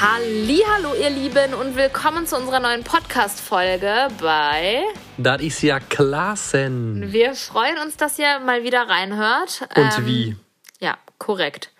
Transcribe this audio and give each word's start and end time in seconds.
Hallo 0.00 0.94
ihr 0.94 1.10
Lieben 1.10 1.54
und 1.54 1.74
willkommen 1.74 2.24
zu 2.24 2.36
unserer 2.36 2.60
neuen 2.60 2.84
Podcast 2.84 3.40
Folge 3.40 4.06
bei 4.20 4.84
Das 5.16 5.42
ist 5.42 5.60
ja 5.62 5.80
Klassen. 5.80 7.10
Wir 7.12 7.34
freuen 7.34 7.78
uns, 7.78 7.96
dass 7.96 8.16
ihr 8.16 8.38
mal 8.38 8.62
wieder 8.62 8.88
reinhört. 8.88 9.68
Und 9.74 10.06
wie? 10.06 10.36
Ja, 10.78 10.98
korrekt. 11.18 11.72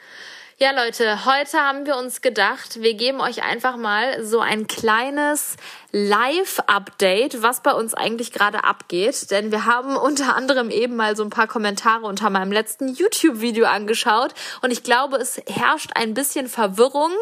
Ja, 0.60 0.72
Leute, 0.72 1.24
heute 1.24 1.56
haben 1.58 1.86
wir 1.86 1.96
uns 1.96 2.20
gedacht, 2.20 2.82
wir 2.82 2.94
geben 2.94 3.20
euch 3.20 3.44
einfach 3.44 3.76
mal 3.76 4.24
so 4.24 4.40
ein 4.40 4.66
kleines 4.66 5.54
Live-Update, 5.92 7.44
was 7.44 7.62
bei 7.62 7.72
uns 7.72 7.94
eigentlich 7.94 8.32
gerade 8.32 8.64
abgeht. 8.64 9.30
Denn 9.30 9.52
wir 9.52 9.66
haben 9.66 9.96
unter 9.96 10.34
anderem 10.34 10.70
eben 10.70 10.96
mal 10.96 11.14
so 11.14 11.22
ein 11.22 11.30
paar 11.30 11.46
Kommentare 11.46 12.06
unter 12.06 12.28
meinem 12.28 12.50
letzten 12.50 12.88
YouTube-Video 12.88 13.66
angeschaut. 13.66 14.34
Und 14.60 14.72
ich 14.72 14.82
glaube, 14.82 15.18
es 15.18 15.40
herrscht 15.46 15.92
ein 15.94 16.14
bisschen 16.14 16.48
Verwirrung. 16.48 17.12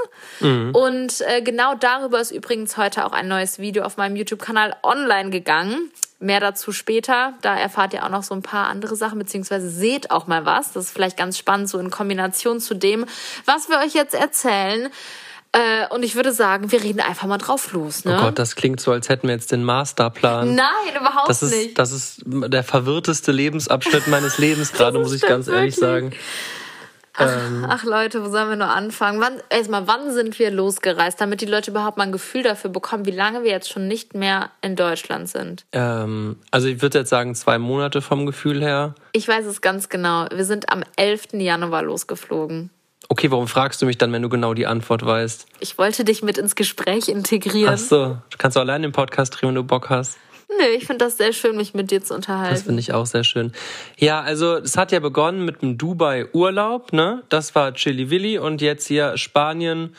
Und 0.72 1.20
äh, 1.20 1.42
genau 1.42 1.74
darüber 1.74 2.18
ist 2.18 2.30
übrigens 2.30 2.78
heute 2.78 3.04
auch 3.04 3.12
ein 3.12 3.28
neues 3.28 3.58
Video 3.58 3.84
auf 3.84 3.98
meinem 3.98 4.16
YouTube-Kanal 4.16 4.76
online 4.82 5.28
gegangen. 5.28 5.92
Mehr 6.18 6.40
dazu 6.40 6.72
später. 6.72 7.34
Da 7.42 7.56
erfahrt 7.56 7.92
ihr 7.92 8.04
auch 8.04 8.08
noch 8.08 8.22
so 8.22 8.34
ein 8.34 8.42
paar 8.42 8.68
andere 8.68 8.96
Sachen, 8.96 9.18
beziehungsweise 9.18 9.68
seht 9.68 10.10
auch 10.10 10.26
mal 10.26 10.46
was. 10.46 10.72
Das 10.72 10.86
ist 10.86 10.90
vielleicht 10.90 11.16
ganz 11.16 11.36
spannend, 11.36 11.68
so 11.68 11.78
in 11.78 11.90
Kombination 11.90 12.60
zu 12.60 12.74
dem, 12.74 13.04
was 13.44 13.68
wir 13.68 13.78
euch 13.78 13.92
jetzt 13.92 14.14
erzählen. 14.14 14.90
Äh, 15.52 15.86
und 15.88 16.02
ich 16.02 16.16
würde 16.16 16.32
sagen, 16.32 16.70
wir 16.72 16.82
reden 16.82 17.00
einfach 17.00 17.26
mal 17.26 17.38
drauf 17.38 17.72
los. 17.72 18.04
Ne? 18.04 18.16
Oh 18.18 18.24
Gott, 18.24 18.38
das 18.38 18.56
klingt 18.56 18.80
so, 18.80 18.92
als 18.92 19.08
hätten 19.08 19.28
wir 19.28 19.34
jetzt 19.34 19.52
den 19.52 19.64
Masterplan. 19.64 20.54
Nein, 20.54 20.96
überhaupt 20.98 21.28
das 21.28 21.42
ist, 21.42 21.52
nicht. 21.52 21.78
Das 21.78 21.92
ist 21.92 22.22
der 22.26 22.62
verwirrteste 22.62 23.32
Lebensabschnitt 23.32 24.06
meines 24.08 24.38
Lebens 24.38 24.72
gerade, 24.74 24.98
muss 24.98 25.12
ich 25.12 25.22
ganz 25.22 25.48
ehrlich 25.48 25.80
wirklich. 25.80 26.20
Sagen. 27.18 27.64
Ähm, 27.64 27.66
Ach 27.68 27.84
Leute, 27.84 28.24
wo 28.24 28.28
sollen 28.28 28.48
wir 28.48 28.56
nur 28.56 28.68
anfangen? 28.68 29.20
Wann, 29.20 29.40
erstmal, 29.50 29.86
wann 29.86 30.12
sind 30.12 30.38
wir 30.38 30.50
losgereist, 30.50 31.20
damit 31.20 31.40
die 31.40 31.46
Leute 31.46 31.70
überhaupt 31.70 31.96
mal 31.96 32.04
ein 32.04 32.12
Gefühl 32.12 32.42
dafür 32.42 32.70
bekommen, 32.70 33.06
wie 33.06 33.10
lange 33.10 33.42
wir 33.42 33.50
jetzt 33.50 33.70
schon 33.70 33.88
nicht 33.88 34.14
mehr 34.14 34.50
in 34.62 34.76
Deutschland 34.76 35.28
sind? 35.28 35.64
ähm, 35.72 36.36
also 36.50 36.68
ich 36.68 36.82
würde 36.82 36.98
jetzt 36.98 37.10
sagen, 37.10 37.34
zwei 37.34 37.58
Monate 37.58 38.02
vom 38.02 38.26
Gefühl 38.26 38.62
her. 38.62 38.94
Ich 39.12 39.26
weiß 39.26 39.46
es 39.46 39.60
ganz 39.60 39.88
genau. 39.88 40.26
Wir 40.32 40.44
sind 40.44 40.70
am 40.70 40.82
11. 40.96 41.34
Januar 41.34 41.82
losgeflogen. 41.82 42.70
Okay, 43.08 43.30
warum 43.30 43.46
fragst 43.46 43.80
du 43.80 43.86
mich 43.86 43.98
dann, 43.98 44.12
wenn 44.12 44.22
du 44.22 44.28
genau 44.28 44.52
die 44.54 44.66
Antwort 44.66 45.04
weißt? 45.06 45.46
Ich 45.60 45.78
wollte 45.78 46.04
dich 46.04 46.22
mit 46.22 46.38
ins 46.38 46.56
Gespräch 46.56 47.08
integrieren. 47.08 47.74
Ach 47.74 47.78
so, 47.78 48.18
du 48.30 48.38
kannst 48.38 48.56
auch 48.56 48.62
allein 48.62 48.82
den 48.82 48.92
Podcast 48.92 49.34
drehen, 49.34 49.50
wenn 49.50 49.54
du 49.54 49.62
Bock 49.64 49.90
hast. 49.90 50.18
Nö, 50.48 50.64
ich 50.76 50.86
finde 50.86 51.04
das 51.04 51.16
sehr 51.16 51.32
schön, 51.32 51.56
mich 51.56 51.74
mit 51.74 51.90
dir 51.90 52.00
zu 52.00 52.08
Das 52.08 52.16
unterhalten. 52.16 52.62
finde 52.64 52.80
ich 52.80 52.92
auch 52.92 53.06
sehr 53.06 53.24
schön. 53.24 53.52
Ja, 53.98 54.20
also 54.20 54.54
es 54.56 54.76
hat 54.76 54.92
ja 54.92 55.00
begonnen 55.00 55.44
mit 55.44 55.60
dem 55.62 55.76
Dubai-Urlaub, 55.76 56.92
ne? 56.92 57.22
Das 57.28 57.54
war 57.54 57.74
Chili 57.74 58.10
Willi 58.10 58.38
und 58.38 58.60
jetzt 58.62 58.86
hier 58.86 59.16
Spanien, 59.18 59.94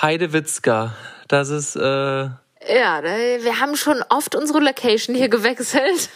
Heidewitzka. 0.00 0.94
Das 1.28 1.50
ist, 1.50 1.76
äh, 1.76 1.80
Ja, 1.82 3.02
wir 3.02 3.60
haben 3.60 3.76
schon 3.76 4.02
oft 4.08 4.34
unsere 4.34 4.58
Location 4.60 5.14
hier 5.14 5.28
gewechselt, 5.28 6.08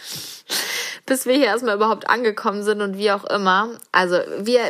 bis 1.05 1.25
wir 1.25 1.35
hier 1.35 1.45
erstmal 1.45 1.75
überhaupt 1.75 2.09
angekommen 2.09 2.63
sind 2.63 2.81
und 2.81 2.97
wie 2.97 3.11
auch 3.11 3.23
immer. 3.25 3.69
Also 3.91 4.17
wir, 4.39 4.61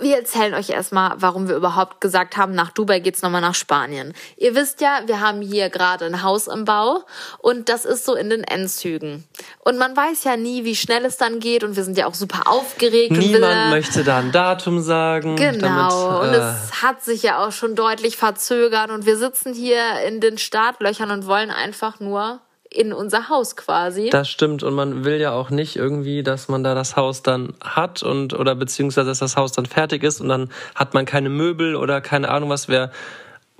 wir 0.00 0.16
erzählen 0.16 0.54
euch 0.54 0.70
erstmal, 0.70 1.14
warum 1.16 1.48
wir 1.48 1.56
überhaupt 1.56 2.00
gesagt 2.00 2.36
haben, 2.36 2.54
nach 2.54 2.70
Dubai 2.70 3.00
geht's 3.00 3.22
nochmal 3.22 3.40
nach 3.40 3.54
Spanien. 3.54 4.14
Ihr 4.36 4.54
wisst 4.54 4.80
ja, 4.80 5.00
wir 5.06 5.20
haben 5.20 5.40
hier 5.40 5.70
gerade 5.70 6.04
ein 6.04 6.22
Haus 6.22 6.46
im 6.46 6.64
Bau 6.64 7.04
und 7.38 7.68
das 7.68 7.84
ist 7.84 8.04
so 8.04 8.14
in 8.14 8.30
den 8.30 8.44
Endzügen. 8.44 9.24
Und 9.64 9.78
man 9.78 9.96
weiß 9.96 10.24
ja 10.24 10.36
nie, 10.36 10.64
wie 10.64 10.76
schnell 10.76 11.04
es 11.04 11.16
dann 11.16 11.40
geht 11.40 11.64
und 11.64 11.76
wir 11.76 11.84
sind 11.84 11.96
ja 11.96 12.06
auch 12.06 12.14
super 12.14 12.42
aufgeregt. 12.46 13.10
und 13.12 13.18
niemand 13.18 13.42
wir, 13.42 13.70
möchte 13.70 14.04
da 14.04 14.18
ein 14.18 14.32
Datum 14.32 14.80
sagen. 14.80 15.36
Genau, 15.36 16.20
und 16.20 16.32
Damit, 16.32 16.40
äh, 16.40 16.52
es 16.64 16.82
hat 16.82 17.02
sich 17.02 17.22
ja 17.22 17.44
auch 17.44 17.52
schon 17.52 17.74
deutlich 17.74 18.16
verzögert 18.16 18.90
und 18.90 19.06
wir 19.06 19.16
sitzen 19.16 19.54
hier 19.54 20.00
in 20.06 20.20
den 20.20 20.38
Startlöchern 20.38 21.10
und 21.10 21.26
wollen 21.26 21.50
einfach 21.50 22.00
nur 22.00 22.40
in 22.72 22.92
unser 22.92 23.28
Haus 23.28 23.56
quasi. 23.56 24.10
das 24.10 24.28
stimmt 24.28 24.62
und 24.62 24.74
man 24.74 25.04
will 25.04 25.20
ja 25.20 25.32
auch 25.32 25.50
nicht 25.50 25.74
irgendwie, 25.74 26.22
dass 26.22 26.48
man 26.48 26.62
da 26.62 26.74
das 26.74 26.96
Haus 26.96 27.22
dann 27.22 27.54
hat 27.60 28.02
und 28.04 28.32
oder 28.32 28.54
beziehungsweise 28.54 29.08
dass 29.08 29.18
das 29.18 29.36
Haus 29.36 29.52
dann 29.52 29.66
fertig 29.66 30.04
ist 30.04 30.20
und 30.20 30.28
dann 30.28 30.50
hat 30.76 30.94
man 30.94 31.04
keine 31.04 31.30
Möbel 31.30 31.74
oder 31.74 32.00
keine 32.00 32.28
Ahnung 32.28 32.50
was. 32.50 32.68
Wir 32.68 32.92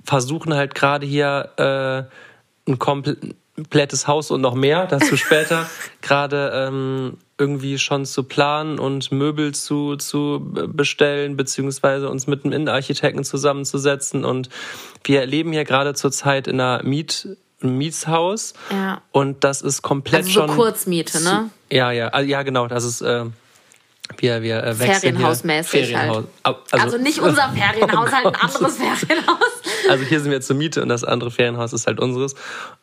versuchen 0.03 0.53
halt 0.53 0.75
gerade 0.75 1.05
hier 1.05 1.49
äh, 1.57 2.71
ein 2.71 2.79
komplettes 2.79 4.07
Haus 4.07 4.31
und 4.31 4.39
noch 4.39 4.55
mehr, 4.55 4.87
dazu 4.87 5.17
später, 5.17 5.69
gerade 6.01 6.51
ähm, 6.53 7.17
irgendwie 7.37 7.79
schon 7.79 8.05
zu 8.05 8.23
planen 8.23 8.79
und 8.79 9.11
Möbel 9.11 9.53
zu, 9.53 9.97
zu 9.97 10.53
bestellen, 10.67 11.35
beziehungsweise 11.35 12.09
uns 12.09 12.27
mit 12.27 12.45
einem 12.45 12.53
Innenarchitekten 12.53 13.23
zusammenzusetzen. 13.23 14.23
Und 14.23 14.49
wir 15.03 15.25
leben 15.25 15.51
hier 15.51 15.65
gerade 15.65 15.95
zurzeit 15.95 16.47
in 16.47 16.61
einer 16.61 16.83
Miet, 16.83 17.27
einem 17.63 17.77
Mietshaus. 17.77 18.53
Ja. 18.71 19.01
Und 19.11 19.43
das 19.43 19.61
ist 19.61 19.81
komplett 19.81 20.21
Also 20.25 20.31
so 20.31 20.39
schon. 20.47 20.55
Kurzmiete, 20.55 21.23
ne? 21.23 21.49
Ja, 21.71 21.91
ja, 21.91 22.07
also, 22.09 22.29
ja, 22.29 22.43
genau. 22.43 22.67
Das 22.67 22.83
ist. 22.83 23.01
Äh, 23.01 23.25
wir, 24.17 24.41
wir 24.41 24.61
äh, 24.61 24.77
wechseln 24.77 24.99
Ferienhausmäßig 25.15 25.87
hier. 25.87 25.99
halt. 25.99 26.25
Au- 26.43 26.55
Also, 26.71 26.97
nicht 26.97 27.19
unser 27.19 27.49
Ferienhaus, 27.49 28.09
Oh 28.09 28.11
halt 28.11 28.25
ein 28.25 28.35
anderes 28.35 28.77
Ferienhaus. 28.77 29.37
Also 29.89 30.03
hier 30.03 30.19
sind 30.19 30.31
wir 30.31 30.41
zur 30.41 30.57
Miete 30.57 30.81
und 30.81 30.89
das 30.89 31.03
andere 31.05 31.31
Ferienhaus 31.31 31.71
ist 31.71 31.87
halt 31.87 31.99
unseres. 31.99 32.35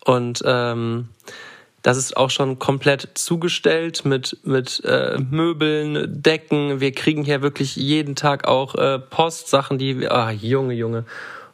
Und 0.07 0.43
ähm, 0.47 1.09
das 1.83 1.99
ist 1.99 2.17
auch 2.17 2.31
schon 2.31 2.59
komplett 2.59 3.11
zugestellt 3.15 4.07
mit, 4.07 4.39
mit 4.43 4.83
äh, 4.87 5.19
Möbeln, 5.19 6.23
Decken. 6.23 6.81
Wir 6.81 6.93
kriegen 6.93 7.25
hier 7.25 7.43
wirklich 7.43 7.77
jeden 7.77 8.17
Tag 8.17 8.49
auch 8.49 8.75
äh, 8.77 8.99
Postsachen, 8.99 9.77
die 9.77 10.01
wir. 10.01 10.13
Ah, 10.15 10.31
Junge, 10.31 10.73
Junge. 10.75 11.05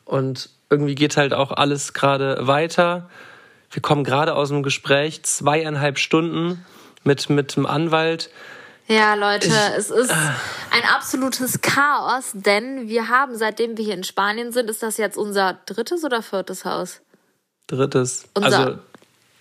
Und 0.04 0.50
irgendwie 0.70 0.94
geht 0.94 1.16
halt 1.16 1.34
auch 1.34 1.50
alles 1.52 1.92
gerade 1.92 2.46
weiter. 2.46 3.08
Wir 3.70 3.82
kommen 3.82 4.04
gerade 4.04 4.34
aus 4.34 4.50
einem 4.50 4.62
Gespräch, 4.62 5.22
zweieinhalb 5.24 5.98
Stunden 5.98 6.64
mit, 7.02 7.28
mit 7.30 7.56
dem 7.56 7.66
Anwalt. 7.66 8.30
Ja, 8.86 9.14
Leute, 9.14 9.48
es 9.76 9.90
ist 9.90 10.10
ein 10.10 10.84
absolutes 10.94 11.60
Chaos, 11.62 12.32
denn 12.34 12.88
wir 12.88 13.08
haben, 13.08 13.34
seitdem 13.36 13.76
wir 13.78 13.84
hier 13.84 13.94
in 13.94 14.04
Spanien 14.04 14.52
sind, 14.52 14.68
ist 14.68 14.82
das 14.82 14.98
jetzt 14.98 15.16
unser 15.16 15.58
drittes 15.66 16.04
oder 16.04 16.22
viertes 16.22 16.64
Haus? 16.64 17.00
Drittes. 17.66 18.28
Unser- 18.34 18.58
also, 18.58 18.78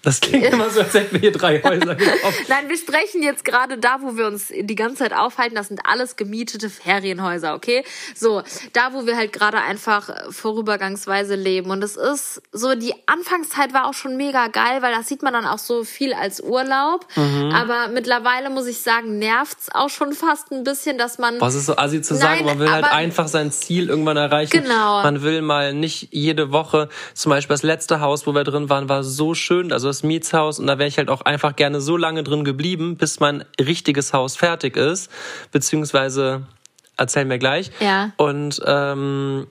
das 0.03 0.19
klingt 0.19 0.44
immer 0.44 0.69
so, 0.69 0.81
als 0.81 0.94
hätten 0.94 1.14
wir 1.14 1.22
hier 1.22 1.31
drei 1.31 1.64
Häuser 1.64 1.96
gekauft. 1.96 2.44
Nein, 2.50 2.68
wir 2.68 2.75
sprechen 2.78 3.24
jetzt 3.24 3.46
gerade 3.46 3.78
da, 3.78 4.02
wo 4.02 4.18
wir 4.18 4.28
uns 4.28 4.47
die 4.53 4.75
ganze 4.75 4.97
Zeit 4.97 5.14
aufhalten. 5.14 5.56
Das 5.56 5.69
sind 5.69 5.80
alles 5.86 6.18
gemietete 6.18 6.69
Ferienhäuser, 6.69 7.56
okay? 7.56 7.86
So, 8.13 8.44
da, 8.74 8.92
wo 8.92 9.06
wir 9.06 9.16
halt 9.16 9.31
gerade 9.31 9.59
einfach 9.59 10.09
vorübergangsweise 10.30 11.36
leben. 11.36 11.72
Und 11.72 11.81
es 11.86 11.96
ist 11.96 12.42
so, 12.52 12.75
die 12.75 12.94
Anfangszeit 13.06 13.74
war 13.74 13.88
auch 13.88 13.94
schon 13.94 14.18
mega 14.18 14.47
geil, 14.47 14.81
weil 14.81 14.94
das 14.94 15.08
sieht 15.08 15.24
man 15.24 15.31
dann 15.31 15.46
auch 15.46 15.58
so 15.58 15.86
viel 15.86 16.13
als 16.13 16.42
Urlaub. 16.42 17.08
Mhm. 17.16 17.53
Aber 17.56 17.88
mittlerweile 17.88 18.50
muss 18.50 18.68
ich 18.68 18.81
sagen, 18.81 19.19
nervt's 19.19 19.69
auch 19.74 19.90
schon 19.90 20.12
fast 20.12 20.52
ein 20.52 20.66
bisschen, 20.66 20.97
dass 20.97 21.18
man. 21.18 21.40
Was 21.40 21.56
ist 21.56 21.68
so 21.68 21.78
assi 21.78 22.02
zu 22.02 22.16
sagen, 22.16 22.44
Nein, 22.44 22.58
man 22.58 22.59
will 22.59 22.69
halt 22.69 22.84
einfach 22.84 23.30
sein 23.30 23.53
Ziel 23.53 23.88
irgendwann 23.88 24.18
erreichen. 24.18 24.63
Genau. 24.63 25.02
Man 25.02 25.24
will 25.24 25.42
mal 25.42 25.74
nicht 25.74 26.09
jede 26.12 26.52
Woche, 26.52 26.90
zum 27.13 27.30
Beispiel 27.30 27.53
das 27.53 27.63
letzte 27.63 28.02
Haus, 28.02 28.28
wo 28.28 28.36
wir 28.36 28.44
drin 28.44 28.69
waren, 28.69 28.90
war 28.90 29.06
so 29.06 29.34
schön, 29.34 29.72
also 29.72 29.93
das 29.94 30.04
Mietshaus, 30.04 30.58
und 30.59 30.66
da 30.68 30.80
wäre 30.80 30.90
ich 30.90 30.98
halt 30.98 31.09
auch 31.09 31.22
einfach 31.22 31.56
gerne 31.56 31.80
so 31.80 31.98
lange 31.98 32.24
drin 32.24 32.44
geblieben, 32.44 32.98
bis 32.98 33.20
mein 33.20 33.46
richtiges 33.59 34.12
Haus 34.12 34.36
fertig 34.36 34.76
ist, 34.76 35.12
beziehungsweise 35.52 36.48
erzählen 36.98 37.30
wir 37.30 37.38
gleich. 37.38 37.72
Ja. 37.80 38.12
Und 38.18 38.59
ähm, 38.66 39.48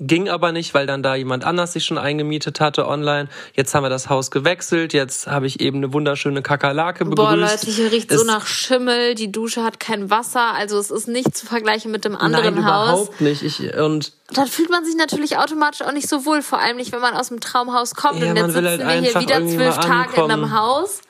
ging 0.00 0.28
aber 0.28 0.52
nicht, 0.52 0.74
weil 0.74 0.86
dann 0.86 1.02
da 1.02 1.16
jemand 1.16 1.44
anders 1.44 1.72
sich 1.72 1.84
schon 1.84 1.98
eingemietet 1.98 2.60
hatte 2.60 2.86
online. 2.86 3.28
Jetzt 3.54 3.74
haben 3.74 3.82
wir 3.82 3.90
das 3.90 4.08
Haus 4.08 4.30
gewechselt, 4.30 4.92
jetzt 4.92 5.26
habe 5.26 5.46
ich 5.46 5.60
eben 5.60 5.78
eine 5.78 5.92
wunderschöne 5.92 6.40
Kakerlake 6.40 7.04
begrüßt. 7.04 7.16
Boah, 7.16 7.36
Leute, 7.36 7.66
hier 7.66 7.90
riecht 7.90 8.10
so 8.10 8.20
Es- 8.20 8.24
nach 8.24 8.46
Schimmel, 8.46 9.14
die 9.16 9.32
Dusche 9.32 9.64
hat 9.64 9.80
kein 9.80 10.08
Wasser, 10.08 10.54
also 10.54 10.78
es 10.78 10.90
ist 10.92 11.08
nicht 11.08 11.36
zu 11.36 11.46
vergleichen 11.46 11.90
mit 11.90 12.04
dem 12.04 12.14
anderen 12.16 12.54
Nein, 12.54 12.64
Haus. 12.66 12.88
überhaupt 12.90 13.20
nicht. 13.20 13.42
Ich, 13.42 13.74
und 13.74 14.12
dann 14.32 14.46
fühlt 14.46 14.70
man 14.70 14.84
sich 14.84 14.94
natürlich 14.96 15.36
automatisch 15.36 15.82
auch 15.82 15.92
nicht 15.92 16.08
so 16.08 16.24
wohl, 16.24 16.42
vor 16.42 16.60
allem 16.60 16.76
nicht, 16.76 16.92
wenn 16.92 17.00
man 17.00 17.14
aus 17.14 17.28
dem 17.28 17.40
Traumhaus 17.40 17.94
kommt. 17.96 18.20
Ja, 18.22 18.30
und 18.30 18.36
jetzt 18.36 18.52
sitzen 18.52 18.66
halt 18.86 19.02
wir 19.04 19.10
hier 19.10 19.20
wieder 19.20 19.46
zwölf 19.48 19.78
Tage 19.78 20.20
in 20.22 20.30
einem. 20.30 20.52
Haus. 20.56 21.00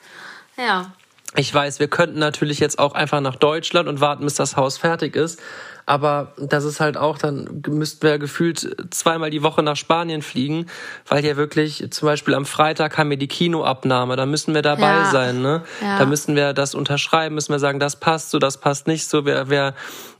Ja. 0.57 0.93
Ich 1.35 1.53
weiß, 1.53 1.79
wir 1.79 1.87
könnten 1.87 2.17
natürlich 2.17 2.59
jetzt 2.59 2.79
auch 2.79 2.95
einfach 2.95 3.21
nach 3.21 3.35
Deutschland 3.35 3.87
und 3.87 4.01
warten, 4.01 4.23
bis 4.23 4.33
das 4.33 4.55
Haus 4.57 4.77
fertig 4.79 5.15
ist. 5.15 5.39
Aber 5.89 6.33
das 6.37 6.65
ist 6.65 6.79
halt 6.79 6.97
auch, 6.97 7.17
dann 7.17 7.63
müssten 7.67 8.03
wir 8.03 8.19
gefühlt 8.19 8.75
zweimal 8.91 9.31
die 9.31 9.41
Woche 9.41 9.63
nach 9.63 9.75
Spanien 9.75 10.21
fliegen, 10.21 10.67
weil 11.07 11.25
ja 11.25 11.35
wirklich, 11.35 11.83
zum 11.89 12.05
Beispiel 12.05 12.35
am 12.35 12.45
Freitag 12.45 12.99
haben 12.99 13.09
wir 13.09 13.17
die 13.17 13.27
Kinoabnahme, 13.27 14.15
da 14.15 14.27
müssen 14.27 14.53
wir 14.53 14.61
dabei 14.61 14.97
Ja. 14.97 15.05
sein, 15.05 15.41
ne? 15.41 15.63
Ja. 15.81 15.97
Da 15.97 16.05
müssen 16.05 16.35
wir 16.35 16.53
das 16.53 16.75
unterschreiben, 16.75 17.33
müssen 17.33 17.51
wir 17.51 17.57
sagen, 17.57 17.79
das 17.79 17.95
passt 17.95 18.29
so, 18.29 18.37
das 18.37 18.59
passt 18.59 18.85
nicht 18.85 19.07
so. 19.07 19.25
Wir, 19.25 19.49
wir 19.49 19.73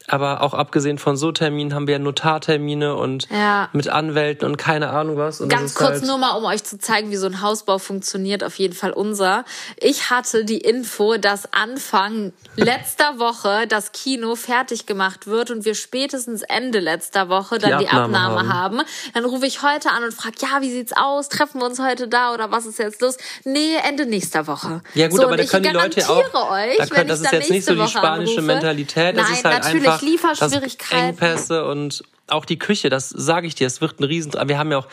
Aber 0.09 0.41
auch 0.41 0.53
abgesehen 0.53 0.97
von 0.97 1.17
so 1.17 1.31
Terminen 1.31 1.73
haben 1.73 1.87
wir 1.87 1.93
ja 1.93 1.99
Notartermine 1.99 2.95
und 2.95 3.27
Ja. 3.29 3.69
mit 3.73 3.87
Anwälten 3.89 4.45
und 4.45 4.57
keine 4.57 4.89
Ahnung 4.89 5.17
was. 5.17 5.41
Und 5.41 5.49
Ganz 5.49 5.75
kurz 5.75 5.91
halt, 5.91 6.05
nur 6.05 6.17
mal, 6.17 6.31
um 6.31 6.45
euch 6.45 6.63
zu 6.63 6.77
zeigen, 6.79 7.11
wie 7.11 7.15
so 7.15 7.27
ein 7.27 7.41
Hausbau 7.41 7.77
funktioniert, 7.77 8.43
auf 8.43 8.55
jeden 8.55 8.73
Fall 8.75 8.91
unser. 8.91 9.45
Ich 9.77 10.09
hatte 10.09 10.45
die 10.45 10.57
Info, 10.59 11.17
dass 11.17 11.51
Anfang 11.53 12.33
letzter 12.55 13.19
Woche 13.19 13.67
das 13.67 13.91
Kino 13.91 14.35
fertig 14.35 14.85
gemacht 14.85 15.27
wird 15.27 15.51
und 15.51 15.65
wir 15.65 15.75
spätestens 15.75 16.41
Ende 16.41 16.79
letzter 16.79 17.29
Woche 17.29 17.57
dann 17.59 17.79
Die 17.79 17.85
die, 17.85 17.91
Abnahme 17.91 18.39
Abnahme 18.39 18.53
haben. 18.53 18.81
Dann 19.13 19.25
rufe 19.25 19.45
ich 19.45 19.61
heute 19.61 19.89
an 19.91 20.03
und 20.03 20.13
frage, 20.13 20.35
ja, 20.41 20.61
wie 20.61 20.71
sieht's 20.71 20.93
aus? 20.95 21.29
Treffen 21.29 21.59
wir 21.61 21.65
uns 21.65 21.79
heute 21.79 22.07
da 22.07 22.33
oder 22.33 22.51
was 22.51 22.65
ist 22.65 22.79
jetzt 22.79 23.01
los? 23.01 23.17
Nee, 23.43 23.75
Ende 23.87 24.05
nächster 24.05 24.47
Woche. 24.47 24.81
Ja 24.93 25.07
gut, 25.07 25.19
so, 25.19 25.27
aber 25.27 25.37
da 25.37 25.43
ich 25.43 25.49
können 25.49 25.63
die 25.63 25.69
Leute 25.69 26.09
auch. 26.09 26.19
Euch, 26.19 26.77
da 26.77 26.83
wenn 26.83 26.89
können, 26.89 27.07
das 27.09 27.19
ich 27.19 27.25
ist 27.25 27.31
jetzt 27.31 27.49
nicht 27.49 27.65
so 27.65 27.75
die 27.75 27.87
spanische 27.87 28.39
anrufe, 28.39 28.41
Mentalität. 28.41 29.17
Das 29.17 29.25
Nein, 29.25 29.33
ist 29.33 29.45
halt 29.45 29.63
natürlich 29.63 29.87
einfach 29.87 29.98
Lieferschwierigkeiten. 30.01 31.17
Das 31.17 31.29
Engpässe 31.29 31.65
und 31.65 32.03
auch 32.27 32.45
die 32.45 32.59
Küche. 32.59 32.89
Das 32.89 33.09
sage 33.09 33.47
ich 33.47 33.55
dir. 33.55 33.67
Es 33.67 33.81
wird 33.81 33.99
ein 33.99 34.03
Riesen. 34.03 34.33
Wir 34.45 34.57
haben 34.57 34.71
ja 34.71 34.77
auch, 34.79 34.87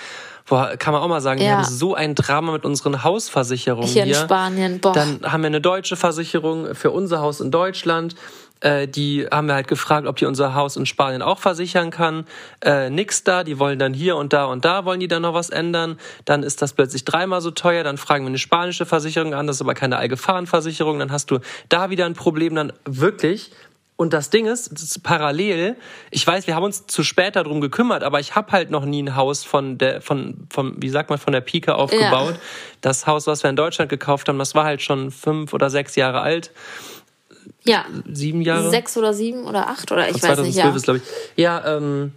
boah, 0.47 0.77
kann 0.79 0.93
man 0.93 1.03
auch 1.03 1.09
mal 1.09 1.21
sagen, 1.21 1.41
wir 1.41 1.47
Ja. 1.47 1.57
haben 1.59 1.65
so 1.65 1.95
ein 1.95 2.15
Drama 2.15 2.53
mit 2.53 2.65
unseren 2.65 3.05
Hausversicherungen 3.05 3.89
Hier 3.89 4.03
in 4.03 4.09
hier. 4.09 4.17
Spanien, 4.17 4.81
boah. 4.81 4.93
Dann 4.93 5.21
haben 5.31 5.43
wir 5.43 5.49
eine 5.49 5.61
deutsche 5.61 5.97
Versicherung 5.97 6.75
für 6.75 6.91
unser 6.91 7.21
Haus 7.21 7.41
in 7.41 7.51
Deutschland. 7.51 8.15
Äh, 8.61 8.89
die 8.89 9.27
haben 9.31 9.49
wir 9.49 9.55
halt 9.55 9.69
gefragt, 9.69 10.07
ob 10.07 10.17
die 10.17 10.25
unser 10.25 10.55
Haus 10.55 10.77
in 10.77 10.87
Spanien 10.87 11.21
auch 11.21 11.39
versichern 11.39 11.91
kann. 11.91 12.25
Äh, 12.65 12.89
nix 12.89 13.23
da, 13.23 13.45
die 13.45 13.59
wollen 13.59 13.79
dann 13.79 13.93
hier 13.93 14.17
und 14.17 14.33
da 14.33 14.47
und 14.47 14.65
da 14.65 14.87
wollen 14.87 14.99
die 14.99 15.09
dann 15.09 15.21
noch 15.23 15.35
was 15.35 15.51
ändern. 15.51 15.99
Dann 16.25 16.43
ist 16.43 16.63
das 16.63 16.73
plötzlich 16.73 17.05
dreimal 17.05 17.43
so 17.43 17.51
teuer. 17.51 17.85
Dann 17.85 17.99
fragen 17.99 18.25
wir 18.25 18.29
eine 18.29 18.39
spanische 18.39 18.87
Versicherung 18.87 19.35
an, 19.35 19.47
das 19.47 19.57
ist 19.57 19.61
aber 19.63 19.75
keine 19.75 19.99
Allgefahrenversicherung. 19.99 20.99
Dann 20.99 21.13
hast 21.13 21.31
du 21.31 21.41
da 21.69 21.91
wieder 21.91 22.07
ein 22.07 22.15
Problem. 22.15 22.55
Dann 22.55 22.73
wirklich. 22.87 23.51
Und 23.99 24.13
das 24.13 24.29
Ding 24.29 24.47
ist, 24.47 24.71
das 24.73 24.83
ist 24.83 25.03
parallel, 25.03 25.77
ich 26.11 26.27
weiß, 26.27 26.47
wir 26.47 26.55
haben 26.55 26.65
uns 26.65 26.87
zu 26.87 27.03
spät 27.03 27.35
darum 27.35 27.63
gekümmert, 27.63 28.03
aber 28.03 28.21
ich 28.21 28.35
habe 28.35 28.53
halt 28.53 28.71
noch 28.71 28.85
nie 28.85 29.03
ein 29.03 29.17
Haus 29.17 29.43
von 29.43 29.79
der, 29.79 30.03
von, 30.03 30.47
von, 30.51 30.75
wie 30.77 30.91
sagt 30.91 31.09
man, 31.09 31.19
von 31.19 31.33
der 31.33 31.41
Pike 31.41 31.75
aufgebaut. 31.75 32.35
Das 32.83 33.07
Haus, 33.07 33.27
was 33.27 33.43
wir 33.43 33.49
in 33.49 33.57
Deutschland 33.57 33.89
gekauft 33.89 34.29
haben, 34.29 34.39
das 34.39 34.55
war 34.55 34.65
halt 34.65 34.83
schon 34.83 35.11
fünf 35.11 35.55
oder 35.55 35.71
sechs 35.71 35.97
Jahre 35.97 36.21
alt, 36.21 36.53
ja, 37.65 37.87
sieben 38.11 38.43
Jahre. 38.43 38.71
sechs 38.71 38.97
oder 38.97 39.15
sieben 39.15 39.45
oder 39.45 39.69
acht 39.69 39.91
oder 39.91 40.09
ich 40.09 40.23
weiß 40.23 40.41
nicht, 40.41 40.55
2012 40.55 40.65
ja. 40.65 40.77
ist, 40.77 40.83
glaube 40.85 40.99
ich. 40.99 41.05
Ja, 41.37 41.77
ähm, 41.77 42.13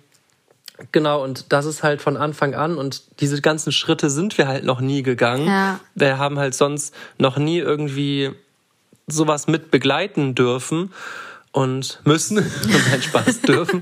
genau, 0.92 1.24
und 1.24 1.52
das 1.54 1.66
ist 1.66 1.82
halt 1.82 2.02
von 2.02 2.18
Anfang 2.18 2.56
an 2.56 2.78
und 2.78 3.04
diese 3.22 3.42
ganzen 3.42 3.72
Schritte 3.72 4.10
sind 4.10 4.38
wir 4.38 4.48
halt 4.48 4.66
noch 4.66 4.82
nie 4.82 5.02
gegangen. 5.02 5.48
Ja. 5.48 5.80
Wir 5.96 6.18
haben 6.18 6.40
halt 6.40 6.56
sonst 6.56 6.94
noch 7.18 7.38
nie 7.38 7.58
irgendwie 7.58 8.32
sowas 9.08 9.48
mit 9.48 9.72
begleiten 9.72 10.36
dürfen 10.36 10.92
und 11.52 12.00
müssen. 12.06 12.38
und 12.64 12.86
keinen 12.86 13.02
Spaß 13.02 13.42
dürfen. 13.42 13.82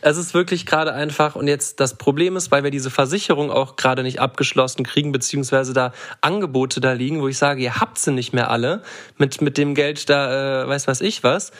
Es 0.00 0.16
ist 0.16 0.34
wirklich 0.34 0.66
gerade 0.66 0.92
einfach. 0.92 1.36
Und 1.36 1.48
jetzt 1.48 1.80
das 1.80 1.96
Problem 1.96 2.36
ist, 2.36 2.50
weil 2.50 2.64
wir 2.64 2.70
diese 2.70 2.90
Versicherung 2.90 3.50
auch 3.50 3.76
gerade 3.76 4.02
nicht 4.02 4.20
abgeschlossen 4.20 4.84
kriegen, 4.84 5.12
beziehungsweise 5.12 5.72
da 5.72 5.92
Angebote 6.20 6.80
da 6.80 6.92
liegen, 6.92 7.20
wo 7.20 7.28
ich 7.28 7.38
sage, 7.38 7.62
ihr 7.62 7.80
habt 7.80 7.98
sie 7.98 8.12
nicht 8.12 8.32
mehr 8.32 8.50
alle. 8.50 8.82
Mit, 9.16 9.40
mit 9.40 9.56
dem 9.58 9.74
Geld 9.74 10.10
da, 10.10 10.64
äh, 10.64 10.68
weiß 10.68 10.86
was 10.86 11.00
ich 11.00 11.22
was, 11.22 11.52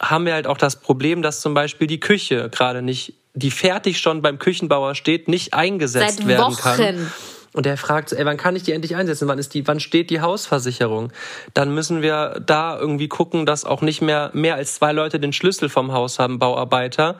haben 0.00 0.26
wir 0.26 0.34
halt 0.34 0.46
auch 0.46 0.58
das 0.58 0.76
Problem, 0.76 1.22
dass 1.22 1.40
zum 1.40 1.54
Beispiel 1.54 1.86
die 1.86 2.00
Küche 2.00 2.50
gerade 2.50 2.82
nicht, 2.82 3.14
die 3.32 3.50
fertig 3.50 4.00
schon 4.00 4.22
beim 4.22 4.38
Küchenbauer 4.38 4.94
steht, 4.94 5.28
nicht 5.28 5.54
eingesetzt 5.54 6.18
Seit 6.18 6.26
werden 6.26 6.56
kann. 6.56 7.12
Und 7.54 7.66
der 7.66 7.76
fragt, 7.76 8.12
ey, 8.12 8.26
wann 8.26 8.36
kann 8.36 8.56
ich 8.56 8.64
die 8.64 8.72
endlich 8.72 8.96
einsetzen? 8.96 9.28
Wann 9.28 9.38
ist 9.38 9.54
die, 9.54 9.66
wann 9.66 9.78
steht 9.78 10.10
die 10.10 10.20
Hausversicherung? 10.20 11.12
Dann 11.54 11.72
müssen 11.72 12.02
wir 12.02 12.42
da 12.44 12.76
irgendwie 12.78 13.08
gucken, 13.08 13.46
dass 13.46 13.64
auch 13.64 13.80
nicht 13.80 14.02
mehr 14.02 14.30
mehr 14.34 14.56
als 14.56 14.74
zwei 14.74 14.92
Leute 14.92 15.20
den 15.20 15.32
Schlüssel 15.32 15.68
vom 15.68 15.92
Haus 15.92 16.18
haben, 16.18 16.40
Bauarbeiter. 16.40 17.16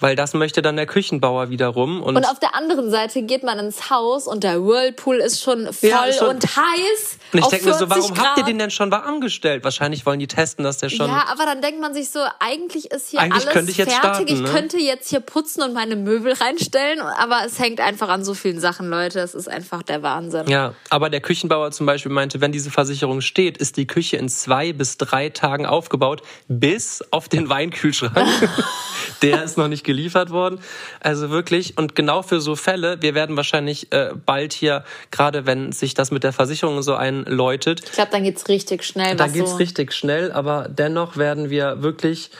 Weil 0.00 0.16
das 0.16 0.32
möchte 0.32 0.62
dann 0.62 0.76
der 0.76 0.86
Küchenbauer 0.86 1.50
wiederum. 1.50 2.02
Und, 2.02 2.16
Und 2.16 2.24
auf 2.24 2.38
der 2.40 2.56
anderen 2.56 2.90
Seite 2.90 3.22
geht 3.22 3.42
man 3.42 3.58
ins 3.58 3.90
Haus 3.90 4.26
und 4.26 4.42
der 4.42 4.62
Whirlpool 4.64 5.16
ist 5.16 5.42
schon 5.42 5.70
voll 5.72 5.90
Ja, 5.90 6.10
schon- 6.12 6.28
und 6.28 6.44
heiß. 6.44 7.18
und 7.32 7.38
ich 7.40 7.46
denke 7.46 7.66
mir 7.66 7.74
so, 7.74 7.86
40 7.86 7.90
warum 7.90 8.10
habt 8.18 8.38
ihr 8.38 8.42
Grad. 8.42 8.48
den 8.48 8.58
denn 8.58 8.70
schon 8.70 8.90
warm 8.90 9.20
gestellt? 9.20 9.64
Wahrscheinlich 9.64 10.06
wollen 10.06 10.18
die 10.18 10.26
testen, 10.26 10.64
dass 10.64 10.78
der 10.78 10.88
schon. 10.88 11.08
Ja, 11.08 11.26
aber 11.30 11.44
dann 11.44 11.60
denkt 11.60 11.80
man 11.80 11.92
sich 11.92 12.10
so, 12.10 12.20
eigentlich 12.40 12.90
ist 12.90 13.10
hier 13.10 13.20
Eigentlich 13.20 13.42
alles 13.42 13.52
könnte 13.54 13.70
ich 13.70 13.76
jetzt 13.76 13.92
fertig. 13.92 14.10
starten, 14.10 14.32
ich 14.32 14.40
ne? 14.40 14.48
könnte 14.48 14.78
jetzt 14.78 15.10
hier 15.10 15.20
putzen 15.20 15.62
und 15.62 15.74
meine 15.74 15.94
Möbel 15.94 16.32
reinstellen, 16.32 17.00
aber 17.00 17.40
es 17.46 17.58
hängt 17.58 17.80
einfach 17.80 18.08
an 18.08 18.24
so 18.24 18.32
vielen 18.34 18.60
Sachen, 18.60 18.88
Leute. 18.88 19.20
Es 19.20 19.34
ist 19.34 19.48
einfach 19.48 19.82
der 19.82 20.02
Wahnsinn. 20.02 20.48
Ja, 20.48 20.74
aber 20.88 21.10
der 21.10 21.20
Küchenbauer 21.20 21.70
zum 21.70 21.84
Beispiel 21.84 22.10
meinte, 22.10 22.40
wenn 22.40 22.50
diese 22.50 22.70
Versicherung 22.70 23.20
steht, 23.20 23.58
ist 23.58 23.76
die 23.76 23.86
Küche 23.86 24.16
in 24.16 24.30
zwei 24.30 24.72
bis 24.72 24.96
drei 24.96 25.28
Tagen 25.28 25.66
aufgebaut, 25.66 26.22
bis 26.48 27.04
auf 27.10 27.28
den 27.28 27.50
Weinkühlschrank. 27.50 28.16
der 29.22 29.42
ist 29.44 29.58
noch 29.58 29.68
nicht 29.68 29.81
geliefert 29.84 30.30
worden. 30.30 30.58
Also 31.00 31.30
wirklich, 31.30 31.78
und 31.78 31.94
genau 31.94 32.22
für 32.22 32.40
so 32.40 32.56
Fälle, 32.56 33.00
wir 33.00 33.14
werden 33.14 33.36
wahrscheinlich 33.36 33.92
äh, 33.92 34.10
bald 34.26 34.52
hier, 34.52 34.84
gerade 35.10 35.46
wenn 35.46 35.72
sich 35.72 35.94
das 35.94 36.10
mit 36.10 36.24
der 36.24 36.32
Versicherung 36.32 36.82
so 36.82 36.94
einläutet, 36.94 37.82
Ich 37.84 37.92
glaube, 37.92 38.10
dann 38.12 38.24
geht's 38.24 38.48
richtig 38.48 38.84
schnell. 38.84 39.16
da 39.16 39.24
was 39.24 39.32
geht's 39.32 39.50
so 39.50 39.56
richtig 39.56 39.92
schnell, 39.92 40.32
aber 40.32 40.68
dennoch 40.68 41.16
werden 41.16 41.50
wir 41.50 41.82
wirklich 41.82 42.30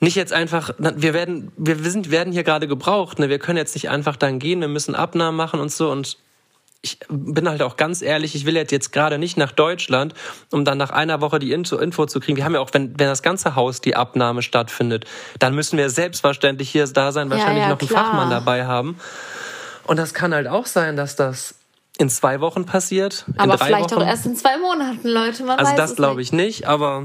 nicht 0.00 0.16
jetzt 0.16 0.32
einfach, 0.32 0.70
wir 0.78 1.12
werden, 1.12 1.52
wir 1.56 1.84
wir 1.84 1.90
sind, 1.90 2.10
werden 2.10 2.32
hier 2.32 2.42
gerade 2.42 2.66
gebraucht, 2.66 3.18
ne? 3.18 3.28
Wir 3.28 3.38
können 3.38 3.58
jetzt 3.58 3.74
nicht 3.74 3.90
einfach 3.90 4.16
dann 4.16 4.38
gehen, 4.38 4.60
wir 4.60 4.68
müssen 4.68 4.94
Abnahmen 4.94 5.36
machen 5.36 5.60
und 5.60 5.70
so 5.70 5.90
und 5.90 6.16
ich 6.82 6.98
bin 7.08 7.48
halt 7.48 7.62
auch 7.62 7.76
ganz 7.76 8.00
ehrlich, 8.00 8.34
ich 8.34 8.46
will 8.46 8.56
jetzt, 8.56 8.92
gerade 8.92 9.18
nicht 9.18 9.36
nach 9.36 9.52
Deutschland, 9.52 10.14
um 10.50 10.64
dann 10.64 10.78
nach 10.78 10.90
einer 10.90 11.20
Woche 11.20 11.38
die 11.38 11.52
Info, 11.52 11.76
Info 11.76 12.06
zu 12.06 12.20
kriegen. 12.20 12.36
Wir 12.36 12.44
haben 12.44 12.54
ja 12.54 12.60
auch, 12.60 12.70
wenn, 12.72 12.98
wenn 12.98 13.06
das 13.06 13.22
ganze 13.22 13.54
Haus 13.54 13.80
die 13.80 13.96
Abnahme 13.96 14.40
stattfindet, 14.40 15.04
dann 15.38 15.54
müssen 15.54 15.76
wir 15.76 15.90
selbstverständlich 15.90 16.70
hier 16.70 16.86
da 16.86 17.12
sein, 17.12 17.28
wahrscheinlich 17.30 17.64
ja, 17.64 17.68
noch 17.68 17.78
einen 17.78 17.88
klar. 17.88 18.06
Fachmann 18.06 18.30
dabei 18.30 18.66
haben. 18.66 18.98
Und 19.84 19.98
das 19.98 20.14
kann 20.14 20.32
halt 20.32 20.46
auch 20.46 20.66
sein, 20.66 20.96
dass 20.96 21.16
das 21.16 21.54
in 21.98 22.08
zwei 22.08 22.40
Wochen 22.40 22.64
passiert. 22.64 23.26
aber 23.36 23.58
vielleicht 23.58 23.90
Wochen. 23.90 24.02
auch 24.02 24.06
erst 24.06 24.24
in 24.24 24.34
zwei 24.34 24.56
Monaten, 24.56 25.06
Leute. 25.06 25.44
Man 25.44 25.58
Also 25.58 25.76
das 25.76 25.96
glaube 25.96 26.22
ich 26.22 26.32
nicht, 26.32 26.66
aber 26.66 27.04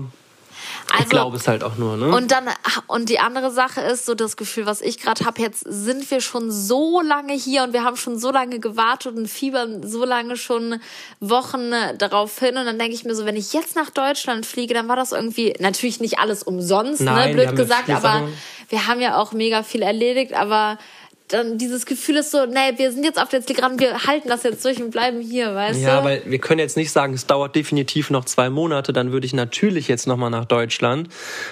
Also, 0.91 1.03
ich 1.03 1.09
glaube 1.09 1.37
es 1.37 1.47
halt 1.47 1.63
auch 1.63 1.75
nur, 1.75 1.97
ne? 1.97 2.15
Und 2.15 2.31
dann 2.31 2.45
und 2.87 3.09
die 3.09 3.19
andere 3.19 3.51
Sache 3.51 3.81
ist 3.81 4.05
so 4.05 4.15
das 4.15 4.37
Gefühl, 4.37 4.65
was 4.65 4.81
ich 4.81 4.97
gerade 4.99 5.25
habe. 5.25 5.41
Jetzt 5.41 5.61
sind 5.67 6.09
wir 6.11 6.21
schon 6.21 6.51
so 6.51 7.01
lange 7.01 7.33
hier 7.33 7.63
und 7.63 7.73
wir 7.73 7.83
haben 7.83 7.97
schon 7.97 8.17
so 8.19 8.31
lange 8.31 8.59
gewartet 8.59 9.15
und 9.17 9.27
fiebern 9.27 9.87
so 9.87 10.05
lange 10.05 10.37
schon 10.37 10.79
Wochen 11.19 11.71
darauf 11.97 12.39
hin. 12.39 12.57
Und 12.57 12.65
dann 12.65 12.79
denke 12.79 12.93
ich 12.95 13.03
mir 13.03 13.15
so, 13.15 13.25
wenn 13.25 13.35
ich 13.35 13.53
jetzt 13.53 13.75
nach 13.75 13.89
Deutschland 13.89 14.45
fliege, 14.45 14.73
dann 14.73 14.87
war 14.87 14.95
das 14.95 15.11
irgendwie 15.11 15.53
natürlich 15.59 15.99
nicht 15.99 16.19
alles 16.19 16.43
umsonst, 16.43 17.01
Nein, 17.01 17.35
ne, 17.35 17.43
blöd 17.45 17.55
gesagt, 17.55 17.89
aber 17.89 18.01
Sachen- 18.01 18.33
wir 18.69 18.87
haben 18.87 18.99
ja 19.01 19.17
auch 19.17 19.31
mega 19.31 19.61
viel 19.63 19.81
erledigt, 19.83 20.33
aber 20.33 20.77
dann 21.27 21.57
dieses 21.57 21.85
Gefühl 21.85 22.17
ist 22.17 22.31
so, 22.31 22.45
nee, 22.45 22.77
wir 22.77 22.91
sind 22.91 23.03
jetzt 23.03 23.19
auf 23.19 23.29
der 23.29 23.45
Zielgeraden, 23.45 23.79
wir 23.79 24.05
halten 24.05 24.29
das 24.29 24.43
jetzt 24.43 24.63
durch 24.63 24.81
und 24.81 24.91
bleiben 24.91 25.21
hier, 25.21 25.55
weißt 25.55 25.81
ja, 25.81 25.99
du? 25.99 26.05
weil 26.05 26.21
wir 26.25 26.37
können 26.37 26.59
jetzt 26.59 26.77
nicht 26.77 26.91
sagen, 26.91 27.13
es 27.13 27.25
dauert 27.25 27.55
definitiv 27.55 28.11
noch 28.11 28.25
zwei 28.25 28.49
Monate, 28.49 28.93
dann 28.93 29.11
würde 29.11 29.25
ich 29.25 29.33
natürlich 29.33 29.87
jetzt 29.87 30.05
nochmal 30.05 30.29
nach 30.29 30.45
Deutschland. 30.45 31.09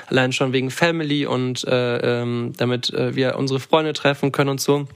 Allein 0.08 0.32
schon 0.32 0.54
wegen 0.54 0.70
Family 0.70 1.26
und 1.26 1.68
äh, 1.68 2.22
ähm, 2.22 2.54
damit 2.58 2.94
äh, 2.94 3.16
wir 3.16 3.36
unsere 3.36 3.60
Freunde 3.60 3.94
treffen 3.94 4.32
können 4.32 4.52
und 4.52 4.62
so. 4.62 4.88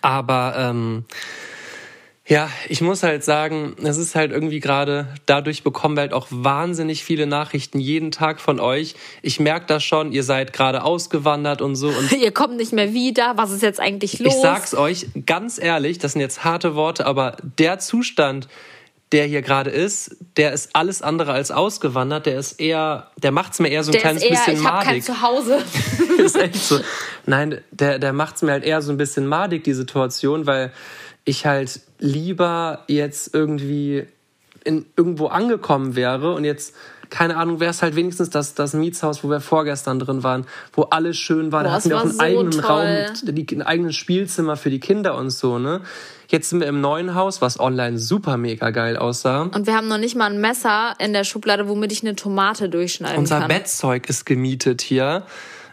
Aber 0.00 0.54
ähm, 0.56 1.04
ja, 2.32 2.48
ich 2.70 2.80
muss 2.80 3.02
halt 3.02 3.22
sagen, 3.22 3.76
es 3.82 3.98
ist 3.98 4.14
halt 4.14 4.32
irgendwie 4.32 4.58
gerade, 4.58 5.06
dadurch 5.26 5.64
bekommen 5.64 5.96
wir 5.96 6.00
halt 6.00 6.14
auch 6.14 6.28
wahnsinnig 6.30 7.04
viele 7.04 7.26
Nachrichten 7.26 7.78
jeden 7.78 8.10
Tag 8.10 8.40
von 8.40 8.58
euch. 8.58 8.94
Ich 9.20 9.38
merke 9.38 9.66
das 9.66 9.84
schon, 9.84 10.12
ihr 10.12 10.22
seid 10.22 10.54
gerade 10.54 10.82
ausgewandert 10.82 11.60
und 11.60 11.76
so. 11.76 11.88
Und 11.88 12.10
Ihr 12.22 12.32
kommt 12.32 12.56
nicht 12.56 12.72
mehr 12.72 12.94
wieder, 12.94 13.34
was 13.36 13.50
ist 13.50 13.62
jetzt 13.62 13.80
eigentlich 13.80 14.18
los? 14.18 14.34
ich 14.34 14.40
sag's 14.40 14.74
euch 14.74 15.08
ganz 15.26 15.62
ehrlich, 15.62 15.98
das 15.98 16.12
sind 16.12 16.22
jetzt 16.22 16.42
harte 16.42 16.74
Worte, 16.74 17.04
aber 17.04 17.36
der 17.58 17.78
Zustand, 17.80 18.48
der 19.12 19.26
hier 19.26 19.42
gerade 19.42 19.68
ist, 19.68 20.16
der 20.38 20.54
ist 20.54 20.70
alles 20.74 21.02
andere 21.02 21.32
als 21.32 21.50
ausgewandert. 21.50 22.24
Der 22.24 22.38
ist 22.38 22.58
eher, 22.58 23.10
der 23.22 23.30
macht's 23.30 23.60
mir 23.60 23.68
eher 23.68 23.84
so 23.84 23.90
ein 23.90 23.92
der 23.92 24.00
kleines 24.00 24.22
ist 24.22 24.30
eher, 24.30 24.38
bisschen 24.38 24.54
ich 24.54 24.64
habe 24.64 24.86
kein 24.86 24.86
madig. 24.86 25.04
Zuhause. 25.04 25.58
ist 26.18 26.36
echt 26.36 26.56
so. 26.56 26.80
Nein, 27.26 27.60
der, 27.72 27.98
der 27.98 28.14
macht's 28.14 28.40
mir 28.40 28.52
halt 28.52 28.64
eher 28.64 28.80
so 28.80 28.90
ein 28.90 28.96
bisschen 28.96 29.26
madig, 29.26 29.64
die 29.64 29.74
Situation, 29.74 30.46
weil 30.46 30.72
ich 31.26 31.44
halt 31.44 31.82
lieber 32.02 32.82
jetzt 32.88 33.34
irgendwie 33.34 34.06
in, 34.64 34.86
irgendwo 34.96 35.26
angekommen 35.28 35.96
wäre 35.96 36.34
und 36.34 36.44
jetzt, 36.44 36.74
keine 37.10 37.36
Ahnung, 37.36 37.60
wäre 37.60 37.70
es 37.70 37.82
halt 37.82 37.94
wenigstens 37.94 38.30
das, 38.30 38.54
das 38.54 38.74
Mietshaus, 38.74 39.22
wo 39.22 39.30
wir 39.30 39.40
vorgestern 39.40 39.98
drin 39.98 40.22
waren, 40.22 40.46
wo 40.72 40.82
alles 40.82 41.16
schön 41.16 41.52
war. 41.52 41.62
da 41.62 41.70
Boah, 41.70 41.76
hatten 41.76 41.90
wir 41.90 41.98
auch 41.98 42.02
einen 42.02 42.12
so 42.12 42.20
eigenen 42.20 42.50
toll. 42.50 43.06
Raum, 43.08 43.34
die, 43.34 43.46
ein 43.56 43.62
eigenes 43.62 43.96
Spielzimmer 43.96 44.56
für 44.56 44.70
die 44.70 44.80
Kinder 44.80 45.16
und 45.16 45.30
so, 45.30 45.58
ne? 45.58 45.80
Jetzt 46.28 46.48
sind 46.48 46.60
wir 46.60 46.66
im 46.66 46.80
neuen 46.80 47.14
Haus, 47.14 47.42
was 47.42 47.60
online 47.60 47.98
super 47.98 48.38
mega 48.38 48.70
geil 48.70 48.96
aussah. 48.96 49.42
Und 49.42 49.66
wir 49.66 49.76
haben 49.76 49.88
noch 49.88 49.98
nicht 49.98 50.16
mal 50.16 50.30
ein 50.30 50.40
Messer 50.40 50.94
in 50.98 51.12
der 51.12 51.24
Schublade, 51.24 51.68
womit 51.68 51.92
ich 51.92 52.02
eine 52.02 52.16
Tomate 52.16 52.70
durchschneiden 52.70 53.18
Unser 53.18 53.40
kann. 53.40 53.48
Bettzeug 53.48 54.08
ist 54.08 54.24
gemietet 54.24 54.80
hier. 54.80 55.24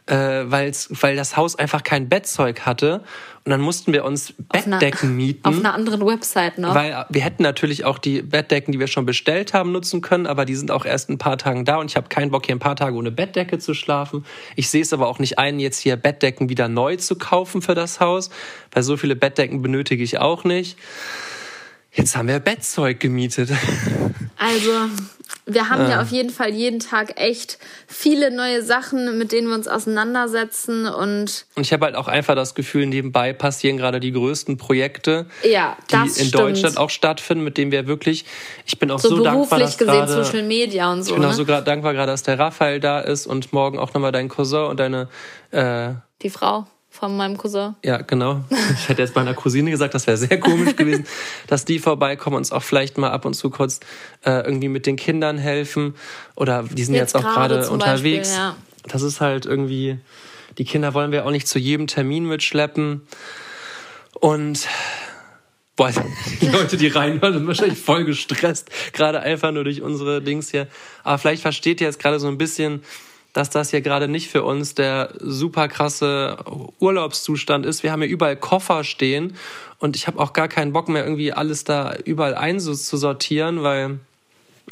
Äh, 0.09 0.49
weil's, 0.49 0.89
weil 1.01 1.15
das 1.15 1.37
Haus 1.37 1.55
einfach 1.55 1.83
kein 1.83 2.09
Bettzeug 2.09 2.61
hatte. 2.61 3.03
Und 3.45 3.51
dann 3.51 3.61
mussten 3.61 3.93
wir 3.93 4.03
uns 4.03 4.33
Bettdecken 4.37 5.15
mieten. 5.15 5.45
Auf 5.47 5.57
einer 5.57 5.73
anderen 5.73 6.05
Website 6.05 6.57
noch. 6.57 6.75
Weil 6.75 7.05
wir 7.09 7.21
hätten 7.21 7.41
natürlich 7.41 7.85
auch 7.85 7.97
die 7.97 8.21
Bettdecken, 8.21 8.71
die 8.71 8.79
wir 8.79 8.87
schon 8.87 9.05
bestellt 9.05 9.53
haben, 9.53 9.71
nutzen 9.71 10.01
können, 10.01 10.27
aber 10.27 10.45
die 10.45 10.55
sind 10.55 10.71
auch 10.71 10.85
erst 10.85 11.09
ein 11.09 11.17
paar 11.17 11.37
Tagen 11.37 11.65
da 11.65 11.77
und 11.77 11.89
ich 11.89 11.95
habe 11.95 12.09
keinen 12.09 12.31
Bock, 12.31 12.45
hier 12.45 12.55
ein 12.55 12.59
paar 12.59 12.75
Tage 12.75 12.95
ohne 12.95 13.11
Bettdecke 13.11 13.57
zu 13.59 13.73
schlafen. 13.73 14.25
Ich 14.55 14.69
sehe 14.69 14.81
es 14.81 14.93
aber 14.93 15.07
auch 15.07 15.19
nicht 15.19 15.39
ein, 15.39 15.59
jetzt 15.59 15.79
hier 15.79 15.95
Bettdecken 15.95 16.49
wieder 16.49 16.67
neu 16.67 16.97
zu 16.97 17.15
kaufen 17.15 17.61
für 17.61 17.75
das 17.75 17.99
Haus, 17.99 18.29
weil 18.71 18.83
so 18.83 18.97
viele 18.97 19.15
Bettdecken 19.15 19.61
benötige 19.61 20.03
ich 20.03 20.19
auch 20.19 20.43
nicht. 20.43 20.77
Jetzt 21.91 22.15
haben 22.15 22.27
wir 22.27 22.39
Bettzeug 22.39 22.99
gemietet. 22.99 23.49
Also, 24.37 24.71
wir 25.49 25.69
haben 25.69 25.89
ja 25.89 26.01
auf 26.01 26.11
jeden 26.11 26.29
Fall 26.29 26.49
jeden 26.49 26.79
Tag 26.79 27.19
echt 27.19 27.57
viele 27.87 28.31
neue 28.31 28.61
Sachen, 28.63 29.17
mit 29.17 29.31
denen 29.31 29.47
wir 29.47 29.55
uns 29.55 29.67
auseinandersetzen 29.67 30.87
und 30.87 31.45
Und 31.55 31.61
ich 31.61 31.73
habe 31.73 31.85
halt 31.85 31.95
auch 31.95 32.07
einfach 32.07 32.35
das 32.35 32.55
Gefühl, 32.55 32.85
nebenbei 32.85 33.33
passieren 33.33 33.77
gerade 33.77 33.99
die 33.99 34.11
größten 34.11 34.57
Projekte, 34.57 35.25
ja, 35.43 35.77
die 35.91 35.95
in 35.95 36.09
stimmt. 36.09 36.35
Deutschland 36.35 36.77
auch 36.77 36.89
stattfinden, 36.89 37.43
mit 37.43 37.57
denen 37.57 37.71
wir 37.71 37.87
wirklich, 37.87 38.25
ich 38.65 38.79
bin 38.79 38.91
auch 38.91 38.99
so, 38.99 39.09
so 39.09 39.23
dankbar, 39.23 39.33
beruflich 39.33 39.61
dass 39.61 39.77
gesehen 39.77 39.93
gerade, 39.93 40.23
Social 40.23 40.43
Media 40.43 40.91
und 40.91 41.03
so. 41.03 41.11
ich 41.11 41.15
bin 41.15 41.25
auch 41.25 41.29
ne? 41.29 41.35
so 41.35 41.43
dankbar 41.43 41.93
gerade, 41.93 42.11
dass 42.11 42.23
der 42.23 42.39
Raphael 42.39 42.79
da 42.79 42.99
ist 42.99 43.25
und 43.27 43.51
morgen 43.53 43.79
auch 43.79 43.93
nochmal 43.93 44.11
dein 44.11 44.29
Cousin 44.29 44.65
und 44.65 44.79
deine, 44.79 45.09
äh, 45.51 45.93
Die 46.21 46.29
Frau 46.29 46.65
von 46.89 47.15
meinem 47.15 47.37
Cousin. 47.37 47.75
ja 47.85 48.01
genau, 48.01 48.43
ich 48.49 48.89
hätte 48.89 49.01
jetzt 49.01 49.15
meiner 49.15 49.33
Cousine 49.33 49.69
gesagt, 49.69 49.93
das 49.93 50.07
wäre 50.07 50.17
sehr 50.17 50.39
komisch 50.39 50.75
gewesen, 50.75 51.05
dass 51.47 51.63
die 51.63 51.79
vorbeikommen 51.79 52.35
und 52.35 52.41
uns 52.41 52.51
auch 52.51 52.63
vielleicht 52.63 52.97
mal 52.97 53.11
ab 53.11 53.25
und 53.25 53.35
zu 53.35 53.49
kurz 53.49 53.79
äh, 54.25 54.31
irgendwie 54.43 54.69
mit 54.69 54.85
den 54.85 54.95
Kindern 54.95 55.37
helfen 55.37 55.93
oder 56.35 56.63
die 56.63 56.83
sind 56.83 56.95
jetzt, 56.95 57.13
Jetzt 57.13 57.15
auch 57.15 57.33
gerade 57.33 57.69
unterwegs. 57.69 58.29
Beispiel, 58.29 58.43
ja. 58.43 58.55
Das 58.87 59.01
ist 59.01 59.21
halt 59.21 59.45
irgendwie, 59.45 59.99
die 60.57 60.65
Kinder 60.65 60.93
wollen 60.93 61.11
wir 61.11 61.25
auch 61.25 61.31
nicht 61.31 61.47
zu 61.47 61.59
jedem 61.59 61.87
Termin 61.87 62.25
mitschleppen. 62.25 63.01
Und 64.19 64.67
boah, 65.75 65.91
die 66.41 66.47
Leute, 66.47 66.77
die 66.77 66.87
reinhören, 66.87 67.33
sind 67.33 67.47
wahrscheinlich 67.47 67.79
voll 67.79 68.05
gestresst. 68.05 68.69
Gerade 68.93 69.21
einfach 69.21 69.51
nur 69.51 69.63
durch 69.63 69.81
unsere 69.81 70.21
Dings 70.21 70.49
hier. 70.49 70.67
Aber 71.03 71.17
vielleicht 71.17 71.41
versteht 71.41 71.81
ihr 71.81 71.87
jetzt 71.87 71.99
gerade 71.99 72.19
so 72.19 72.27
ein 72.27 72.37
bisschen, 72.37 72.83
dass 73.33 73.49
das 73.49 73.71
hier 73.71 73.81
gerade 73.81 74.07
nicht 74.07 74.29
für 74.29 74.43
uns 74.43 74.75
der 74.75 75.13
super 75.19 75.67
krasse 75.67 76.37
Urlaubszustand 76.79 77.65
ist. 77.65 77.83
Wir 77.83 77.91
haben 77.91 78.01
hier 78.01 78.11
überall 78.11 78.35
Koffer 78.35 78.83
stehen 78.83 79.35
und 79.79 79.95
ich 79.95 80.07
habe 80.07 80.19
auch 80.19 80.33
gar 80.33 80.47
keinen 80.47 80.73
Bock 80.73 80.89
mehr, 80.89 81.03
irgendwie 81.03 81.31
alles 81.31 81.63
da 81.63 81.95
überall 82.05 82.35
einzusortieren, 82.35 83.63
weil, 83.63 83.99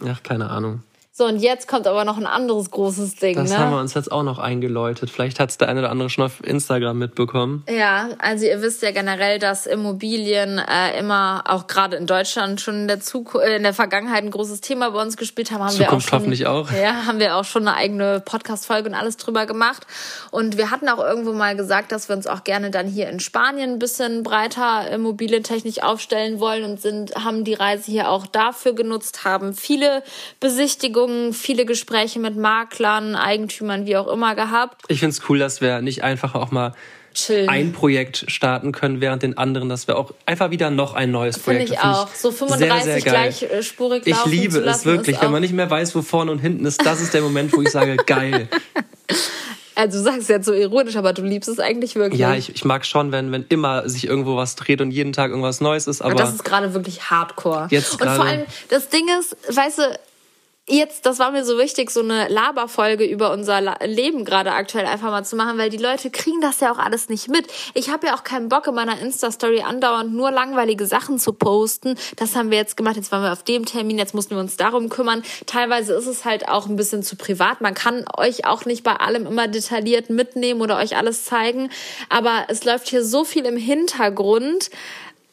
ach, 0.05 0.23
keine 0.23 0.49
Ahnung. 0.49 0.83
So, 1.17 1.25
und 1.25 1.37
jetzt 1.37 1.67
kommt 1.67 1.87
aber 1.87 2.05
noch 2.05 2.17
ein 2.17 2.27
anderes 2.27 2.69
großes 2.69 3.15
Ding, 3.15 3.37
Das 3.37 3.49
ne? 3.49 3.57
haben 3.57 3.71
wir 3.71 3.79
uns 3.79 3.95
jetzt 3.95 4.11
auch 4.11 4.21
noch 4.21 4.37
eingeläutet. 4.37 5.09
Vielleicht 5.09 5.39
hat 5.39 5.49
es 5.49 5.57
der 5.57 5.67
eine 5.67 5.79
oder 5.79 5.89
andere 5.89 6.11
schon 6.11 6.23
auf 6.23 6.43
Instagram 6.43 6.99
mitbekommen. 6.99 7.63
Ja, 7.67 8.09
also 8.19 8.45
ihr 8.45 8.61
wisst 8.61 8.83
ja 8.83 8.91
generell, 8.91 9.39
dass 9.39 9.65
Immobilien 9.65 10.59
äh, 10.59 10.99
immer 10.99 11.43
auch 11.47 11.65
gerade 11.65 11.97
in 11.97 12.05
Deutschland 12.05 12.61
schon 12.61 12.81
in 12.81 12.87
der 12.87 12.99
äh, 12.99 13.55
in 13.55 13.63
der 13.63 13.73
Vergangenheit 13.73 14.25
ein 14.25 14.29
großes 14.29 14.61
Thema 14.61 14.91
bei 14.91 15.01
uns 15.01 15.17
gespielt 15.17 15.49
haben. 15.49 15.63
haben 15.63 15.79
wir 15.79 15.87
auch 15.87 15.89
Zukunft 15.89 16.09
schon, 16.09 16.19
hoffentlich 16.19 16.45
auch. 16.45 16.71
Ja, 16.71 17.07
haben 17.07 17.17
wir 17.17 17.35
auch 17.35 17.45
schon 17.45 17.67
eine 17.67 17.75
eigene 17.75 18.19
Podcast-Folge 18.19 18.87
und 18.89 18.93
alles 18.93 19.17
drüber 19.17 19.47
gemacht. 19.47 19.87
Und 20.29 20.55
wir 20.57 20.69
hatten 20.69 20.87
auch 20.87 20.99
irgendwo 20.99 21.33
mal 21.33 21.55
gesagt, 21.55 21.91
dass 21.91 22.09
wir 22.09 22.15
uns 22.15 22.27
auch 22.27 22.43
gerne 22.43 22.69
dann 22.69 22.85
hier 22.85 23.09
in 23.09 23.19
Spanien 23.19 23.71
ein 23.71 23.79
bisschen 23.79 24.21
breiter 24.21 24.87
immobilientechnisch 24.91 25.81
aufstellen 25.81 26.39
wollen 26.39 26.63
und 26.63 26.79
sind, 26.79 27.15
haben 27.15 27.43
die 27.43 27.55
Reise 27.55 27.89
hier 27.89 28.11
auch 28.11 28.27
dafür 28.27 28.73
genutzt, 28.73 29.25
haben 29.25 29.55
viele 29.55 30.03
Besichtigungen, 30.39 31.06
viele 31.33 31.65
Gespräche 31.65 32.19
mit 32.19 32.37
Maklern, 32.37 33.15
Eigentümern, 33.15 33.85
wie 33.85 33.97
auch 33.97 34.07
immer 34.07 34.35
gehabt. 34.35 34.83
Ich 34.87 34.99
find's 34.99 35.21
cool, 35.29 35.39
dass 35.39 35.61
wir 35.61 35.81
nicht 35.81 36.03
einfach 36.03 36.35
auch 36.35 36.51
mal 36.51 36.73
Chillen. 37.13 37.49
ein 37.49 37.71
Projekt 37.71 38.25
starten 38.27 38.71
können 38.71 39.01
während 39.01 39.23
den 39.23 39.37
anderen, 39.37 39.69
dass 39.69 39.87
wir 39.87 39.97
auch 39.97 40.13
einfach 40.25 40.51
wieder 40.51 40.69
noch 40.69 40.93
ein 40.93 41.11
neues 41.11 41.37
Finde 41.37 41.65
Projekt 41.65 41.71
ich 41.71 41.79
Das 41.79 41.97
auch. 41.97 42.13
So 42.13 42.31
sehr, 42.31 42.47
35 42.47 42.83
sehr 42.83 43.01
geil. 43.01 43.33
gleichspurig 43.47 44.03
Ich 44.05 44.15
laufen 44.15 44.31
liebe 44.31 44.53
zu 44.53 44.59
es 44.59 44.65
lassen, 44.65 44.85
wirklich, 44.85 45.21
wenn 45.21 45.31
man 45.31 45.41
nicht 45.41 45.53
mehr 45.53 45.69
weiß, 45.69 45.95
wo 45.95 46.01
vorne 46.01 46.31
und 46.31 46.39
hinten 46.39 46.65
ist. 46.65 46.85
Das 46.85 47.01
ist 47.01 47.13
der 47.13 47.21
Moment, 47.21 47.53
wo 47.53 47.61
ich 47.61 47.69
sage, 47.69 47.95
geil. 48.05 48.47
Also 49.77 49.99
du 49.99 50.03
sagst 50.03 50.27
jetzt 50.29 50.45
so 50.45 50.53
ironisch, 50.53 50.95
aber 50.95 51.13
du 51.13 51.21
liebst 51.21 51.47
es 51.49 51.59
eigentlich 51.59 51.95
wirklich. 51.95 52.19
Ja, 52.19 52.33
ich, 52.33 52.53
ich 52.53 52.65
mag 52.65 52.83
schon, 52.83 53.11
wenn, 53.11 53.31
wenn 53.31 53.45
immer 53.49 53.87
sich 53.87 54.07
irgendwo 54.07 54.35
was 54.35 54.55
dreht 54.55 54.81
und 54.81 54.89
jeden 54.89 55.13
Tag 55.13 55.29
irgendwas 55.29 55.61
Neues 55.61 55.85
ist, 55.85 56.01
aber 56.01 56.13
Aber 56.13 56.23
das 56.23 56.33
ist 56.33 56.43
gerade 56.43 56.73
wirklich 56.73 57.11
Hardcore. 57.11 57.67
Jetzt 57.69 57.93
und 57.93 58.09
vor 58.09 58.25
allem, 58.25 58.45
das 58.69 58.89
Ding 58.89 59.05
ist, 59.19 59.37
weißt 59.55 59.77
du, 59.77 59.99
jetzt, 60.67 61.05
das 61.05 61.19
war 61.19 61.31
mir 61.31 61.45
so 61.45 61.57
wichtig, 61.57 61.91
so 61.91 62.01
eine 62.01 62.27
Laberfolge 62.27 63.05
über 63.05 63.31
unser 63.31 63.77
Leben 63.85 64.25
gerade 64.25 64.51
aktuell 64.51 64.85
einfach 64.85 65.09
mal 65.09 65.23
zu 65.23 65.35
machen, 65.35 65.57
weil 65.57 65.69
die 65.69 65.77
Leute 65.77 66.09
kriegen 66.09 66.41
das 66.41 66.59
ja 66.59 66.71
auch 66.71 66.77
alles 66.77 67.09
nicht 67.09 67.29
mit. 67.29 67.47
Ich 67.73 67.89
habe 67.89 68.07
ja 68.07 68.15
auch 68.15 68.23
keinen 68.23 68.49
Bock 68.49 68.67
in 68.67 68.75
meiner 68.75 68.99
Insta-Story 68.99 69.61
andauernd 69.61 70.13
nur 70.13 70.31
langweilige 70.31 70.85
Sachen 70.85 71.19
zu 71.19 71.33
posten. 71.33 71.95
Das 72.17 72.35
haben 72.35 72.51
wir 72.51 72.57
jetzt 72.57 72.75
gemacht, 72.75 72.97
jetzt 72.97 73.11
waren 73.11 73.23
wir 73.23 73.31
auf 73.31 73.43
dem 73.43 73.65
Termin, 73.65 73.97
jetzt 73.97 74.13
mussten 74.13 74.35
wir 74.35 74.41
uns 74.41 74.57
darum 74.57 74.89
kümmern. 74.89 75.23
Teilweise 75.45 75.93
ist 75.93 76.07
es 76.07 76.25
halt 76.25 76.49
auch 76.49 76.67
ein 76.67 76.75
bisschen 76.75 77.03
zu 77.03 77.15
privat. 77.15 77.61
Man 77.61 77.73
kann 77.73 78.05
euch 78.17 78.45
auch 78.45 78.65
nicht 78.65 78.83
bei 78.83 78.93
allem 78.93 79.25
immer 79.25 79.47
detailliert 79.47 80.09
mitnehmen 80.09 80.61
oder 80.61 80.77
euch 80.77 80.97
alles 80.97 81.23
zeigen. 81.23 81.69
Aber 82.09 82.45
es 82.49 82.65
läuft 82.65 82.89
hier 82.89 83.03
so 83.03 83.23
viel 83.23 83.45
im 83.45 83.57
Hintergrund. 83.57 84.69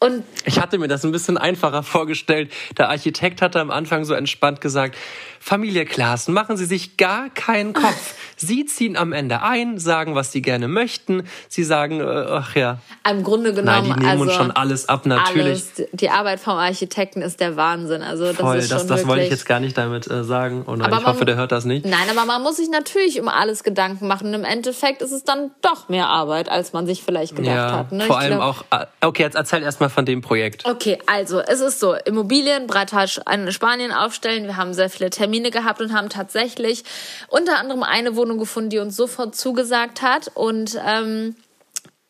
Und 0.05 0.23
Ich 0.45 0.61
hatte 0.61 0.77
mir 0.77 0.87
das 0.87 1.03
ein 1.03 1.13
bisschen 1.13 1.39
einfacher 1.39 1.83
vorgestellt. 1.83 2.53
Der 2.77 2.91
Architekt 2.91 3.41
hatte 3.41 3.59
am 3.59 3.71
Anfang 3.71 4.05
so 4.05 4.13
entspannt 4.13 4.61
gesagt, 4.61 4.99
Familie 5.41 5.87
Klaassen, 5.87 6.35
machen 6.35 6.59
Sie 6.59 6.67
sich 6.67 6.99
gar 6.99 7.31
keinen 7.31 7.73
Kopf. 7.73 8.15
Sie 8.47 8.65
ziehen 8.67 8.97
am 8.97 9.13
Ende 9.13 9.43
ein, 9.43 9.79
sagen, 9.79 10.15
was 10.15 10.33
Sie 10.33 10.43
gerne 10.43 10.69
möchten. 10.69 11.25
Sie 11.49 11.65
sagen, 11.65 12.01
äh, 12.01 12.05
ach 12.05 12.55
ja, 12.57 12.79
im 13.09 13.23
Grunde 13.23 13.53
nein, 13.53 13.65
genommen, 13.65 13.85
die 13.85 13.91
nehmen 14.01 14.07
also 14.11 14.23
uns 14.25 14.33
schon 14.35 14.51
alles 14.51 14.89
ab, 14.89 15.07
natürlich. 15.07 15.47
alles. 15.77 15.89
Die 15.93 16.11
Arbeit 16.11 16.41
vom 16.41 16.55
Architekten 16.55 17.23
ist 17.23 17.41
der 17.41 17.57
Wahnsinn. 17.57 18.03
Also 18.03 18.27
das 18.27 18.37
Voll, 18.37 18.57
ist 18.59 18.69
schon 18.69 18.79
das, 18.79 18.87
das 18.87 18.91
wirklich. 18.99 19.09
wollte 19.09 19.23
ich 19.25 19.31
jetzt 19.31 19.47
gar 19.47 19.61
nicht 19.61 19.77
damit 19.79 20.11
äh, 20.11 20.25
sagen. 20.25 20.65
Oh 20.67 20.73
nein, 20.73 20.83
Aber 20.83 20.97
ich 20.99 21.03
man- 21.03 21.13
hoffe, 21.15 21.25
der 21.25 21.37
hört 21.37 21.53
das 21.53 21.65
nicht. 21.65 21.87
Nein, 21.87 22.09
aber 22.11 22.25
man 22.27 22.43
muss 22.43 22.57
sich 22.57 22.69
natürlich 22.71 23.21
um 23.21 23.29
alles 23.29 23.63
Gedanken 23.65 24.07
machen. 24.09 24.29
Und 24.29 24.35
im 24.35 24.45
Endeffekt 24.45 25.03
ist 25.03 25.13
es 25.13 25.25
dann 25.25 25.51
doch 25.63 25.89
mehr 25.89 26.09
Arbeit, 26.09 26.49
als 26.49 26.73
man 26.73 26.87
sich 26.87 27.03
vielleicht 27.03 27.37
gedacht 27.37 27.55
Ja, 27.55 27.73
hat. 27.79 27.93
Ne? 27.93 28.05
vor 28.05 28.17
Ich 28.19 28.23
allem 28.25 28.39
glaub- 28.39 28.65
auch, 28.73 28.81
äh, 28.81 28.87
okay, 29.03 29.23
jetzt 29.23 29.35
erzähl 29.37 29.63
erst 29.63 29.81
mal 29.81 29.89
von 29.89 30.05
dem 30.05 30.21
Projekt. 30.21 30.65
Okay, 30.67 30.99
also 31.07 31.41
es 31.41 31.61
ist 31.61 31.81
so, 31.81 31.95
Immobilien 31.95 32.67
breiter 32.67 33.05
in 33.33 33.51
Spanien 33.53 33.93
aufstellen. 33.93 34.45
Wir 34.45 34.57
haben 34.57 34.75
sehr 34.75 34.91
viele 34.91 35.11
Termine 35.11 35.51
gehabt 35.51 35.81
und 35.81 35.93
haben 35.93 36.09
tatsächlich 36.09 36.85
unter 37.29 37.59
anderem 37.59 37.83
eine 37.83 38.17
Wohnung 38.17 38.34
gefunden, 38.39 38.71
die 38.71 38.79
uns 38.79 38.97
sofort 38.97 39.37
zugesagt 39.37 40.03
hat. 40.03 40.31
Und 40.35 40.79
ähm, 40.87 41.37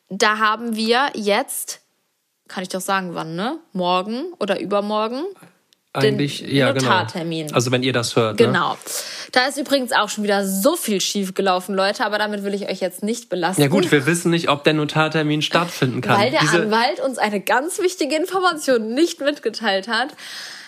da 0.08 0.38
haben 0.38 0.76
wir 0.76 1.10
jetzt, 1.14 1.80
kann 2.48 2.62
ich 2.62 2.68
doch 2.68 2.80
sagen, 2.80 3.14
wann, 3.14 3.34
ne? 3.36 3.58
Morgen 3.72 4.24
oder 4.38 4.60
übermorgen? 4.60 5.24
Eigentlich, 5.96 6.40
ja, 6.40 6.72
genau. 6.72 6.86
Notartermin. 6.86 7.54
Also 7.54 7.70
wenn 7.70 7.84
ihr 7.84 7.92
das 7.92 8.16
hört. 8.16 8.40
Ne? 8.40 8.46
Genau. 8.46 8.76
Da 9.30 9.46
ist 9.46 9.56
übrigens 9.58 9.92
auch 9.92 10.08
schon 10.08 10.24
wieder 10.24 10.44
so 10.44 10.74
viel 10.74 11.00
schief 11.00 11.34
gelaufen, 11.34 11.74
Leute, 11.76 12.04
aber 12.04 12.18
damit 12.18 12.42
will 12.42 12.52
ich 12.52 12.68
euch 12.68 12.80
jetzt 12.80 13.04
nicht 13.04 13.28
belasten. 13.28 13.62
Ja 13.62 13.68
gut, 13.68 13.90
wir 13.92 14.04
wissen 14.04 14.32
nicht, 14.32 14.48
ob 14.48 14.64
der 14.64 14.74
Notartermin 14.74 15.40
stattfinden 15.40 16.00
kann. 16.00 16.20
weil 16.20 16.32
der 16.32 16.40
Diese- 16.40 16.62
Anwalt 16.62 16.98
uns 16.98 17.18
eine 17.18 17.40
ganz 17.40 17.78
wichtige 17.78 18.16
Information 18.16 18.92
nicht 18.92 19.20
mitgeteilt 19.20 19.86
hat. 19.86 20.08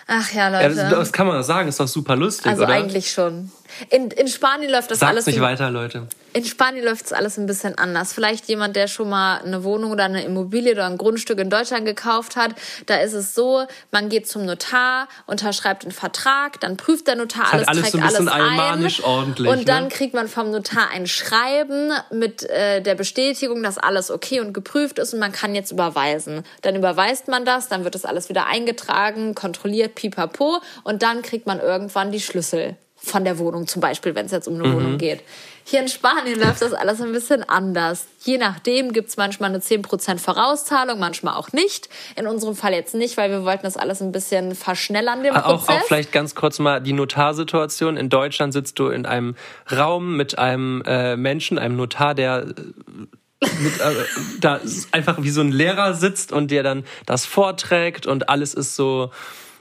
Ach 0.07 0.31
ja, 0.31 0.49
ja, 0.49 0.61
Leute. 0.69 0.75
das, 0.75 0.89
das 0.91 1.11
kann 1.11 1.27
man 1.27 1.43
sagen, 1.43 1.67
ist 1.67 1.81
doch 1.81 1.87
super 1.89 2.15
lustig, 2.15 2.47
also 2.47 2.63
oder? 2.63 2.71
eigentlich 2.71 3.11
schon. 3.11 3.51
In, 3.89 4.11
in 4.11 4.27
Spanien 4.27 4.71
läuft 4.71 4.91
das 4.91 4.99
Sag's 4.99 5.09
alles 5.11 5.25
nicht 5.25 5.37
ein- 5.37 5.41
weiter, 5.41 5.69
Leute. 5.71 6.07
in 6.33 6.45
Spanien 6.45 6.83
läuft 6.85 7.05
es 7.05 7.13
alles 7.13 7.37
ein 7.37 7.45
bisschen 7.45 7.77
anders. 7.77 8.13
Vielleicht 8.13 8.47
jemand, 8.47 8.75
der 8.75 8.87
schon 8.87 9.09
mal 9.09 9.39
eine 9.39 9.63
Wohnung 9.63 9.91
oder 9.91 10.05
eine 10.05 10.23
Immobilie 10.23 10.73
oder 10.73 10.85
ein 10.85 10.97
Grundstück 10.97 11.39
in 11.39 11.49
Deutschland 11.49 11.85
gekauft 11.85 12.35
hat, 12.35 12.51
da 12.85 12.97
ist 12.97 13.13
es 13.13 13.33
so, 13.33 13.65
man 13.91 14.09
geht 14.09 14.27
zum 14.27 14.45
Notar, 14.45 15.07
unterschreibt 15.25 15.83
einen 15.83 15.91
Vertrag, 15.91 16.59
dann 16.59 16.77
prüft 16.77 17.07
der 17.07 17.15
Notar 17.15 17.51
halt 17.51 17.67
alles, 17.67 17.67
alles 17.67 17.81
trägt 17.91 17.91
so 17.91 17.97
ein 18.21 18.29
alles 18.29 18.99
ein. 18.99 19.03
ordentlich, 19.03 19.47
Und 19.47 19.67
dann 19.69 19.83
ne? 19.85 19.89
kriegt 19.89 20.13
man 20.13 20.27
vom 20.27 20.51
Notar 20.51 20.89
ein 20.91 21.07
Schreiben 21.07 21.91
mit 22.11 22.43
äh, 22.49 22.81
der 22.81 22.95
Bestätigung, 22.95 23.63
dass 23.63 23.77
alles 23.77 24.11
okay 24.11 24.39
und 24.39 24.53
geprüft 24.53 24.99
ist 24.99 25.13
und 25.13 25.19
man 25.19 25.31
kann 25.31 25.55
jetzt 25.55 25.71
überweisen. 25.71 26.43
Dann 26.61 26.75
überweist 26.75 27.27
man 27.27 27.45
das, 27.45 27.67
dann 27.67 27.83
wird 27.83 27.95
das 27.95 28.05
alles 28.05 28.29
wieder 28.29 28.45
eingetragen, 28.47 29.35
kontrolliert, 29.35 29.95
pipapo 29.95 30.59
und 30.83 31.01
dann 31.03 31.21
kriegt 31.21 31.47
man 31.47 31.59
irgendwann 31.59 32.11
die 32.11 32.19
Schlüssel 32.21 32.75
von 32.97 33.23
der 33.23 33.37
Wohnung 33.37 33.67
zum 33.67 33.79
Beispiel, 33.81 34.15
wenn 34.15 34.25
es 34.25 34.31
jetzt 34.31 34.47
um 34.47 34.55
eine 34.55 34.67
Mhm. 34.67 34.73
Wohnung 34.73 34.97
geht. 34.97 35.21
Hier 35.63 35.81
in 35.81 35.87
Spanien 35.89 36.39
läuft 36.39 36.61
das 36.61 36.73
alles 36.73 37.01
ein 37.01 37.11
bisschen 37.11 37.47
anders. 37.47 38.07
Je 38.23 38.37
nachdem 38.37 38.93
gibt's 38.93 39.17
manchmal 39.17 39.49
eine 39.49 39.59
10% 39.59 40.17
Vorauszahlung, 40.19 40.97
manchmal 40.97 41.35
auch 41.35 41.51
nicht. 41.51 41.89
In 42.15 42.25
unserem 42.25 42.55
Fall 42.55 42.73
jetzt 42.73 42.95
nicht, 42.95 43.17
weil 43.17 43.29
wir 43.29 43.43
wollten 43.43 43.63
das 43.63 43.75
alles 43.75 44.01
ein 44.01 44.11
bisschen 44.13 44.55
verschnellern, 44.55 45.23
den 45.23 45.35
Auch, 45.35 45.43
Prozess. 45.65 45.81
auch 45.83 45.85
vielleicht 45.87 46.11
ganz 46.13 46.35
kurz 46.35 46.59
mal 46.59 46.79
die 46.81 46.93
Notarsituation. 46.93 47.97
In 47.97 48.09
Deutschland 48.09 48.53
sitzt 48.53 48.79
du 48.79 48.87
in 48.87 49.05
einem 49.05 49.35
Raum 49.69 50.15
mit 50.15 50.39
einem 50.39 50.81
äh, 50.85 51.17
Menschen, 51.17 51.59
einem 51.59 51.75
Notar, 51.75 52.15
der 52.15 52.45
äh, 52.47 53.47
mit, 53.61 53.79
äh, 53.79 53.93
da 54.41 54.61
einfach 54.91 55.21
wie 55.21 55.29
so 55.31 55.41
ein 55.41 55.51
Lehrer 55.51 55.93
sitzt 55.93 56.31
und 56.31 56.49
dir 56.49 56.63
dann 56.63 56.85
das 57.05 57.25
vorträgt 57.25 58.07
und 58.07 58.29
alles 58.29 58.53
ist 58.53 58.75
so, 58.77 59.11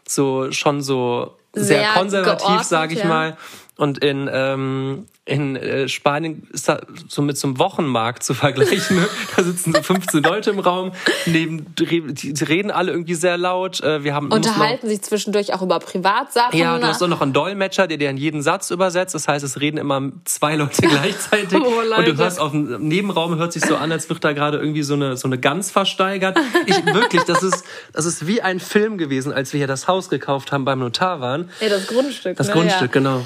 so 0.07 0.53
schon 0.53 0.83
so 0.83 1.37
sehr, 1.57 1.65
Sehr 1.65 1.93
konservativ, 1.95 2.63
sage 2.63 2.95
ich 2.95 3.01
ja. 3.01 3.07
mal. 3.07 3.37
Und 3.79 3.99
in, 3.99 4.29
ähm, 4.33 5.07
in 5.27 5.55
äh, 5.55 5.87
Spanien 5.89 6.49
ist 6.51 6.67
da 6.67 6.81
so 7.09 7.21
mit 7.21 7.37
so 7.37 7.49
einem 7.49 7.59
Wochenmarkt 7.59 8.23
zu 8.23 8.33
vergleichen. 8.35 8.97
Ne? 8.97 9.09
Da 9.37 9.43
sitzen 9.43 9.75
so 9.75 9.83
15 9.83 10.23
Leute 10.23 10.51
im 10.51 10.61
Raum, 10.61 10.93
neben, 11.27 11.75
die 11.75 12.33
reden 12.45 12.71
alle 12.71 12.93
irgendwie 12.93 13.15
sehr 13.15 13.37
laut. 13.37 13.83
Äh, 13.83 14.03
wir 14.03 14.15
haben 14.15 14.31
Unterhalten 14.31 14.89
sich 14.89 15.03
zwischendurch 15.03 15.53
auch 15.53 15.61
über 15.61 15.79
Privatsachen. 15.79 16.59
Ja, 16.59 16.79
du 16.79 16.87
hast 16.87 17.03
auch 17.03 17.09
noch 17.09 17.21
einen 17.21 17.35
Dolmetscher, 17.35 17.87
der 17.87 17.99
dir 17.99 18.09
an 18.09 18.17
jeden 18.17 18.41
Satz 18.41 18.71
übersetzt. 18.71 19.15
Das 19.15 19.29
heißt, 19.29 19.45
es 19.45 19.61
reden 19.61 19.77
immer 19.77 20.11
zwei 20.25 20.57
Leute 20.57 20.81
gleichzeitig. 20.87 21.61
oh, 21.61 21.99
und 21.99 22.09
du 22.09 22.17
hörst 22.17 22.41
auf 22.41 22.53
dem 22.53 22.89
Nebenraum, 22.89 23.37
hört 23.37 23.53
sich 23.53 23.65
so 23.65 23.77
an, 23.77 23.93
als 23.93 24.09
wird 24.09 24.25
da 24.25 24.33
gerade 24.33 24.57
irgendwie 24.57 24.85
so 24.85 24.95
eine, 24.95 25.19
so 25.19 25.29
eine 25.29 25.39
Gans 25.39 25.71
versteigert. 25.71 26.39
Ich, 26.65 26.87
wirklich, 26.87 27.25
das 27.25 27.43
ist, 27.43 27.63
das 27.93 28.07
ist 28.07 28.27
wie 28.27 28.41
ein 28.41 28.59
Film 28.59 28.97
gewesen, 28.97 29.35
als 29.35 29.53
wir 29.53 29.59
hier 29.59 29.67
das 29.67 29.87
Haus 29.87 30.09
gekauft 30.09 30.51
haben 30.53 30.65
beim 30.65 30.79
Notar 30.79 31.21
waren. 31.21 31.51
Ja, 31.61 31.69
das 31.69 31.89
Grundstück. 31.89 32.39
Das 32.39 32.47
ne? 32.47 32.53
Grundstück, 32.55 32.95
ja. 32.95 33.01
genau. 33.01 33.23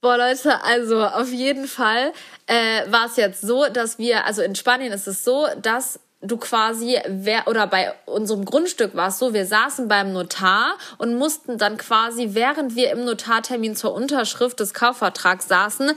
Boah, 0.00 0.16
Leute, 0.16 0.62
also 0.62 1.04
auf 1.04 1.32
jeden 1.32 1.66
Fall 1.66 2.12
äh, 2.46 2.88
war 2.88 3.06
es 3.06 3.16
jetzt 3.16 3.40
so, 3.40 3.66
dass 3.68 3.98
wir, 3.98 4.26
also 4.26 4.42
in 4.42 4.54
Spanien 4.54 4.92
ist 4.92 5.08
es 5.08 5.24
so, 5.24 5.48
dass 5.60 5.98
du 6.20 6.36
quasi, 6.36 7.00
wer, 7.08 7.48
oder 7.48 7.66
bei 7.66 7.92
unserem 8.06 8.44
Grundstück 8.44 8.94
war 8.94 9.08
es 9.08 9.18
so, 9.18 9.34
wir 9.34 9.44
saßen 9.44 9.88
beim 9.88 10.12
Notar 10.12 10.76
und 10.98 11.16
mussten 11.16 11.58
dann 11.58 11.76
quasi, 11.78 12.28
während 12.30 12.76
wir 12.76 12.92
im 12.92 13.04
Notartermin 13.04 13.74
zur 13.74 13.92
Unterschrift 13.92 14.60
des 14.60 14.72
Kaufvertrags 14.72 15.48
saßen, 15.48 15.90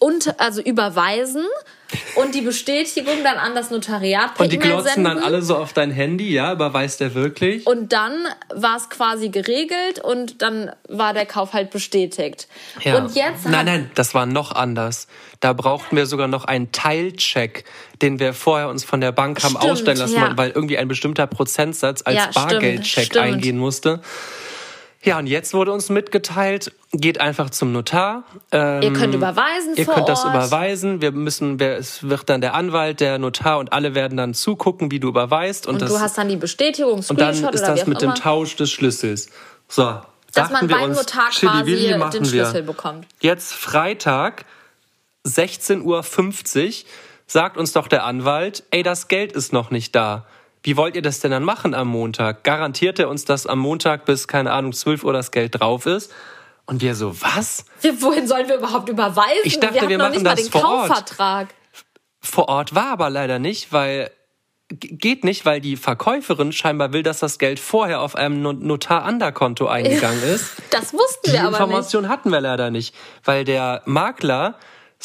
und, 0.00 0.38
also 0.40 0.60
überweisen 0.60 1.46
und 2.16 2.34
die 2.34 2.40
Bestätigung 2.40 3.22
dann 3.22 3.36
an 3.36 3.54
das 3.54 3.70
Notariat 3.70 4.34
per 4.34 4.44
Und 4.44 4.52
die 4.52 4.58
glotzen 4.58 4.94
senden. 4.94 5.04
dann 5.04 5.18
alle 5.18 5.42
so 5.42 5.56
auf 5.56 5.72
dein 5.72 5.90
Handy, 5.90 6.32
ja, 6.32 6.52
überweist 6.52 7.00
der 7.00 7.14
wirklich? 7.14 7.66
Und 7.66 7.92
dann 7.92 8.26
war 8.54 8.76
es 8.76 8.88
quasi 8.90 9.28
geregelt 9.28 10.00
und 10.02 10.42
dann 10.42 10.72
war 10.88 11.12
der 11.12 11.26
Kauf 11.26 11.52
halt 11.52 11.70
bestätigt. 11.70 12.48
Ja. 12.82 12.96
Und 12.96 13.14
jetzt 13.14 13.46
nein, 13.46 13.66
nein, 13.66 13.90
das 13.94 14.14
war 14.14 14.26
noch 14.26 14.52
anders. 14.52 15.06
Da 15.40 15.52
brauchten 15.52 15.96
wir 15.96 16.06
sogar 16.06 16.28
noch 16.28 16.44
einen 16.44 16.72
Teilcheck, 16.72 17.64
den 18.00 18.18
wir 18.18 18.32
vorher 18.32 18.68
uns 18.68 18.84
von 18.84 19.00
der 19.00 19.12
Bank 19.12 19.42
haben 19.42 19.56
stimmt, 19.56 19.72
ausstellen 19.72 19.98
lassen, 19.98 20.14
ja. 20.14 20.32
weil 20.36 20.50
irgendwie 20.50 20.78
ein 20.78 20.88
bestimmter 20.88 21.26
Prozentsatz 21.26 22.02
als 22.04 22.16
ja, 22.16 22.30
Bargeldcheck 22.34 23.16
eingehen 23.16 23.58
musste. 23.58 24.00
Ja, 25.04 25.18
und 25.18 25.26
jetzt 25.26 25.52
wurde 25.52 25.70
uns 25.72 25.90
mitgeteilt, 25.90 26.72
geht 26.92 27.20
einfach 27.20 27.50
zum 27.50 27.72
Notar. 27.72 28.24
Ähm, 28.52 28.82
ihr 28.82 28.92
könnt 28.94 29.14
überweisen 29.14 29.74
Ihr 29.76 29.84
könnt 29.84 29.98
Ort. 29.98 30.08
das 30.08 30.24
überweisen. 30.24 31.02
Wir 31.02 31.12
müssen, 31.12 31.60
es 31.60 32.08
wird 32.08 32.30
dann 32.30 32.40
der 32.40 32.54
Anwalt, 32.54 33.00
der 33.00 33.18
Notar 33.18 33.58
und 33.58 33.72
alle 33.74 33.94
werden 33.94 34.16
dann 34.16 34.32
zugucken, 34.32 34.90
wie 34.90 35.00
du 35.00 35.08
überweist. 35.08 35.66
Und, 35.66 35.74
und 35.74 35.82
das, 35.82 35.90
du 35.92 36.00
hast 36.00 36.16
dann 36.16 36.28
die 36.30 36.36
Bestätigung, 36.36 37.04
Und 37.06 37.20
dann 37.20 37.34
ist 37.34 37.62
das 37.62 37.86
mit 37.86 38.02
immer. 38.02 38.14
dem 38.14 38.20
Tausch 38.20 38.56
des 38.56 38.70
Schlüssels. 38.70 39.28
So. 39.68 40.00
Dass 40.32 40.50
man 40.50 40.66
beim 40.66 40.90
uns, 40.90 40.96
Notar 40.98 41.30
quasi 41.30 41.76
den 41.76 42.24
Schlüssel 42.24 42.54
wir. 42.54 42.62
bekommt. 42.62 43.06
Jetzt 43.20 43.52
Freitag, 43.52 44.46
16.50 45.26 45.82
Uhr, 45.82 46.72
sagt 47.26 47.56
uns 47.56 47.72
doch 47.72 47.88
der 47.88 48.04
Anwalt, 48.04 48.64
ey, 48.70 48.82
das 48.82 49.08
Geld 49.08 49.32
ist 49.32 49.52
noch 49.52 49.70
nicht 49.70 49.94
da. 49.94 50.26
Wie 50.64 50.78
wollt 50.78 50.96
ihr 50.96 51.02
das 51.02 51.20
denn 51.20 51.30
dann 51.30 51.44
machen 51.44 51.74
am 51.74 51.88
Montag? 51.88 52.42
Garantiert 52.42 52.98
er 52.98 53.10
uns, 53.10 53.26
dass 53.26 53.46
am 53.46 53.58
Montag 53.58 54.06
bis, 54.06 54.26
keine 54.26 54.50
Ahnung, 54.50 54.72
12 54.72 55.04
Uhr 55.04 55.12
das 55.12 55.30
Geld 55.30 55.60
drauf 55.60 55.84
ist? 55.84 56.10
Und 56.64 56.80
wir 56.80 56.94
so, 56.94 57.20
was? 57.20 57.66
Wohin 58.00 58.26
sollen 58.26 58.48
wir 58.48 58.56
überhaupt 58.56 58.88
überweisen? 58.88 59.40
Ich 59.44 59.60
dachte, 59.60 59.82
wir, 59.82 59.88
wir 59.90 59.98
machen 59.98 60.12
nicht 60.12 60.24
das 60.24 60.36
mal 60.36 60.42
den 60.42 60.50
vor 60.50 60.62
Kaufvertrag. 60.62 61.48
Ort. 61.48 61.84
Vor 62.22 62.48
Ort 62.48 62.74
war 62.74 62.86
aber 62.86 63.10
leider 63.10 63.38
nicht, 63.38 63.72
weil 63.72 64.10
geht 64.70 65.24
nicht, 65.24 65.44
weil 65.44 65.60
die 65.60 65.76
Verkäuferin 65.76 66.50
scheinbar 66.50 66.94
will, 66.94 67.02
dass 67.02 67.18
das 67.18 67.38
Geld 67.38 67.60
vorher 67.60 68.00
auf 68.00 68.16
einem 68.16 68.40
Notar-Anderkonto 68.40 69.66
eingegangen 69.66 70.22
ist. 70.34 70.50
Das 70.70 70.94
wussten 70.94 71.32
wir 71.32 71.40
aber 71.40 71.50
nicht. 71.50 71.58
Die 71.58 71.62
Information 71.64 72.08
hatten 72.08 72.30
wir 72.30 72.40
leider 72.40 72.70
nicht, 72.70 72.94
weil 73.24 73.44
der 73.44 73.82
Makler 73.84 74.56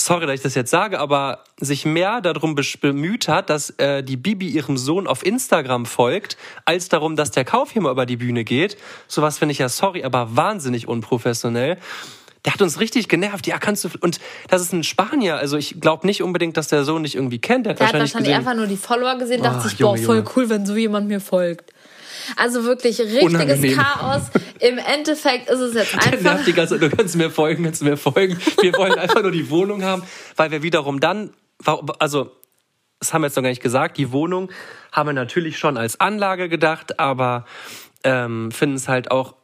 sorry, 0.01 0.25
dass 0.25 0.35
ich 0.35 0.41
das 0.41 0.55
jetzt 0.55 0.71
sage, 0.71 0.99
aber 0.99 1.43
sich 1.59 1.85
mehr 1.85 2.21
darum 2.21 2.55
bemüht 2.55 3.27
hat, 3.27 3.49
dass 3.49 3.71
äh, 3.71 4.03
die 4.03 4.17
Bibi 4.17 4.47
ihrem 4.47 4.77
Sohn 4.77 5.07
auf 5.07 5.25
Instagram 5.25 5.85
folgt, 5.85 6.37
als 6.65 6.89
darum, 6.89 7.15
dass 7.15 7.31
der 7.31 7.45
Kauf 7.45 7.71
hier 7.71 7.81
mal 7.81 7.91
über 7.91 8.05
die 8.05 8.17
Bühne 8.17 8.43
geht. 8.43 8.77
Sowas 9.07 9.37
finde 9.37 9.51
ich 9.53 9.59
ja, 9.59 9.69
sorry, 9.69 10.03
aber 10.03 10.35
wahnsinnig 10.35 10.87
unprofessionell. 10.87 11.77
Der 12.45 12.53
hat 12.53 12.61
uns 12.61 12.79
richtig 12.79 13.09
genervt. 13.09 13.47
Ja, 13.47 13.57
kannst 13.57 13.83
du. 13.83 13.89
Und 13.99 14.19
das 14.47 14.61
ist 14.61 14.71
ein 14.71 14.83
Spanier. 14.83 15.35
Also 15.35 15.57
ich 15.57 15.81
glaube 15.81 16.07
nicht 16.07 16.23
unbedingt, 16.23 16.55
dass 16.55 16.69
der 16.69 16.85
Sohn 16.85 17.01
nicht 17.01 17.15
irgendwie 17.15 17.39
kennt. 17.39 17.65
Der 17.65 17.73
hat 17.73 17.79
der 17.79 17.87
wahrscheinlich, 17.87 18.13
hat 18.13 18.15
wahrscheinlich 18.15 18.37
gesehen, 18.37 18.47
einfach 18.47 18.55
nur 18.55 18.67
die 18.67 18.77
Follower 18.77 19.17
gesehen, 19.17 19.43
dachte 19.43 19.59
oh, 19.65 19.67
sich, 19.67 19.77
boah, 19.77 19.97
voll 19.97 20.23
cool, 20.35 20.49
wenn 20.49 20.65
so 20.65 20.75
jemand 20.75 21.09
mir 21.09 21.19
folgt. 21.19 21.73
Also 22.35 22.63
wirklich 22.63 22.99
richtiges 22.99 23.23
Unangenehm. 23.23 23.77
Chaos. 23.77 24.23
Im 24.59 24.77
Endeffekt 24.77 25.49
ist 25.49 25.59
es 25.59 25.73
jetzt 25.73 25.93
einfach. 25.95 26.11
Der 26.11 26.21
nervt 26.21 26.47
die 26.47 26.53
ganze 26.53 26.79
du 26.79 26.89
kannst 26.89 27.15
mir 27.15 27.29
folgen, 27.29 27.63
kannst 27.63 27.83
mir 27.83 27.97
folgen. 27.97 28.37
Wir 28.61 28.73
wollen 28.73 28.93
einfach 28.93 29.21
nur 29.21 29.31
die 29.31 29.49
Wohnung 29.49 29.83
haben, 29.83 30.03
weil 30.35 30.51
wir 30.51 30.63
wiederum 30.63 30.99
dann, 30.99 31.31
also, 31.99 32.31
das 32.99 33.13
haben 33.13 33.21
wir 33.21 33.27
jetzt 33.27 33.35
noch 33.35 33.43
gar 33.43 33.49
nicht 33.49 33.63
gesagt, 33.63 33.97
die 33.97 34.11
Wohnung 34.11 34.51
haben 34.91 35.09
wir 35.09 35.13
natürlich 35.13 35.57
schon 35.57 35.77
als 35.77 35.99
Anlage 35.99 36.49
gedacht, 36.49 36.99
aber 36.99 37.45
ähm, 38.03 38.51
finden 38.51 38.75
es 38.75 38.87
halt 38.87 39.11
auch 39.11 39.35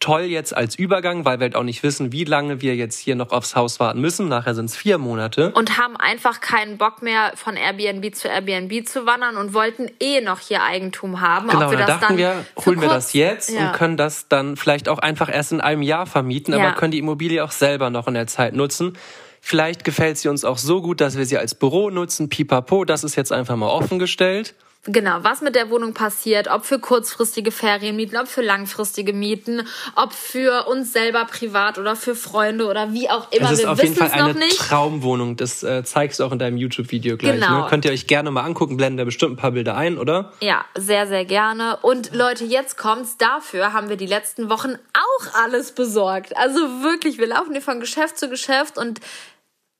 toll 0.00 0.22
jetzt 0.22 0.56
als 0.56 0.76
Übergang, 0.76 1.24
weil 1.26 1.38
wir 1.38 1.44
halt 1.44 1.56
auch 1.56 1.62
nicht 1.62 1.82
wissen, 1.82 2.10
wie 2.10 2.24
lange 2.24 2.62
wir 2.62 2.74
jetzt 2.74 2.98
hier 2.98 3.14
noch 3.16 3.30
aufs 3.32 3.54
Haus 3.54 3.78
warten 3.80 4.00
müssen. 4.00 4.28
Nachher 4.28 4.54
sind 4.54 4.64
es 4.64 4.74
vier 4.76 4.96
Monate. 4.98 5.52
Und 5.52 5.76
haben 5.76 5.96
einfach 5.96 6.40
keinen 6.40 6.78
Bock 6.78 7.02
mehr 7.02 7.32
von 7.36 7.54
Airbnb 7.54 8.14
zu 8.14 8.26
Airbnb 8.26 8.88
zu 8.88 9.04
wandern 9.04 9.36
und 9.36 9.52
wollten 9.52 9.90
eh 10.00 10.22
noch 10.22 10.40
hier 10.40 10.62
Eigentum 10.62 11.20
haben. 11.20 11.48
Genau, 11.48 11.66
Ob 11.66 11.70
wir 11.72 11.78
da 11.78 11.86
das 11.86 12.00
dachten 12.00 12.16
wir, 12.16 12.44
holen 12.64 12.80
wir 12.80 12.88
das 12.88 13.12
jetzt 13.12 13.50
Ja. 13.50 13.68
und 13.68 13.72
können 13.74 13.96
das 13.98 14.26
dann 14.28 14.56
vielleicht 14.56 14.88
auch 14.88 14.98
einfach 14.98 15.32
erst 15.32 15.52
in 15.52 15.60
einem 15.60 15.82
Jahr 15.82 16.06
vermieten, 16.06 16.54
Ja. 16.54 16.60
aber 16.68 16.72
können 16.76 16.92
die 16.92 16.98
Immobilie 16.98 17.44
auch 17.44 17.52
selber 17.52 17.90
noch 17.90 18.08
in 18.08 18.14
der 18.14 18.26
Zeit 18.26 18.54
nutzen. 18.54 18.96
Vielleicht 19.42 19.84
gefällt 19.84 20.18
sie 20.18 20.28
uns 20.28 20.44
auch 20.44 20.58
so 20.58 20.82
gut, 20.82 21.00
dass 21.00 21.16
wir 21.16 21.26
sie 21.26 21.38
als 21.38 21.54
Büro 21.54 21.90
nutzen. 21.90 22.28
Pipapo, 22.28 22.84
das 22.84 23.04
ist 23.04 23.16
jetzt 23.16 23.32
einfach 23.32 23.56
mal 23.56 23.68
offengestellt. 23.68 24.54
Genau, 24.86 25.18
was 25.20 25.42
mit 25.42 25.54
der 25.56 25.68
Wohnung 25.68 25.92
passiert, 25.92 26.48
ob 26.48 26.64
für 26.64 26.78
kurzfristige 26.78 27.50
Ferienmieten, 27.50 28.16
ob 28.16 28.28
für 28.28 28.40
langfristige 28.40 29.12
Mieten, 29.12 29.66
ob 29.94 30.14
für 30.14 30.68
uns 30.68 30.94
selber 30.94 31.26
privat 31.26 31.76
oder 31.76 31.96
für 31.96 32.14
Freunde 32.14 32.66
oder 32.66 32.90
wie 32.94 33.10
auch 33.10 33.30
immer. 33.30 33.50
Es 33.50 33.58
ist 33.58 33.64
wir 33.64 33.72
auf 33.72 33.82
jeden 33.82 33.94
Fall 33.94 34.10
eine 34.10 34.32
nicht. 34.32 34.56
Traumwohnung. 34.56 35.36
Das 35.36 35.62
äh, 35.62 35.84
zeigst 35.84 36.18
du 36.18 36.24
auch 36.24 36.32
in 36.32 36.38
deinem 36.38 36.56
YouTube-Video 36.56 37.18
gleich. 37.18 37.34
Genau. 37.34 37.64
Ne? 37.64 37.66
Könnt 37.68 37.84
ihr 37.84 37.90
euch 37.90 38.06
gerne 38.06 38.30
mal 38.30 38.42
angucken, 38.42 38.78
blenden 38.78 38.96
da 38.96 39.04
bestimmt 39.04 39.34
ein 39.34 39.36
paar 39.36 39.50
Bilder 39.50 39.76
ein, 39.76 39.98
oder? 39.98 40.32
Ja, 40.40 40.64
sehr, 40.74 41.06
sehr 41.06 41.26
gerne. 41.26 41.76
Und 41.82 42.14
Leute, 42.14 42.46
jetzt 42.46 42.78
kommt's. 42.78 43.18
Dafür 43.18 43.74
haben 43.74 43.90
wir 43.90 43.96
die 43.96 44.06
letzten 44.06 44.48
Wochen 44.48 44.76
auch 44.94 45.44
alles 45.44 45.72
besorgt. 45.72 46.34
Also 46.38 46.58
wirklich, 46.82 47.18
wir 47.18 47.26
laufen 47.26 47.52
hier 47.52 47.60
von 47.60 47.80
Geschäft 47.80 48.18
zu 48.18 48.30
Geschäft 48.30 48.78
und 48.78 49.00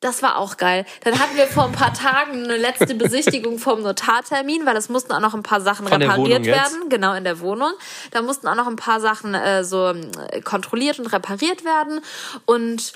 das 0.00 0.22
war 0.22 0.38
auch 0.38 0.56
geil. 0.56 0.86
Dann 1.04 1.18
hatten 1.18 1.36
wir 1.36 1.46
vor 1.46 1.64
ein 1.64 1.72
paar 1.72 1.92
Tagen 1.92 2.44
eine 2.44 2.56
letzte 2.56 2.94
Besichtigung 2.94 3.58
vom 3.58 3.82
Notartermin, 3.82 4.64
weil 4.64 4.76
es 4.76 4.88
mussten 4.88 5.12
auch 5.12 5.20
noch 5.20 5.34
ein 5.34 5.42
paar 5.42 5.60
Sachen 5.60 5.86
Von 5.86 6.00
repariert 6.00 6.46
werden, 6.46 6.88
genau 6.88 7.12
in 7.12 7.24
der 7.24 7.40
Wohnung. 7.40 7.72
Da 8.10 8.22
mussten 8.22 8.48
auch 8.48 8.54
noch 8.54 8.66
ein 8.66 8.76
paar 8.76 9.00
Sachen 9.00 9.34
äh, 9.34 9.62
so 9.62 9.88
äh, 9.88 10.40
kontrolliert 10.40 10.98
und 10.98 11.06
repariert 11.06 11.64
werden 11.64 12.00
und 12.46 12.92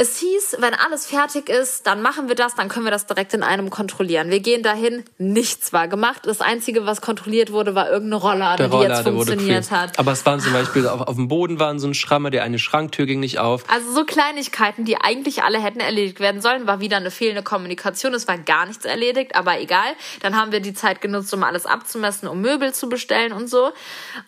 es 0.00 0.16
hieß, 0.18 0.58
wenn 0.60 0.74
alles 0.74 1.08
fertig 1.08 1.48
ist, 1.48 1.84
dann 1.88 2.02
machen 2.02 2.28
wir 2.28 2.36
das, 2.36 2.54
dann 2.54 2.68
können 2.68 2.86
wir 2.86 2.92
das 2.92 3.06
direkt 3.06 3.34
in 3.34 3.42
einem 3.42 3.68
kontrollieren. 3.68 4.30
Wir 4.30 4.38
gehen 4.38 4.62
dahin, 4.62 5.02
nichts 5.18 5.72
war 5.72 5.88
gemacht. 5.88 6.20
Das 6.22 6.40
Einzige, 6.40 6.86
was 6.86 7.00
kontrolliert 7.00 7.50
wurde, 7.50 7.74
war 7.74 7.90
irgendeine 7.90 8.22
Rolllade, 8.22 8.56
die 8.56 8.62
jetzt 8.62 8.74
Rolllader 8.74 9.02
funktioniert 9.02 9.72
hat. 9.72 9.98
Aber 9.98 10.12
es 10.12 10.24
waren 10.24 10.38
zum 10.38 10.52
Beispiel 10.52 10.86
auf, 10.86 11.00
auf 11.00 11.16
dem 11.16 11.26
Boden 11.26 11.58
waren 11.58 11.80
so 11.80 11.88
ein 11.88 11.94
Schrammer, 11.94 12.30
der 12.30 12.44
eine 12.44 12.60
Schranktür 12.60 13.06
ging 13.06 13.18
nicht 13.18 13.40
auf. 13.40 13.64
Also 13.68 13.90
so 13.90 14.04
Kleinigkeiten, 14.04 14.84
die 14.84 14.96
eigentlich 14.98 15.42
alle 15.42 15.60
hätten 15.60 15.80
erledigt 15.80 16.20
werden 16.20 16.40
sollen, 16.40 16.68
war 16.68 16.78
wieder 16.78 16.98
eine 16.98 17.10
fehlende 17.10 17.42
Kommunikation. 17.42 18.14
Es 18.14 18.28
war 18.28 18.38
gar 18.38 18.66
nichts 18.66 18.84
erledigt, 18.84 19.34
aber 19.34 19.60
egal. 19.60 19.94
Dann 20.20 20.36
haben 20.36 20.52
wir 20.52 20.60
die 20.60 20.74
Zeit 20.74 21.00
genutzt, 21.00 21.34
um 21.34 21.42
alles 21.42 21.66
abzumessen, 21.66 22.28
um 22.28 22.40
Möbel 22.40 22.72
zu 22.72 22.88
bestellen 22.88 23.32
und 23.32 23.50
so. 23.50 23.72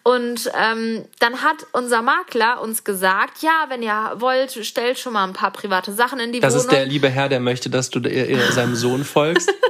Und 0.03 0.51
ähm, 0.61 1.05
dann 1.21 1.43
hat 1.43 1.59
unser 1.71 2.03
Makler 2.03 2.61
uns 2.61 2.83
gesagt, 2.83 3.41
ja, 3.43 3.67
wenn 3.69 3.85
ihr 3.85 4.15
wollt, 4.17 4.51
stellt 4.67 4.99
schon 4.99 5.13
mal 5.13 5.23
ein 5.23 5.33
paar 5.33 5.53
private 5.61 5.93
Sachen 5.93 6.21
in 6.21 6.33
die 6.33 6.41
Das 6.41 6.55
Wohnung. 6.55 6.67
ist 6.67 6.73
der 6.73 6.87
liebe 6.87 7.09
Herr, 7.09 7.29
der 7.29 7.41
möchte, 7.41 7.71
dass 7.71 7.91
du 7.91 8.01
seinem 8.53 8.75
Sohn 8.75 9.05
folgst. 9.05 9.53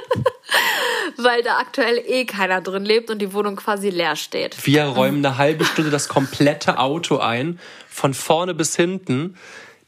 weil 1.16 1.42
da 1.42 1.58
aktuell 1.58 2.02
eh 2.06 2.24
keiner 2.24 2.60
drin 2.60 2.84
lebt 2.84 3.10
und 3.10 3.20
die 3.20 3.32
Wohnung 3.32 3.56
quasi 3.56 3.90
leer 3.90 4.16
steht. 4.16 4.56
Wir 4.66 4.84
räumen 4.84 5.24
eine 5.24 5.36
halbe 5.38 5.64
Stunde 5.64 5.90
das 5.90 6.08
komplette 6.08 6.78
Auto 6.78 7.18
ein, 7.18 7.58
von 7.88 8.14
vorne 8.14 8.54
bis 8.54 8.76
hinten. 8.76 9.36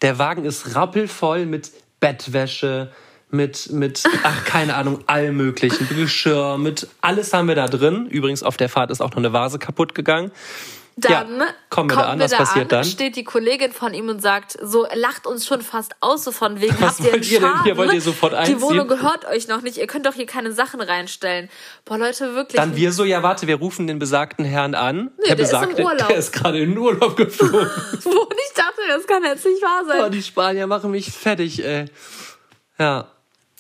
Der 0.02 0.18
Wagen 0.18 0.44
ist 0.44 0.74
rappelvoll 0.74 1.46
mit 1.46 1.70
Bettwäsche, 2.00 2.92
mit, 3.30 3.70
mit, 3.72 4.02
ach, 4.24 4.44
keine 4.44 4.74
Ahnung, 4.74 5.04
allem 5.06 5.36
möglichen, 5.36 5.88
Geschirr, 5.88 6.58
mit 6.58 6.88
alles 7.00 7.32
haben 7.32 7.48
wir 7.48 7.54
da 7.54 7.66
drin. 7.66 8.06
Übrigens, 8.06 8.42
auf 8.42 8.56
der 8.56 8.68
Fahrt 8.68 8.90
ist 8.90 9.00
auch 9.00 9.10
noch 9.10 9.16
eine 9.16 9.32
Vase 9.32 9.58
kaputt 9.58 9.94
gegangen. 9.94 10.32
Dann 10.96 11.40
Ja, 11.40 11.46
kommen 11.70 11.88
wir 11.90 11.96
da 11.96 12.02
an, 12.10 12.20
was 12.20 12.30
wir 12.32 12.38
passiert 12.38 12.70
dann? 12.72 12.84
steht 12.84 13.16
die 13.16 13.24
Kollegin 13.24 13.72
von 13.72 13.94
ihm 13.94 14.08
und 14.08 14.20
sagt, 14.20 14.58
so 14.62 14.86
lacht 14.94 15.26
uns 15.26 15.46
schon 15.46 15.62
fast 15.62 15.94
aus, 16.00 16.24
so 16.24 16.32
von 16.32 16.60
wegen, 16.60 16.74
Was 16.80 16.98
habt 17.00 17.00
ihr 17.00 17.12
einen 17.12 17.22
wollt 17.22 17.30
ihr 17.32 17.40
denn 17.40 17.62
hier? 17.64 17.76
Wollt 17.78 17.92
ihr 17.94 18.00
sofort 18.02 18.32
Die 18.32 18.36
einziehen? 18.36 18.60
Wohnung 18.60 18.88
gehört 18.88 19.24
euch 19.24 19.48
noch 19.48 19.62
nicht, 19.62 19.78
ihr 19.78 19.86
könnt 19.86 20.04
doch 20.06 20.14
hier 20.14 20.26
keine 20.26 20.52
Sachen 20.52 20.80
reinstellen. 20.80 21.48
Boah, 21.84 21.98
Leute, 21.98 22.34
wirklich. 22.34 22.60
Dann 22.60 22.76
wir 22.76 22.92
so, 22.92 23.04
ja, 23.04 23.22
warte, 23.22 23.46
wir 23.46 23.56
rufen 23.56 23.86
den 23.86 23.98
besagten 23.98 24.44
Herrn 24.44 24.74
an. 24.74 25.10
Nee, 25.18 25.28
der 25.28 25.36
der 25.36 25.44
ist 25.46 25.52
im 25.52 25.60
besagte, 25.60 25.82
Urlaub. 25.82 26.08
der 26.08 26.16
ist 26.16 26.32
gerade 26.32 26.58
in 26.60 26.70
den 26.70 26.78
Urlaub 26.78 27.16
geflogen. 27.16 27.58
Wo 28.04 28.28
ich 28.30 28.54
dachte, 28.54 28.80
das 28.88 29.06
kann 29.06 29.24
jetzt 29.24 29.44
nicht 29.46 29.62
wahr 29.62 29.84
sein. 29.86 30.02
oh, 30.04 30.08
die 30.10 30.22
Spanier 30.22 30.66
machen 30.66 30.90
mich 30.90 31.10
fertig, 31.10 31.64
ey. 31.64 31.86
Ja. 32.78 33.11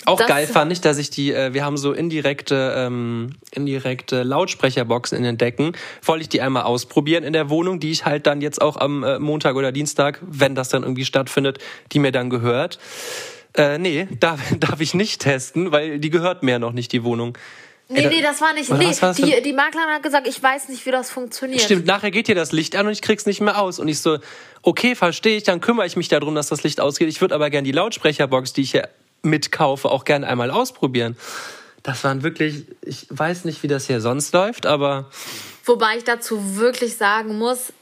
Auch 0.04 0.18
Das- 0.18 0.26
geil 0.26 0.46
fand 0.46 0.72
ich, 0.72 0.80
dass 0.80 0.98
ich 0.98 1.10
die, 1.10 1.32
äh, 1.32 1.54
wir 1.54 1.64
haben 1.64 1.76
so 1.76 1.92
indirekte, 1.92 2.74
ähm, 2.76 3.30
indirekte 3.52 4.22
Lautsprecherboxen 4.22 5.16
in 5.16 5.24
den 5.24 5.38
Decken. 5.38 5.72
Wollte 6.04 6.22
ich 6.22 6.28
die 6.28 6.40
einmal 6.40 6.64
ausprobieren 6.64 7.24
in 7.24 7.32
der 7.32 7.50
Wohnung, 7.50 7.78
die 7.80 7.90
ich 7.90 8.04
halt 8.04 8.26
dann 8.26 8.40
jetzt 8.40 8.60
auch 8.60 8.76
am 8.76 9.04
äh, 9.04 9.18
Montag 9.18 9.54
oder 9.56 9.70
Dienstag, 9.72 10.18
wenn 10.22 10.54
das 10.54 10.68
dann 10.68 10.82
irgendwie 10.82 11.04
stattfindet, 11.04 11.58
die 11.92 11.98
mir 12.00 12.10
dann 12.12 12.30
gehört. 12.30 12.78
Äh, 13.56 13.78
nee, 13.78 14.08
darf, 14.20 14.40
darf 14.58 14.80
ich 14.80 14.94
nicht 14.94 15.20
testen, 15.20 15.70
weil 15.72 15.98
die 15.98 16.10
gehört 16.10 16.42
mir 16.42 16.52
ja 16.52 16.58
noch 16.58 16.72
nicht, 16.72 16.90
die 16.92 17.04
Wohnung. 17.04 17.36
Nee, 17.88 18.06
nee, 18.06 18.22
das 18.22 18.40
war 18.40 18.54
nicht. 18.54 18.70
Oder 18.70 18.78
Nee, 18.78 18.96
was 19.00 19.16
die, 19.16 19.42
die 19.42 19.52
Maklerin 19.52 19.88
hat 19.90 20.02
gesagt, 20.02 20.26
ich 20.26 20.42
weiß 20.42 20.70
nicht, 20.70 20.86
wie 20.86 20.90
das 20.90 21.10
funktioniert. 21.10 21.60
Stimmt, 21.60 21.84
nachher 21.84 22.10
geht 22.10 22.26
hier 22.26 22.34
das 22.34 22.50
Licht 22.52 22.74
an 22.74 22.86
und 22.86 22.92
ich 22.92 23.02
krieg's 23.02 23.26
nicht 23.26 23.42
mehr 23.42 23.60
aus. 23.60 23.78
Und 23.78 23.88
ich 23.88 23.98
so, 24.00 24.18
okay, 24.62 24.94
verstehe 24.94 25.36
ich, 25.36 25.42
dann 25.42 25.60
kümmere 25.60 25.86
ich 25.86 25.96
mich 25.96 26.08
darum, 26.08 26.34
dass 26.34 26.48
das 26.48 26.62
Licht 26.62 26.80
ausgeht. 26.80 27.08
Ich 27.08 27.20
würde 27.20 27.34
aber 27.34 27.50
gern 27.50 27.64
die 27.64 27.72
Lautsprecherbox, 27.72 28.54
die 28.54 28.62
ich 28.62 28.70
hier 28.70 28.88
mitkaufe, 29.22 29.90
auch 29.90 30.04
gern 30.04 30.24
einmal 30.24 30.50
ausprobieren. 30.50 31.16
Das 31.82 32.04
waren 32.04 32.22
wirklich, 32.22 32.66
ich 32.82 33.06
weiß 33.10 33.44
nicht, 33.44 33.62
wie 33.62 33.68
das 33.68 33.86
hier 33.86 34.00
sonst 34.00 34.32
läuft, 34.34 34.66
aber 34.66 35.10
Wobei 35.64 35.96
ich 35.96 36.04
dazu 36.04 36.56
wirklich 36.56 36.96
sagen 36.96 37.38
muss, 37.38 37.72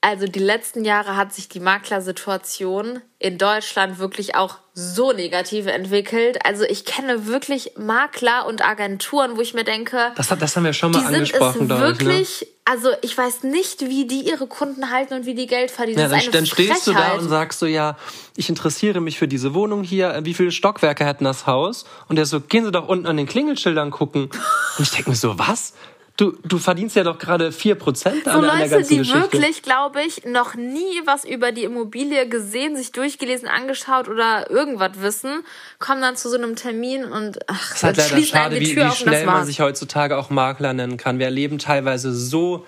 also 0.00 0.26
die 0.26 0.38
letzten 0.38 0.84
Jahre 0.84 1.16
hat 1.16 1.34
sich 1.34 1.48
die 1.48 1.58
Maklersituation 1.58 3.00
in 3.18 3.36
Deutschland 3.36 3.98
wirklich 3.98 4.36
auch 4.36 4.58
so 4.72 5.12
negativ 5.12 5.66
entwickelt. 5.66 6.38
Also 6.44 6.62
ich 6.62 6.84
kenne 6.84 7.26
wirklich 7.26 7.72
Makler 7.76 8.46
und 8.46 8.64
Agenturen, 8.64 9.36
wo 9.36 9.40
ich 9.40 9.54
mir 9.54 9.64
denke, 9.64 10.12
das, 10.14 10.28
das 10.28 10.54
haben 10.54 10.64
wir 10.64 10.72
schon 10.72 10.92
die 10.92 10.98
mal 10.98 11.06
sind 11.06 11.14
angesprochen, 11.16 11.62
es 11.62 11.66
glaube 11.66 11.92
ich. 11.92 11.98
Ne? 11.98 12.06
wirklich, 12.06 12.46
also 12.64 12.90
ich 13.02 13.18
weiß 13.18 13.42
nicht, 13.42 13.80
wie 13.80 14.06
die 14.06 14.20
ihre 14.20 14.46
Kunden 14.46 14.90
halten 14.90 15.14
und 15.14 15.26
wie 15.26 15.34
die 15.34 15.48
Geld 15.48 15.72
verdienen. 15.72 15.98
Ja, 15.98 16.06
dann, 16.06 16.30
dann 16.30 16.46
stehst 16.46 16.86
du 16.86 16.92
da 16.92 17.14
und 17.14 17.28
sagst 17.28 17.58
so, 17.58 17.66
ja, 17.66 17.96
ich 18.36 18.48
interessiere 18.48 19.00
mich 19.00 19.18
für 19.18 19.26
diese 19.26 19.52
Wohnung 19.52 19.82
hier. 19.82 20.20
Wie 20.22 20.34
viele 20.34 20.52
Stockwerke 20.52 21.06
hat 21.06 21.20
das 21.22 21.48
Haus? 21.48 21.86
Und 22.06 22.14
der 22.14 22.26
so, 22.26 22.40
gehen 22.40 22.64
Sie 22.64 22.70
doch 22.70 22.86
unten 22.86 23.06
an 23.06 23.16
den 23.16 23.26
Klingelschildern 23.26 23.90
gucken. 23.90 24.30
Und 24.78 24.84
ich 24.84 24.90
denke 24.92 25.10
mir 25.10 25.16
so, 25.16 25.36
was? 25.40 25.72
Du, 26.18 26.32
du 26.44 26.58
verdienst 26.58 26.96
ja 26.96 27.04
doch 27.04 27.16
gerade 27.16 27.50
4% 27.50 28.08
an, 28.08 28.14
so 28.24 28.30
an 28.30 28.42
der 28.42 28.54
Leute, 28.56 28.70
ganzen 28.70 28.88
die 28.88 28.98
Geschichte. 28.98 29.20
wirklich, 29.20 29.62
glaube 29.62 30.02
ich, 30.02 30.24
noch 30.24 30.56
nie 30.56 31.00
was 31.04 31.24
über 31.24 31.52
die 31.52 31.62
Immobilie 31.62 32.28
gesehen, 32.28 32.76
sich 32.76 32.90
durchgelesen, 32.90 33.46
angeschaut 33.46 34.08
oder 34.08 34.50
irgendwas 34.50 35.00
wissen, 35.00 35.44
kommen 35.78 36.02
dann 36.02 36.16
zu 36.16 36.28
so 36.28 36.36
einem 36.36 36.56
Termin 36.56 37.04
und 37.04 37.38
ach, 37.46 37.70
Es 37.70 37.76
ist 37.76 37.84
halt 37.84 37.96
leider 37.98 38.22
schade, 38.22 38.58
die 38.58 38.66
wie, 38.66 38.74
Tür 38.74 38.84
wie 38.86 38.88
das 38.88 38.98
schnell 38.98 39.26
man 39.26 39.46
sich 39.46 39.60
heutzutage 39.60 40.16
auch 40.16 40.28
Makler 40.28 40.72
nennen 40.72 40.96
kann. 40.96 41.20
Wir 41.20 41.26
erleben 41.26 41.60
teilweise 41.60 42.12
so 42.12 42.66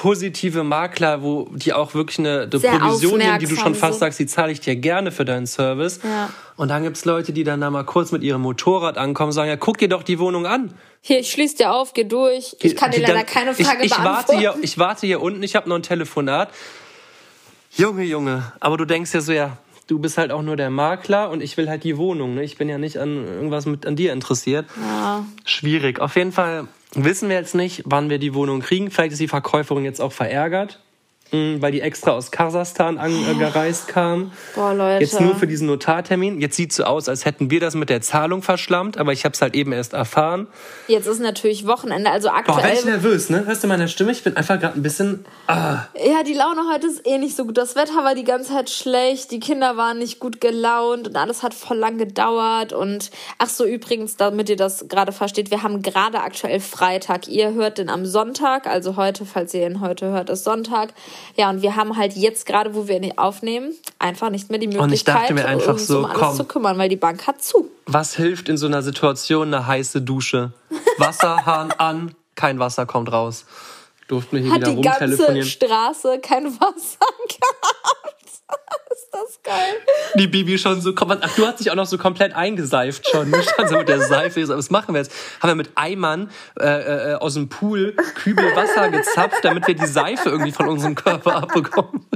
positive 0.00 0.62
Makler, 0.62 1.22
wo 1.22 1.48
die 1.52 1.72
auch 1.72 1.92
wirklich 1.94 2.20
eine, 2.20 2.42
eine 2.42 2.48
Provision 2.48 3.18
nehmen, 3.18 3.38
die 3.40 3.46
du 3.46 3.56
schon 3.56 3.74
fast 3.74 3.94
sind. 3.94 4.00
sagst, 4.00 4.18
die 4.20 4.26
zahle 4.26 4.52
ich 4.52 4.60
dir 4.60 4.76
gerne 4.76 5.10
für 5.10 5.24
deinen 5.24 5.48
Service. 5.48 5.98
Ja. 6.04 6.30
Und 6.56 6.68
dann 6.68 6.84
gibt's 6.84 7.04
Leute, 7.04 7.32
die 7.32 7.42
dann 7.42 7.60
da 7.60 7.68
mal 7.70 7.82
kurz 7.84 8.12
mit 8.12 8.22
ihrem 8.22 8.42
Motorrad 8.42 8.96
ankommen 8.96 9.28
und 9.28 9.32
sagen, 9.32 9.48
ja, 9.48 9.56
guck 9.56 9.78
dir 9.78 9.88
doch 9.88 10.04
die 10.04 10.20
Wohnung 10.20 10.46
an. 10.46 10.72
Hier, 11.00 11.18
ich 11.18 11.30
schließe 11.32 11.56
dir 11.56 11.72
auf, 11.72 11.94
geh 11.94 12.04
durch. 12.04 12.54
Ich 12.60 12.76
kann 12.76 12.92
dir 12.92 12.98
Die 12.98 13.02
leider 13.02 13.14
dann- 13.14 13.26
keine 13.26 13.54
Frage 13.54 13.78
ich, 13.80 13.86
ich 13.86 13.96
beantworten. 13.96 14.28
Warte 14.28 14.38
hier, 14.38 14.54
ich 14.62 14.78
warte 14.78 15.06
hier 15.06 15.20
unten, 15.20 15.42
ich 15.42 15.56
habe 15.56 15.68
noch 15.68 15.76
ein 15.76 15.82
Telefonat. 15.82 16.50
Junge, 17.76 18.04
Junge, 18.04 18.52
aber 18.60 18.76
du 18.76 18.84
denkst 18.84 19.12
ja 19.14 19.20
so, 19.20 19.32
ja, 19.32 19.58
du 19.88 19.98
bist 19.98 20.16
halt 20.16 20.30
auch 20.32 20.42
nur 20.42 20.56
der 20.56 20.70
Makler 20.70 21.30
und 21.30 21.42
ich 21.42 21.56
will 21.56 21.68
halt 21.68 21.82
die 21.84 21.96
Wohnung. 21.96 22.34
Ne? 22.36 22.44
Ich 22.44 22.56
bin 22.56 22.68
ja 22.68 22.78
nicht 22.78 22.98
an 22.98 23.24
irgendwas 23.26 23.66
mit 23.66 23.84
an 23.86 23.96
dir 23.96 24.12
interessiert. 24.12 24.66
ja. 24.80 25.24
Schwierig. 25.44 26.00
Auf 26.00 26.14
jeden 26.16 26.32
Fall 26.32 26.68
wissen 26.94 27.28
wir 27.28 27.36
jetzt 27.36 27.54
nicht, 27.54 27.82
wann 27.86 28.10
wir 28.10 28.18
die 28.18 28.34
Wohnung 28.34 28.60
kriegen. 28.60 28.90
Vielleicht 28.90 29.12
ist 29.12 29.20
die 29.20 29.28
Verkäuferin 29.28 29.84
jetzt 29.84 30.00
auch 30.00 30.12
verärgert, 30.12 30.80
weil 31.30 31.72
die 31.72 31.80
extra 31.80 32.12
aus 32.12 32.30
Kasachstan 32.30 32.98
angereist 32.98 33.88
kam. 33.88 34.32
Boah, 34.54 34.74
Leute. 34.74 35.04
Jetzt 35.04 35.20
nur 35.20 35.36
für 35.36 35.46
diesen 35.46 35.66
Notartermin. 35.66 36.40
Jetzt 36.40 36.56
sieht 36.56 36.72
so 36.72 36.84
aus, 36.84 37.08
als 37.08 37.24
hätten 37.24 37.50
wir 37.50 37.60
das 37.60 37.74
mit 37.74 37.90
der 37.90 38.00
Zahlung 38.00 38.42
verschlammt, 38.42 38.96
aber 38.96 39.12
ich 39.12 39.24
habe 39.24 39.34
es 39.34 39.42
halt 39.42 39.54
eben 39.54 39.72
erst 39.72 39.92
erfahren. 39.92 40.46
Jetzt 40.86 41.06
ist 41.06 41.20
natürlich 41.20 41.66
Wochenende, 41.66 42.10
also 42.10 42.28
Boah, 42.28 42.42
bin 42.42 42.54
ich 42.58 42.64
aktuell. 42.64 42.84
nervös, 42.84 43.30
ne? 43.30 43.44
Hörst 43.46 43.62
du 43.62 43.68
meine 43.68 43.88
Stimme? 43.88 44.12
Ich 44.12 44.24
bin 44.24 44.36
einfach 44.36 44.58
gerade 44.58 44.74
ein 44.76 44.82
bisschen. 44.82 45.24
Ah. 45.46 45.84
Ja, 45.94 46.22
die 46.22 46.34
Laune 46.34 46.62
heute 46.72 46.86
ist 46.86 47.06
eh 47.06 47.18
nicht 47.18 47.36
so 47.36 47.44
gut. 47.44 47.58
Das 47.58 47.76
Wetter 47.76 48.04
war 48.04 48.14
die 48.14 48.24
ganze 48.24 48.52
Zeit 48.52 48.70
schlecht, 48.70 49.30
die 49.30 49.40
Kinder 49.40 49.76
waren 49.76 49.98
nicht 49.98 50.20
gut 50.20 50.40
gelaunt 50.40 51.08
und 51.08 51.16
alles 51.16 51.42
hat 51.42 51.54
voll 51.54 51.76
lang 51.76 51.98
gedauert. 51.98 52.72
Und 52.72 53.10
ach 53.38 53.48
so, 53.48 53.64
übrigens, 53.64 54.16
damit 54.16 54.48
ihr 54.48 54.56
das 54.56 54.86
gerade 54.88 55.12
versteht, 55.12 55.50
wir 55.50 55.62
haben 55.62 55.82
gerade 55.82 56.20
aktuell 56.20 56.60
Freitag. 56.60 57.28
Ihr 57.28 57.52
hört 57.52 57.78
den 57.78 57.90
am 57.90 58.06
Sonntag, 58.06 58.66
also 58.66 58.96
heute, 58.96 59.26
falls 59.26 59.52
ihr 59.54 59.66
ihn 59.66 59.80
heute 59.80 60.06
hört, 60.06 60.30
ist 60.30 60.44
Sonntag. 60.44 60.94
Ja, 61.36 61.50
und 61.50 61.62
wir 61.62 61.76
haben 61.76 61.96
halt 61.96 62.14
jetzt 62.14 62.46
gerade, 62.46 62.74
wo 62.74 62.88
wir 62.88 63.02
ihn 63.02 63.16
aufnehmen, 63.16 63.72
einfach 63.98 64.30
nicht 64.30 64.50
mehr 64.50 64.58
die 64.58 64.66
Möglichkeit, 64.66 64.88
Und 64.88 64.92
ich 64.94 65.04
dachte 65.04 65.34
mir 65.34 65.46
einfach 65.46 65.74
uns 65.74 65.86
so, 65.86 65.98
um 65.98 66.04
alles 66.06 66.18
komm. 66.18 66.36
zu 66.36 66.44
kümmern, 66.44 66.78
weil 66.78 66.88
die 66.88 66.96
Bank 66.96 67.26
hat 67.26 67.42
zu. 67.42 67.70
Was 67.86 68.16
hilft 68.16 68.48
in 68.48 68.56
so 68.56 68.66
einer 68.66 68.82
Situation 68.82 69.52
eine 69.54 69.66
heiße 69.66 70.02
Dusche? 70.02 70.52
Wasserhahn 70.98 71.72
an, 71.78 72.14
kein 72.34 72.58
Wasser 72.58 72.86
kommt 72.86 73.12
raus. 73.12 73.44
Durften 74.08 74.36
wir 74.36 74.42
hier 74.42 74.52
Hat 74.52 74.60
wieder 74.62 74.72
die 74.74 74.80
ganze 74.80 75.00
rumtelefonieren. 75.04 75.48
Straße 75.48 76.18
kein 76.20 76.46
Wasser 76.46 76.98
gehabt. 77.28 78.06
Ist 79.26 79.40
das 79.44 79.54
geil. 79.54 79.74
Die 80.16 80.26
Bibi 80.26 80.58
schon 80.58 80.80
so, 80.80 80.94
komm, 80.94 81.12
ach, 81.20 81.34
du 81.36 81.46
hast 81.46 81.60
dich 81.60 81.70
auch 81.70 81.74
noch 81.74 81.86
so 81.86 81.98
komplett 81.98 82.34
eingeseift 82.34 83.08
schon. 83.08 83.30
Du 83.32 83.42
standst 83.42 83.72
so 83.72 83.78
mit 83.78 83.88
der 83.88 84.00
Seife, 84.00 84.46
was 84.48 84.70
machen 84.70 84.94
wir 84.94 85.00
jetzt? 85.00 85.12
Haben 85.40 85.50
wir 85.50 85.54
mit 85.56 85.70
Eimern 85.74 86.30
äh, 86.60 87.12
äh, 87.12 87.14
aus 87.14 87.34
dem 87.34 87.48
Pool 87.48 87.94
Kübel 88.14 88.54
Wasser 88.56 88.88
gezapft, 88.90 89.44
damit 89.44 89.66
wir 89.66 89.74
die 89.74 89.86
Seife 89.86 90.28
irgendwie 90.30 90.52
von 90.52 90.68
unserem 90.68 90.94
Körper 90.94 91.36
abbekommen. 91.36 92.06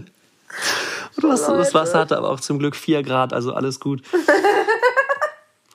Und 1.17 1.25
das, 1.31 1.47
das 1.47 1.75
Wasser 1.75 1.99
hatte 2.01 2.17
aber 2.17 2.31
auch 2.31 2.41
zum 2.41 2.59
Glück 2.59 2.77
4 2.77 3.03
Grad, 3.03 3.33
also 3.33 3.53
alles 3.55 3.81
gut. 3.81 4.03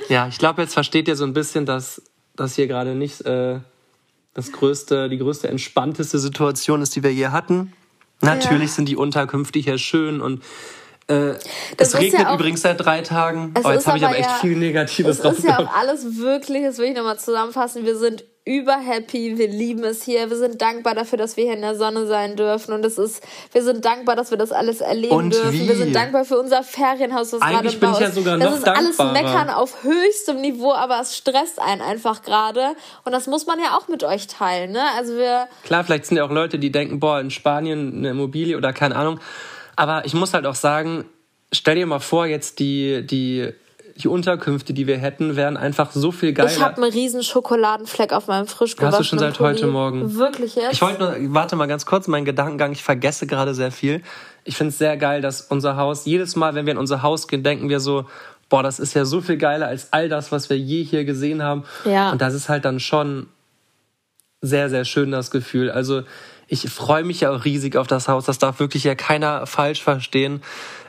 Ja, 0.09 0.27
ich 0.27 0.37
glaube, 0.37 0.61
jetzt 0.61 0.73
versteht 0.73 1.07
ihr 1.07 1.15
so 1.15 1.25
ein 1.25 1.33
bisschen, 1.33 1.65
dass 1.65 2.01
das 2.35 2.55
hier 2.55 2.67
gerade 2.67 2.95
nicht 2.95 3.21
äh, 3.25 3.59
das 4.33 4.51
größte, 4.51 5.09
die 5.09 5.17
größte 5.17 5.47
entspannteste 5.49 6.19
Situation 6.19 6.81
ist, 6.81 6.95
die 6.95 7.03
wir 7.03 7.13
je 7.13 7.27
hatten. 7.27 7.73
Natürlich 8.21 8.69
Ja. 8.69 8.75
sind 8.75 8.89
die 8.89 8.95
Unterkünfte 8.95 9.59
hier 9.59 9.77
schön 9.77 10.21
und 10.21 10.43
äh, 11.07 11.33
Das 11.77 11.89
es 11.89 11.97
regnet 11.99 12.21
ja 12.21 12.29
auch- 12.31 12.35
übrigens 12.35 12.61
seit 12.61 12.83
drei 12.83 13.01
Tagen. 13.01 13.53
Oh, 13.63 13.69
jetzt 13.69 13.79
ist 13.81 13.87
habe 13.87 13.97
ich 13.97 14.05
aber 14.05 14.17
echt 14.17 14.29
ja- 14.29 14.35
viel 14.37 14.57
Negatives 14.57 15.19
Es 15.19 15.37
ist 15.39 15.45
ja 15.45 15.59
auch 15.59 15.73
alles 15.75 16.17
wirklich, 16.17 16.63
das 16.63 16.77
will 16.77 16.85
ich 16.89 16.95
nochmal 16.95 17.17
zusammenfassen. 17.19 17.85
Wir 17.85 17.97
sind 17.97 18.23
überhappy, 18.61 19.37
wir 19.37 19.49
lieben 19.49 19.83
es 19.83 20.03
hier, 20.03 20.29
wir 20.29 20.37
sind 20.37 20.61
dankbar 20.61 20.95
dafür, 20.95 21.17
dass 21.17 21.35
wir 21.35 21.43
hier 21.43 21.53
in 21.53 21.61
der 21.61 21.75
Sonne 21.75 22.07
sein 22.07 22.37
dürfen 22.37 22.73
und 22.73 22.85
es 22.85 22.97
ist, 22.97 23.21
wir 23.51 23.61
sind 23.61 23.83
dankbar, 23.83 24.15
dass 24.15 24.31
wir 24.31 24.37
das 24.37 24.53
alles 24.53 24.79
erleben 24.79 25.13
Und 25.13 25.33
dürfen. 25.33 25.51
wie? 25.51 25.67
Wir 25.67 25.75
sind 25.75 25.93
dankbar 25.93 26.23
für 26.23 26.39
unser 26.39 26.63
Ferienhaus, 26.63 27.31
das 27.31 27.41
Eigentlich 27.41 27.77
gerade 27.77 27.77
bin 27.79 27.91
ich 27.91 27.99
ja 27.99 28.11
sogar 28.11 28.37
Das 28.37 28.49
noch 28.51 28.57
ist 28.57 28.67
alles. 28.67 28.97
Meckern 29.13 29.49
auf 29.49 29.83
höchstem 29.83 30.39
Niveau, 30.39 30.71
aber 30.71 31.01
es 31.01 31.17
stresst 31.17 31.59
einen 31.61 31.81
einfach 31.81 32.21
gerade 32.21 32.67
und 33.03 33.11
das 33.11 33.27
muss 33.27 33.47
man 33.47 33.59
ja 33.59 33.77
auch 33.77 33.89
mit 33.89 34.05
euch 34.05 34.27
teilen, 34.27 34.71
ne? 34.71 34.81
Also 34.97 35.17
wir, 35.17 35.47
Klar, 35.65 35.83
vielleicht 35.83 36.05
sind 36.05 36.15
ja 36.15 36.23
auch 36.23 36.31
Leute, 36.31 36.57
die 36.57 36.71
denken, 36.71 37.01
boah, 37.01 37.19
in 37.19 37.31
Spanien 37.31 37.97
eine 37.97 38.09
Immobilie 38.11 38.55
oder 38.55 38.71
keine 38.71 38.95
Ahnung. 38.95 39.19
Aber 39.77 40.05
ich 40.05 40.13
muss 40.13 40.33
halt 40.33 40.45
auch 40.45 40.55
sagen, 40.55 41.05
stell 41.53 41.75
dir 41.75 41.85
mal 41.85 41.99
vor, 41.99 42.25
jetzt 42.25 42.59
die, 42.59 43.05
die, 43.05 43.53
die 43.95 44.07
Unterkünfte, 44.07 44.73
die 44.73 44.87
wir 44.87 44.97
hätten, 44.97 45.35
wären 45.35 45.55
einfach 45.55 45.91
so 45.91 46.11
viel 46.11 46.33
geiler. 46.33 46.51
ich 46.51 46.59
habe 46.59 46.81
einen 46.81 46.91
riesen 46.91 47.23
Schokoladenfleck 47.23 48.11
auf 48.11 48.27
meinem 48.27 48.47
frisch 48.47 48.75
Hast 48.79 48.99
du 48.99 49.03
schon 49.03 49.19
seit 49.19 49.37
Pulli. 49.37 49.53
heute 49.53 49.67
Morgen? 49.67 50.15
Wirklich 50.15 50.55
jetzt? 50.55 50.73
Ich 50.73 50.81
wollte 50.81 50.99
nur, 50.99 51.33
warte 51.33 51.55
mal 51.55 51.67
ganz 51.67 51.85
kurz, 51.85 52.07
mein 52.07 52.25
Gedankengang, 52.25 52.71
ich 52.71 52.83
vergesse 52.83 53.27
gerade 53.27 53.53
sehr 53.53 53.71
viel. 53.71 54.01
Ich 54.43 54.57
finde 54.57 54.69
es 54.69 54.79
sehr 54.79 54.97
geil, 54.97 55.21
dass 55.21 55.41
unser 55.41 55.77
Haus, 55.77 56.05
jedes 56.05 56.35
Mal, 56.35 56.55
wenn 56.55 56.65
wir 56.65 56.73
in 56.73 56.79
unser 56.79 57.03
Haus 57.03 57.27
gehen, 57.27 57.43
denken 57.43 57.69
wir 57.69 57.79
so, 57.79 58.05
boah, 58.49 58.63
das 58.63 58.79
ist 58.79 58.95
ja 58.95 59.05
so 59.05 59.21
viel 59.21 59.37
geiler 59.37 59.67
als 59.67 59.93
all 59.93 60.09
das, 60.09 60.31
was 60.31 60.49
wir 60.49 60.57
je 60.57 60.83
hier 60.83 61.05
gesehen 61.05 61.43
haben. 61.43 61.65
Ja. 61.85 62.11
Und 62.11 62.21
das 62.21 62.33
ist 62.33 62.49
halt 62.49 62.65
dann 62.65 62.79
schon 62.79 63.27
sehr, 64.41 64.69
sehr 64.69 64.85
schön, 64.85 65.11
das 65.11 65.29
Gefühl. 65.29 65.69
Also 65.69 66.03
ich 66.47 66.69
freue 66.69 67.03
mich 67.03 67.21
ja 67.21 67.31
auch 67.31 67.45
riesig 67.45 67.75
auf 67.75 67.87
das 67.87 68.07
Haus. 68.07 68.25
Das 68.25 68.39
darf 68.39 68.59
wirklich 68.59 68.83
ja 68.83 68.95
keiner 68.95 69.45
falsch 69.45 69.83
verstehen. 69.83 70.41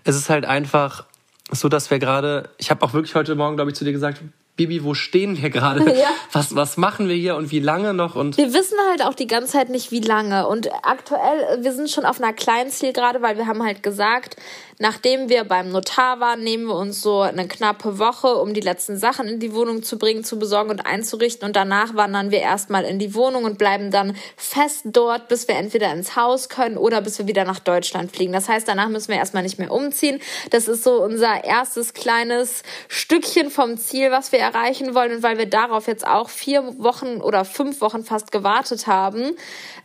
Es 0.05 0.17
ist 0.17 0.31
halt 0.31 0.45
einfach 0.45 1.05
so, 1.51 1.69
dass 1.69 1.91
wir 1.91 1.99
gerade, 1.99 2.51
ich 2.59 2.71
habe 2.71 2.85
auch 2.85 2.93
wirklich 2.93 3.15
heute 3.15 3.35
Morgen, 3.35 3.57
glaube 3.57 3.71
ich, 3.71 3.77
zu 3.77 3.85
dir 3.85 3.93
gesagt, 3.93 4.23
Bibi, 4.59 4.83
wo 4.83 4.93
stehen 4.93 5.41
wir 5.41 5.51
gerade? 5.51 5.79
Ja. 5.99 6.11
Was, 6.33 6.55
was 6.55 6.77
machen 6.77 7.09
wir 7.09 7.17
hier 7.17 7.35
und 7.35 7.51
wie 7.51 7.59
lange 7.61 7.95
noch? 7.95 8.15
Und 8.15 8.37
wir 8.37 8.53
wissen 8.53 8.77
halt 8.91 9.03
auch 9.03 9.15
die 9.15 9.27
ganze 9.27 9.53
Zeit 9.53 9.69
nicht, 9.69 9.91
wie 9.91 10.01
lange. 10.01 10.47
Und 10.47 10.69
aktuell, 10.83 11.63
wir 11.63 11.73
sind 11.73 11.91
schon 11.91 12.05
auf 12.05 12.21
einer 12.21 12.33
kleinen 12.33 12.71
Ziel 12.71 12.93
gerade, 12.93 13.21
weil 13.23 13.37
wir 13.37 13.47
haben 13.47 13.63
halt 13.65 13.83
gesagt, 13.83 14.37
Nachdem 14.81 15.29
wir 15.29 15.43
beim 15.43 15.71
Notar 15.71 16.21
waren, 16.21 16.45
nehmen 16.45 16.67
wir 16.67 16.77
uns 16.77 17.01
so 17.01 17.23
eine 17.23 17.49
knappe 17.49 17.99
Woche, 17.99 18.37
um 18.37 18.55
die 18.55 18.61
letzten 18.61 18.97
Sachen 18.97 19.27
in 19.27 19.41
die 19.41 19.53
Wohnung 19.53 19.83
zu 19.83 19.99
bringen, 19.99 20.23
zu 20.23 20.39
besorgen 20.39 20.71
und 20.71 20.87
einzurichten. 20.87 21.45
Und 21.47 21.57
danach 21.57 21.97
wandern 21.97 22.31
wir 22.31 22.39
erstmal 22.39 22.85
in 22.85 23.01
die 23.01 23.15
Wohnung 23.15 23.43
und 23.43 23.59
bleiben 23.59 23.91
dann 23.91 24.17
fest 24.37 24.83
dort, 24.85 25.27
bis 25.27 25.49
wir 25.49 25.57
entweder 25.57 25.93
ins 25.93 26.15
Haus 26.15 26.49
können 26.49 26.77
oder 26.77 27.01
bis 27.01 27.19
wir 27.19 27.27
wieder 27.27 27.45
nach 27.45 27.59
Deutschland 27.59 28.15
fliegen. 28.15 28.33
Das 28.33 28.49
heißt, 28.49 28.69
danach 28.69 28.89
müssen 28.89 29.09
wir 29.09 29.17
erstmal 29.17 29.43
nicht 29.43 29.59
mehr 29.59 29.73
umziehen. 29.73 30.21
Das 30.51 30.69
ist 30.69 30.85
so 30.85 31.03
unser 31.03 31.43
erstes 31.43 31.93
kleines 31.93 32.63
Stückchen 32.87 33.51
vom 33.51 33.79
Ziel, 33.79 34.13
was 34.13 34.31
wir 34.31 34.39
erreichen 34.49 34.95
wollen. 34.95 35.17
Und 35.17 35.23
weil 35.23 35.39
wir 35.39 35.49
darauf 35.49 35.87
jetzt 35.87 36.07
auch 36.07 36.29
vier 36.29 36.63
Wochen 36.79 37.21
oder 37.21 37.45
fünf 37.45 37.81
Wochen 37.81 38.05
fast 38.05 38.33
gewartet 38.33 38.87
haben, 38.87 39.37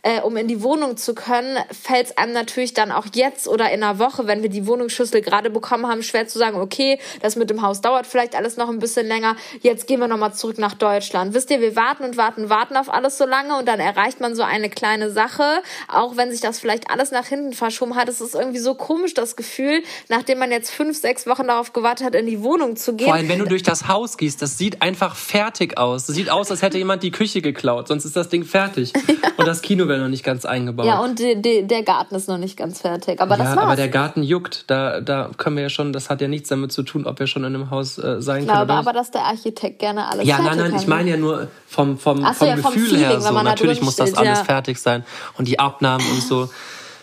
äh, 0.04 0.20
um 0.20 0.36
in 0.36 0.46
die 0.46 0.62
Wohnung 0.62 0.96
zu 0.96 1.14
können, 1.14 1.58
fällt 1.72 2.06
es 2.06 2.18
einem 2.18 2.32
natürlich 2.32 2.74
dann 2.74 2.92
auch 2.92 3.06
jetzt 3.14 3.48
oder 3.48 3.72
in 3.72 3.82
einer 3.82 3.98
Woche, 3.98 4.26
wenn 4.26 4.42
wir 4.42 4.50
die 4.50 4.66
Wohnungsschlüssel 4.66 5.22
gerade 5.22 5.48
bekommen 5.48 5.88
haben, 5.88 6.02
schwer 6.02 6.28
zu 6.28 6.38
sagen, 6.38 6.60
okay, 6.60 6.98
das 7.22 7.36
mit 7.36 7.48
dem 7.48 7.62
Haus 7.62 7.80
dauert 7.80 8.06
vielleicht 8.06 8.36
alles 8.36 8.58
noch 8.58 8.68
ein 8.68 8.78
bisschen 8.78 9.06
länger, 9.06 9.34
jetzt 9.62 9.86
gehen 9.86 10.00
wir 10.00 10.08
nochmal 10.08 10.34
zurück 10.34 10.58
nach 10.58 10.74
Deutschland. 10.74 11.32
Wisst 11.32 11.50
ihr, 11.50 11.60
wir 11.60 11.74
warten 11.74 12.04
und 12.04 12.18
warten, 12.18 12.50
warten 12.50 12.76
auf 12.76 12.92
alles 12.92 13.16
so 13.16 13.24
lange 13.24 13.56
und 13.56 13.66
dann 13.66 13.80
erreicht 13.80 14.20
man 14.20 14.36
so 14.36 14.42
eine 14.42 14.68
kleine 14.68 15.10
Sache, 15.10 15.62
auch 15.88 16.18
wenn 16.18 16.30
sich 16.30 16.42
das 16.42 16.60
vielleicht 16.60 16.90
alles 16.90 17.10
nach 17.10 17.26
hinten 17.26 17.54
verschoben 17.54 17.96
hat. 17.96 18.08
Es 18.10 18.20
ist 18.20 18.34
irgendwie 18.34 18.58
so 18.58 18.74
komisch, 18.74 19.14
das 19.14 19.36
Gefühl, 19.36 19.82
nachdem 20.10 20.38
man 20.38 20.50
jetzt 20.50 20.70
fünf, 20.70 20.98
sechs 20.98 21.26
Wochen 21.26 21.46
darauf 21.46 21.72
gewartet 21.72 22.06
hat, 22.06 22.14
in 22.14 22.26
die 22.26 22.42
Wohnung 22.42 22.76
zu 22.76 22.94
gehen. 22.94 23.06
Vor 23.06 23.14
allem, 23.14 23.28
wenn 23.30 23.38
du 23.38 23.46
durch 23.46 23.62
das 23.62 23.88
Haus 23.88 24.18
gehst, 24.18 24.42
das 24.42 24.58
sieht 24.58 24.82
einfach 24.82 25.16
fertig 25.16 25.78
aus. 25.78 26.04
Das 26.06 26.14
sieht 26.14 26.28
aus, 26.28 26.50
als 26.50 26.60
hätte 26.60 26.76
jemand 26.76 27.02
die 27.02 27.10
Küche 27.10 27.40
geklaut, 27.40 27.88
sonst 27.88 28.04
ist 28.04 28.16
das 28.16 28.28
Ding 28.28 28.44
fertig. 28.44 28.92
Und 29.36 29.46
das 29.46 29.62
Kino 29.62 29.86
wäre 29.94 30.02
noch 30.02 30.10
nicht 30.10 30.24
ganz 30.24 30.44
eingebaut. 30.44 30.86
Ja, 30.86 30.98
und 30.98 31.18
die, 31.18 31.40
die, 31.40 31.66
der 31.66 31.82
Garten 31.82 32.14
ist 32.16 32.28
noch 32.28 32.38
nicht 32.38 32.56
ganz 32.56 32.80
fertig. 32.80 33.20
Aber 33.20 33.36
das 33.36 33.50
ja, 33.50 33.56
war's. 33.56 33.64
aber 33.64 33.76
der 33.76 33.88
Garten 33.88 34.22
juckt. 34.22 34.64
Da, 34.66 35.00
da 35.00 35.30
können 35.36 35.56
wir 35.56 35.62
ja 35.62 35.68
schon, 35.68 35.92
das 35.92 36.10
hat 36.10 36.20
ja 36.20 36.28
nichts 36.28 36.48
damit 36.48 36.72
zu 36.72 36.82
tun, 36.82 37.06
ob 37.06 37.20
wir 37.20 37.26
schon 37.26 37.44
in 37.44 37.54
einem 37.54 37.70
Haus 37.70 37.98
äh, 37.98 38.20
sein 38.20 38.42
ich 38.42 38.48
können. 38.48 38.60
Ich 38.62 38.66
glaube 38.66 38.72
aber, 38.72 38.92
dass 38.92 39.10
der 39.10 39.22
Architekt 39.22 39.78
gerne 39.78 40.06
alles 40.06 40.26
Ja, 40.26 40.40
nein, 40.40 40.58
nein, 40.58 40.74
ich 40.76 40.86
meine 40.86 41.10
ja 41.10 41.16
nur 41.16 41.48
vom, 41.66 41.98
vom, 41.98 42.24
so, 42.24 42.32
vom 42.32 42.48
ja, 42.48 42.56
Gefühl 42.56 42.88
vom 42.88 42.98
her 42.98 43.20
so. 43.20 43.42
Natürlich 43.42 43.82
muss 43.82 43.96
das 43.96 44.14
alles 44.14 44.38
ja. 44.38 44.44
fertig 44.44 44.78
sein. 44.78 45.04
Und 45.38 45.48
die 45.48 45.58
Abnahmen 45.58 46.04
und 46.10 46.22
so. 46.22 46.48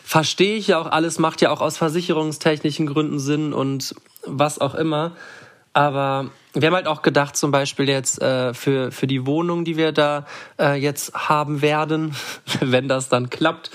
Verstehe 0.04 0.58
ich 0.58 0.68
ja 0.68 0.80
auch 0.80 0.88
alles, 0.92 1.20
macht 1.20 1.40
ja 1.40 1.52
auch 1.52 1.62
aus 1.62 1.78
versicherungstechnischen 1.78 2.86
Gründen 2.86 3.18
Sinn 3.18 3.54
und 3.54 3.96
was 4.26 4.60
auch 4.60 4.76
immer. 4.76 5.14
Aber 5.74 6.30
wir 6.54 6.68
haben 6.68 6.76
halt 6.76 6.88
auch 6.88 7.02
gedacht, 7.02 7.38
zum 7.38 7.52
Beispiel 7.52 7.88
jetzt 7.88 8.22
äh, 8.22 8.54
für, 8.54 8.92
für 8.92 9.08
die 9.08 9.26
Wohnung, 9.26 9.64
die 9.64 9.78
wir 9.78 9.92
da 9.92 10.26
äh, 10.60 10.76
jetzt 10.76 11.14
haben 11.14 11.62
werden, 11.62 12.16
wenn 12.60 12.88
das 12.88 13.10
dann 13.10 13.30
klappt. 13.30 13.72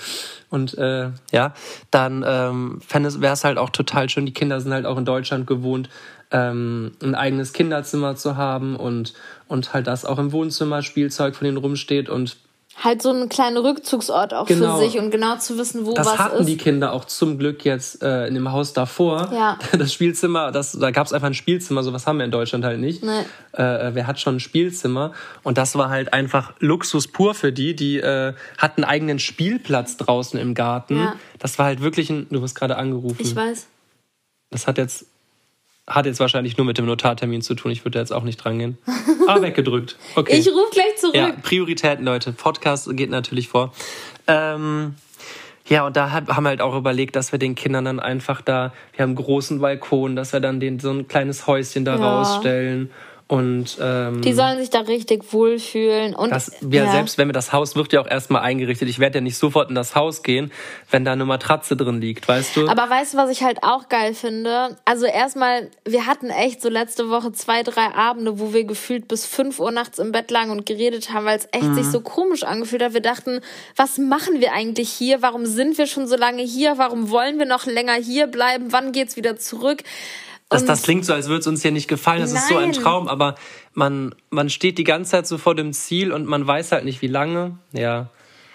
Und 0.49 0.77
äh, 0.77 1.09
ja, 1.31 1.53
dann 1.91 2.23
ähm, 2.25 2.79
wäre 2.89 3.33
es 3.33 3.43
halt 3.43 3.57
auch 3.57 3.69
total 3.69 4.09
schön. 4.09 4.25
Die 4.25 4.33
Kinder 4.33 4.61
sind 4.61 4.73
halt 4.73 4.85
auch 4.85 4.97
in 4.97 5.05
Deutschland 5.05 5.47
gewohnt, 5.47 5.89
ähm, 6.31 6.91
ein 7.01 7.15
eigenes 7.15 7.51
Kinderzimmer 7.53 8.15
zu 8.15 8.37
haben 8.37 8.75
und, 8.75 9.13
und 9.47 9.73
halt 9.73 9.87
das 9.87 10.05
auch 10.05 10.19
im 10.19 10.31
Wohnzimmer 10.31 10.83
Spielzeug 10.83 11.35
von 11.35 11.45
denen 11.45 11.57
rumsteht 11.57 12.09
und 12.09 12.37
halt 12.83 13.01
so 13.01 13.09
einen 13.09 13.27
kleinen 13.27 13.57
Rückzugsort 13.57 14.33
auch 14.33 14.45
genau. 14.45 14.75
für 14.77 14.83
sich 14.83 14.99
und 14.99 15.09
genau 15.09 15.37
zu 15.37 15.57
wissen, 15.57 15.85
wo 15.85 15.93
das 15.93 16.05
was 16.05 16.13
ist. 16.13 16.19
Das 16.19 16.25
hatten 16.25 16.45
die 16.45 16.57
Kinder 16.57 16.93
auch 16.93 17.05
zum 17.05 17.39
Glück 17.39 17.65
jetzt 17.65 18.03
äh, 18.03 18.27
in 18.27 18.35
dem 18.35 18.51
Haus 18.51 18.73
davor. 18.73 19.29
Ja. 19.33 19.57
Das 19.77 19.93
Spielzimmer, 19.93 20.51
das, 20.51 20.73
da 20.73 20.91
gab 20.91 21.05
es 21.05 21.13
einfach 21.13 21.27
ein 21.27 21.33
Spielzimmer, 21.33 21.83
sowas 21.83 22.07
haben 22.07 22.17
wir 22.17 22.25
in 22.25 22.31
Deutschland 22.31 22.65
halt 22.65 22.79
nicht. 22.79 23.03
Nee. 23.03 23.21
Äh, 23.53 23.93
wer 23.93 24.07
hat 24.07 24.19
schon 24.19 24.37
ein 24.37 24.39
Spielzimmer? 24.39 25.13
Und 25.43 25.57
das 25.57 25.75
war 25.75 25.89
halt 25.89 26.13
einfach 26.13 26.53
Luxus 26.59 27.07
pur 27.07 27.33
für 27.33 27.51
die. 27.51 27.75
Die 27.75 27.97
äh, 27.97 28.33
hatten 28.57 28.83
einen 28.83 28.91
eigenen 28.91 29.19
Spielplatz 29.19 29.97
draußen 29.97 30.39
im 30.39 30.53
Garten. 30.53 30.97
Ja. 30.97 31.15
Das 31.39 31.59
war 31.59 31.67
halt 31.67 31.81
wirklich 31.81 32.09
ein. 32.09 32.27
Du 32.29 32.41
wirst 32.41 32.55
gerade 32.55 32.75
angerufen. 32.77 33.17
Ich 33.19 33.35
weiß. 33.35 33.67
Das 34.49 34.67
hat 34.67 34.77
jetzt 34.77 35.05
hat 35.87 36.05
jetzt 36.05 36.19
wahrscheinlich 36.19 36.57
nur 36.57 36.65
mit 36.65 36.77
dem 36.77 36.85
Notartermin 36.85 37.41
zu 37.41 37.55
tun. 37.55 37.71
Ich 37.71 37.85
würde 37.85 37.95
da 37.95 37.99
jetzt 37.99 38.11
auch 38.11 38.23
nicht 38.23 38.37
dran 38.37 38.59
gehen. 38.59 38.77
Aber 39.27 39.41
weggedrückt. 39.41 39.97
Okay. 40.15 40.37
Ich 40.37 40.47
rufe 40.49 40.71
gleich 40.71 40.97
zurück. 40.97 41.15
Ja, 41.15 41.31
Prioritäten, 41.41 42.05
Leute. 42.05 42.33
Podcast 42.33 42.89
geht 42.95 43.09
natürlich 43.09 43.47
vor. 43.47 43.73
Ähm, 44.27 44.95
ja, 45.67 45.85
und 45.85 45.95
da 45.95 46.11
haben 46.11 46.43
wir 46.43 46.49
halt 46.49 46.61
auch 46.61 46.75
überlegt, 46.75 47.15
dass 47.15 47.31
wir 47.31 47.39
den 47.39 47.55
Kindern 47.55 47.85
dann 47.85 47.99
einfach 47.99 48.41
da, 48.41 48.73
wir 48.93 49.03
haben 49.03 49.11
einen 49.11 49.15
großen 49.15 49.59
Balkon, 49.59 50.15
dass 50.15 50.33
wir 50.33 50.39
dann 50.39 50.59
den, 50.59 50.79
so 50.79 50.91
ein 50.91 51.07
kleines 51.07 51.47
Häuschen 51.47 51.85
da 51.85 51.95
ja. 51.95 52.19
rausstellen 52.19 52.91
und 53.29 53.77
ähm, 53.81 54.21
die 54.21 54.31
sollen 54.31 54.57
sich 54.57 54.69
da 54.69 54.79
richtig 54.79 55.33
wohlfühlen. 55.33 56.15
Und 56.15 56.29
das, 56.29 56.53
wir 56.61 56.85
ja. 56.85 56.91
selbst, 56.91 57.17
wenn 57.17 57.27
wir 57.27 57.33
das 57.33 57.51
Haus 57.51 57.75
wird 57.75 57.91
ja 57.91 57.99
auch 57.99 58.07
erstmal 58.07 58.41
eingerichtet. 58.41 58.87
Ich 58.87 58.99
werde 58.99 59.17
ja 59.17 59.21
nicht 59.21 59.37
sofort 59.37 59.67
in 59.67 59.75
das 59.75 59.95
Haus 59.95 60.23
gehen, 60.23 60.49
wenn 60.91 61.03
da 61.03 61.11
eine 61.11 61.25
Matratze 61.25 61.75
drin 61.75 61.99
liegt, 61.99 62.25
weißt 62.25 62.55
du? 62.55 62.69
Aber 62.69 62.89
weißt 62.89 63.13
du, 63.13 63.17
was 63.17 63.29
ich 63.29 63.43
halt 63.43 63.63
auch 63.63 63.89
geil 63.89 64.13
finde? 64.13 64.77
Also 64.85 65.05
erstmal, 65.05 65.69
wir 65.83 66.05
hatten 66.05 66.29
echt 66.29 66.61
so 66.61 66.69
letzte 66.69 67.09
Woche 67.09 67.33
zwei, 67.33 67.63
drei 67.63 67.93
Abende, 67.93 68.39
wo 68.39 68.53
wir 68.53 68.63
gefühlt 68.63 69.09
bis 69.09 69.25
fünf 69.25 69.59
Uhr 69.59 69.71
nachts 69.71 69.99
im 69.99 70.13
Bett 70.13 70.31
lagen 70.31 70.51
und 70.51 70.65
geredet 70.65 71.11
haben, 71.11 71.25
weil 71.25 71.37
es 71.37 71.49
echt 71.51 71.63
mhm. 71.63 71.75
sich 71.75 71.87
so 71.87 71.99
komisch 71.99 72.43
angefühlt 72.43 72.81
hat. 72.81 72.93
Wir 72.93 73.01
dachten, 73.01 73.41
was 73.75 73.97
machen 73.97 74.39
wir 74.39 74.53
eigentlich 74.53 74.89
hier? 74.89 75.21
Warum 75.21 75.45
sind 75.45 75.77
wir 75.77 75.87
schon 75.87 76.07
so 76.07 76.15
lange 76.15 76.43
hier? 76.43 76.77
Warum 76.77 77.09
wollen 77.09 77.39
wir 77.39 77.45
noch 77.45 77.65
länger 77.65 77.95
hier 77.95 78.27
bleiben? 78.27 78.67
Wann 78.71 78.93
geht's 78.93 79.17
wieder 79.17 79.35
zurück? 79.35 79.83
Das, 80.49 80.63
das 80.63 80.83
klingt 80.83 81.03
so, 81.05 81.13
als 81.13 81.27
würde 81.27 81.39
es 81.39 81.47
uns 81.47 81.61
hier 81.61 81.71
nicht 81.71 81.89
gefallen. 81.89 82.21
Das 82.21 82.31
Nein. 82.31 82.41
ist 82.41 82.49
so 82.49 82.57
ein 82.57 82.71
Traum, 82.71 83.07
aber 83.09 83.35
man, 83.73 84.15
man 84.29 84.49
steht 84.49 84.77
die 84.77 84.85
ganze 84.85 85.11
Zeit 85.11 85.27
so 85.27 85.37
vor 85.37 85.55
dem 85.55 85.73
Ziel 85.73 86.13
und 86.13 86.25
man 86.25 86.47
weiß 86.47 86.71
halt 86.71 86.85
nicht, 86.85 87.01
wie 87.01 87.07
lange. 87.07 87.57
Ja. 87.73 88.09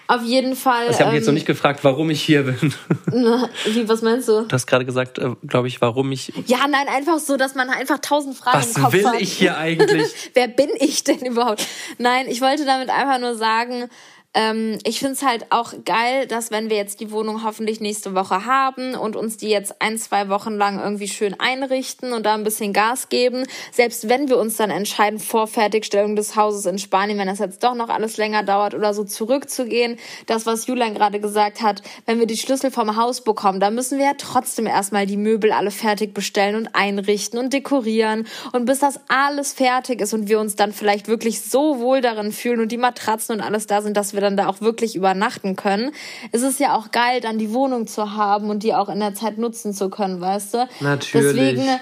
Auf 0.09 0.22
jeden 0.24 0.57
Fall. 0.57 0.88
Also 0.88 0.92
ich 0.92 1.00
habe 1.00 1.11
ähm, 1.11 1.16
jetzt 1.16 1.26
noch 1.26 1.33
nicht 1.33 1.46
gefragt, 1.46 1.85
warum 1.85 2.11
ich 2.11 2.20
hier 2.20 2.42
bin. 2.42 2.74
Na, 3.12 3.48
wie, 3.66 3.88
was 3.88 4.02
meinst 4.02 4.28
du? 4.28 4.42
Du 4.42 4.52
hast 4.52 4.66
gerade 4.66 4.85
gesagt, 4.85 5.18
äh, 5.18 5.31
glaube 5.46 5.68
ich, 5.68 5.81
warum 5.81 6.11
ich. 6.12 6.33
Ja, 6.46 6.66
nein, 6.68 6.87
einfach 6.88 7.18
so, 7.18 7.37
dass 7.37 7.55
man 7.55 7.70
einfach 7.70 7.98
tausend 7.98 8.37
Fragen 8.37 8.59
was 8.59 8.76
im 8.76 8.83
Kopf 8.83 8.92
hat. 8.92 9.05
Was 9.05 9.12
will 9.12 9.22
ich 9.22 9.33
hier 9.33 9.57
eigentlich? 9.59 10.31
Wer 10.35 10.48
bin 10.48 10.70
ich 10.78 11.05
denn 11.05 11.20
überhaupt? 11.20 11.66
Nein, 11.98 12.26
ich 12.28 12.40
wollte 12.40 12.64
damit 12.64 12.90
einfach 12.90 13.20
nur 13.20 13.37
sagen, 13.37 13.88
ähm, 14.35 14.79
ich 14.85 14.99
finde 14.99 15.12
es 15.12 15.23
halt 15.23 15.47
auch 15.51 15.75
geil, 15.85 16.27
dass 16.27 16.51
wenn 16.51 16.71
wir 16.71 16.77
jetzt 16.79 17.01
die 17.01 17.11
Wohnung 17.11 17.45
hoffentlich 17.45 17.81
nächste 17.81 18.14
Woche 18.14 18.47
haben 18.47 18.95
und 18.95 19.14
uns 19.14 19.37
die 19.37 19.51
jetzt 19.51 19.83
ein, 19.83 19.99
zwei 19.99 20.31
Wochen 20.31 20.55
lang 20.55 20.81
irgendwie 20.81 21.09
schön 21.09 21.38
einrichten 21.38 22.14
und 22.14 22.25
da 22.25 22.35
ein 22.35 22.45
bisschen 22.45 22.73
Gas 22.73 23.11
geben, 23.11 23.45
selbst 23.73 24.09
wenn 24.09 24.31
wir 24.31 24.38
uns 24.38 24.57
dann 24.57 24.71
entscheiden, 24.71 25.18
vor 25.18 25.47
Fertigstellung 25.47 26.16
des 26.16 26.35
Hauses 26.35 26.64
in 26.64 26.79
Spanien, 26.79 27.18
wenn 27.18 27.27
das 27.27 27.40
jetzt 27.40 27.62
doch 27.62 27.75
noch 27.75 27.90
alles 27.90 28.16
länger 28.16 28.42
dauert 28.42 28.75
oder 28.75 28.95
so 28.95 29.05
zurückzugehen, 29.05 29.99
das, 30.27 30.47
was 30.47 30.66
Julian 30.66 30.95
gerade 30.95 31.21
gesagt 31.21 31.61
hat, 31.61 31.83
wenn 32.07 32.18
wir 32.18 32.27
die 32.27 32.38
Schlüssel 32.38 32.71
vom 32.71 32.97
Haus 32.97 33.23
bekommen, 33.23 33.61
dann 33.61 33.75
müssen 33.75 33.99
wir 33.99 34.07
ja 34.07 34.14
trotzdem 34.16 34.66
erstmal 34.66 35.05
die 35.05 35.18
Möbel 35.18 35.53
alle 35.53 35.71
fertig 35.71 36.14
bestellen 36.14 36.57
und 36.57 36.75
einrichten 36.75 37.38
und 37.38 37.53
dekorieren. 37.53 38.27
Und 38.53 38.64
bis 38.64 38.79
das 38.79 38.99
alles 39.09 39.53
fertig 39.53 40.01
ist 40.01 40.14
und 40.14 40.29
wir 40.29 40.40
uns 40.40 40.57
dann 40.57 40.73
vielleicht 40.73 41.09
wirklich 41.09 41.42
so 41.42 41.81
wohl 41.81 42.01
darin 42.01 42.33
fühlen 42.33 42.61
und 42.61 42.73
die 42.73 42.79
Matratzen 42.79 43.35
und 43.35 43.42
alles 43.42 43.66
da 43.66 43.83
sind, 43.83 43.97
dass 43.97 44.14
wir 44.14 44.22
dann 44.23 44.37
da 44.37 44.49
auch 44.49 44.61
wirklich 44.61 44.97
übernachten 44.97 45.57
können. 45.57 45.93
Es 46.33 46.43
ist 46.43 46.61
ja 46.61 46.75
auch 46.75 46.91
geil, 46.91 47.21
dann 47.21 47.39
die 47.39 47.53
Wohnung 47.53 47.87
zu 47.87 48.15
haben 48.15 48.49
und 48.49 48.63
die 48.63 48.75
auch 48.75 48.89
in 48.89 49.01
der 49.01 49.15
Zeit 49.15 49.39
nutzen 49.39 49.75
zu 49.75 49.91
können, 49.91 50.21
weißt 50.21 50.55
du? 50.55 50.69
Natürlich. 50.81 51.57
Deswegen, 51.57 51.81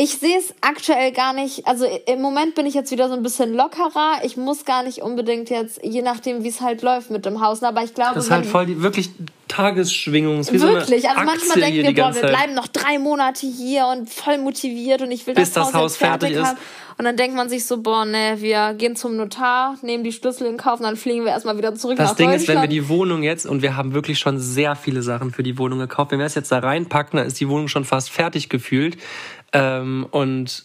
ich 0.00 0.18
sehe 0.18 0.38
es 0.38 0.54
aktuell 0.60 1.10
gar 1.10 1.32
nicht. 1.32 1.66
Also 1.66 1.84
im 2.06 2.22
Moment 2.22 2.54
bin 2.54 2.66
ich 2.66 2.74
jetzt 2.74 2.92
wieder 2.92 3.08
so 3.08 3.14
ein 3.14 3.22
bisschen 3.24 3.52
lockerer. 3.52 4.20
Ich 4.22 4.36
muss 4.36 4.64
gar 4.64 4.84
nicht 4.84 5.02
unbedingt 5.02 5.50
jetzt, 5.50 5.80
je 5.82 6.02
nachdem, 6.02 6.44
wie 6.44 6.48
es 6.48 6.60
halt 6.60 6.82
läuft 6.82 7.10
mit 7.10 7.26
dem 7.26 7.40
Haus. 7.40 7.64
Aber 7.64 7.82
ich 7.82 7.94
glaube, 7.94 8.14
das 8.14 8.26
ist 8.26 8.30
halt 8.30 8.46
voll 8.46 8.66
die 8.66 8.80
wirklich 8.80 9.10
Tagesschwingung. 9.48 10.46
wirklich. 10.46 11.02
So 11.02 11.08
also 11.08 11.22
manchmal 11.24 11.60
denken 11.60 11.82
wir, 11.82 11.94
boah, 11.94 12.14
wir 12.14 12.22
bleiben 12.28 12.54
noch 12.54 12.68
drei 12.68 13.00
Monate 13.00 13.48
hier 13.48 13.86
und 13.88 14.08
voll 14.08 14.38
motiviert 14.38 15.02
und 15.02 15.10
ich 15.10 15.26
will 15.26 15.34
Bis 15.34 15.52
das, 15.52 15.66
das 15.66 15.74
Haus, 15.74 15.96
fertig, 15.96 16.36
fertig 16.36 16.52
ist. 16.52 16.62
Und 16.98 17.04
dann 17.04 17.16
denkt 17.16 17.36
man 17.36 17.48
sich 17.48 17.64
so, 17.64 17.80
boah, 17.80 18.04
ne, 18.04 18.38
wir 18.38 18.74
gehen 18.74 18.96
zum 18.96 19.16
Notar, 19.16 19.76
nehmen 19.82 20.02
die 20.02 20.10
Schlüssel 20.10 20.48
in 20.48 20.56
Kauf 20.56 20.80
und 20.80 20.84
dann 20.84 20.96
fliegen 20.96 21.24
wir 21.24 21.30
erstmal 21.30 21.56
wieder 21.56 21.72
zurück 21.76 21.96
das 21.96 22.10
nach 22.10 22.16
Ding 22.16 22.26
Deutschland. 22.26 22.42
ist, 22.42 22.48
wenn 22.48 22.60
wir 22.60 22.68
die 22.68 22.88
Wohnung 22.88 23.22
jetzt, 23.22 23.46
und 23.46 23.62
wir 23.62 23.76
haben 23.76 23.94
wirklich 23.94 24.18
schon 24.18 24.40
sehr 24.40 24.74
viele 24.74 25.02
Sachen 25.02 25.30
für 25.30 25.44
die 25.44 25.58
Wohnung 25.58 25.78
gekauft, 25.78 26.10
wenn 26.10 26.18
wir 26.18 26.26
es 26.26 26.34
jetzt 26.34 26.50
da 26.50 26.58
reinpacken, 26.58 27.18
dann 27.18 27.26
ist 27.28 27.38
die 27.38 27.48
Wohnung 27.48 27.68
schon 27.68 27.84
fast 27.84 28.10
fertig 28.10 28.48
gefühlt. 28.48 28.96
Ähm, 29.52 30.08
und 30.10 30.64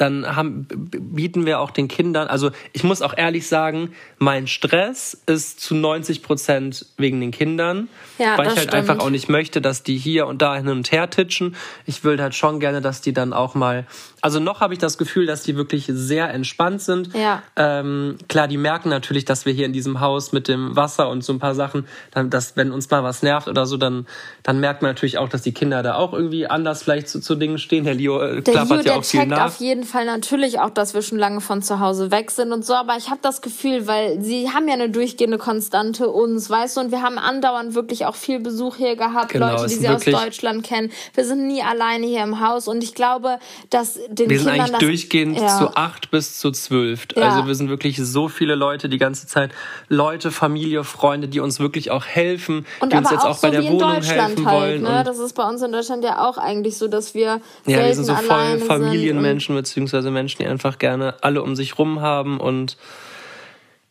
dann 0.00 0.36
haben, 0.36 0.66
bieten 0.68 1.44
wir 1.44 1.60
auch 1.60 1.70
den 1.70 1.88
Kindern, 1.88 2.28
also 2.28 2.50
ich 2.72 2.84
muss 2.84 3.02
auch 3.02 3.16
ehrlich 3.16 3.46
sagen, 3.46 3.92
mein 4.18 4.46
Stress 4.46 5.20
ist 5.26 5.60
zu 5.60 5.74
90 5.74 6.22
Prozent 6.22 6.86
wegen 6.96 7.20
den 7.20 7.30
Kindern, 7.32 7.88
ja, 8.18 8.38
weil 8.38 8.46
ich 8.46 8.56
halt 8.56 8.68
stimmt. 8.68 8.74
einfach 8.74 8.98
auch 9.00 9.10
nicht 9.10 9.28
möchte, 9.28 9.60
dass 9.60 9.82
die 9.82 9.98
hier 9.98 10.26
und 10.26 10.40
da 10.40 10.56
hin 10.56 10.68
und 10.68 10.90
her 10.90 11.10
titschen. 11.10 11.54
Ich 11.84 12.02
will 12.02 12.20
halt 12.20 12.34
schon 12.34 12.60
gerne, 12.60 12.80
dass 12.80 13.02
die 13.02 13.12
dann 13.12 13.32
auch 13.32 13.54
mal, 13.54 13.86
also 14.22 14.40
noch 14.40 14.60
habe 14.60 14.72
ich 14.72 14.78
das 14.78 14.96
Gefühl, 14.96 15.26
dass 15.26 15.42
die 15.42 15.56
wirklich 15.56 15.86
sehr 15.88 16.32
entspannt 16.32 16.80
sind. 16.80 17.14
Ja. 17.14 17.42
Ähm, 17.56 18.16
klar, 18.28 18.48
die 18.48 18.56
merken 18.56 18.88
natürlich, 18.88 19.26
dass 19.26 19.44
wir 19.44 19.52
hier 19.52 19.66
in 19.66 19.72
diesem 19.72 20.00
Haus 20.00 20.32
mit 20.32 20.48
dem 20.48 20.76
Wasser 20.76 21.10
und 21.10 21.22
so 21.22 21.32
ein 21.32 21.38
paar 21.38 21.54
Sachen, 21.54 21.86
dann, 22.10 22.30
dass 22.30 22.56
wenn 22.56 22.72
uns 22.72 22.88
mal 22.90 23.02
was 23.02 23.22
nervt 23.22 23.48
oder 23.48 23.66
so, 23.66 23.76
dann, 23.76 24.06
dann 24.42 24.60
merkt 24.60 24.80
man 24.80 24.90
natürlich 24.92 25.18
auch, 25.18 25.28
dass 25.28 25.42
die 25.42 25.52
Kinder 25.52 25.82
da 25.82 25.96
auch 25.96 26.12
irgendwie 26.12 26.46
anders 26.46 26.82
vielleicht 26.82 27.08
zu, 27.08 27.20
zu 27.20 27.34
Dingen 27.34 27.58
stehen. 27.58 27.84
Herr 27.84 27.94
Leo 27.94 28.20
äh, 28.20 28.40
klappert 28.40 28.86
ja 28.86 28.94
auch 28.94 29.04
viel 29.04 29.26
nach. 29.26 29.46
auf 29.46 29.60
jeden 29.60 29.84
Fall 29.90 30.06
natürlich 30.06 30.58
auch, 30.60 30.70
dass 30.70 30.94
wir 30.94 31.02
schon 31.02 31.18
lange 31.18 31.40
von 31.40 31.62
zu 31.62 31.80
Hause 31.80 32.10
weg 32.10 32.30
sind 32.30 32.52
und 32.52 32.64
so, 32.64 32.74
aber 32.74 32.96
ich 32.96 33.10
habe 33.10 33.20
das 33.22 33.42
Gefühl, 33.42 33.86
weil 33.86 34.20
sie 34.22 34.50
haben 34.50 34.66
ja 34.68 34.74
eine 34.74 34.88
durchgehende 34.88 35.38
Konstante 35.38 36.08
uns, 36.08 36.48
weißt 36.48 36.76
du, 36.76 36.80
und 36.80 36.90
wir 36.90 37.02
haben 37.02 37.18
andauernd 37.18 37.74
wirklich 37.74 38.06
auch 38.06 38.14
viel 38.14 38.40
Besuch 38.40 38.76
hier 38.76 38.96
gehabt, 38.96 39.32
genau, 39.32 39.52
Leute, 39.52 39.66
die 39.66 39.74
sie 39.74 39.88
aus 39.88 40.04
Deutschland 40.04 40.64
kennen. 40.64 40.90
Wir 41.14 41.24
sind 41.24 41.46
nie 41.46 41.62
alleine 41.62 42.06
hier 42.06 42.22
im 42.22 42.40
Haus 42.40 42.68
und 42.68 42.82
ich 42.82 42.94
glaube, 42.94 43.38
dass 43.70 43.94
den 43.94 44.30
wir 44.30 44.38
Kindern 44.38 44.38
sind 44.38 44.48
eigentlich 44.48 44.70
das, 44.70 44.80
durchgehend 44.80 45.38
ja. 45.38 45.58
zu 45.58 45.76
acht 45.76 46.10
bis 46.10 46.38
zu 46.38 46.50
zwölf. 46.50 47.06
Ja. 47.16 47.30
Also 47.30 47.46
wir 47.46 47.54
sind 47.54 47.68
wirklich 47.68 47.98
so 47.98 48.28
viele 48.28 48.54
Leute 48.54 48.88
die 48.88 48.98
ganze 48.98 49.26
Zeit, 49.26 49.50
Leute, 49.88 50.30
Familie, 50.30 50.84
Freunde, 50.84 51.28
die 51.28 51.40
uns 51.40 51.60
wirklich 51.60 51.90
auch 51.90 52.06
helfen, 52.06 52.66
und 52.80 52.92
die 52.92 52.96
uns 52.96 53.10
jetzt 53.10 53.24
auch, 53.24 53.36
auch 53.36 53.40
bei 53.40 53.50
der 53.50 53.64
Wohnung 53.64 54.02
helfen 54.02 54.46
halt, 54.46 54.60
wollen. 54.60 54.82
Ne? 54.82 55.02
Das 55.04 55.18
ist 55.18 55.34
bei 55.34 55.48
uns 55.48 55.62
in 55.62 55.72
Deutschland 55.72 56.04
ja 56.04 56.28
auch 56.28 56.38
eigentlich 56.38 56.78
so, 56.78 56.88
dass 56.88 57.14
wir 57.14 57.40
ja, 57.66 57.86
wir 57.86 57.94
sind 57.94 58.04
so 58.04 58.14
voll 58.14 58.58
Familienmenschen 58.58 59.54
beziehungsweise 59.84 60.10
Menschen, 60.10 60.38
die 60.38 60.46
einfach 60.46 60.78
gerne 60.78 61.14
alle 61.22 61.42
um 61.42 61.56
sich 61.56 61.78
rum 61.78 62.00
haben 62.00 62.40
und 62.40 62.76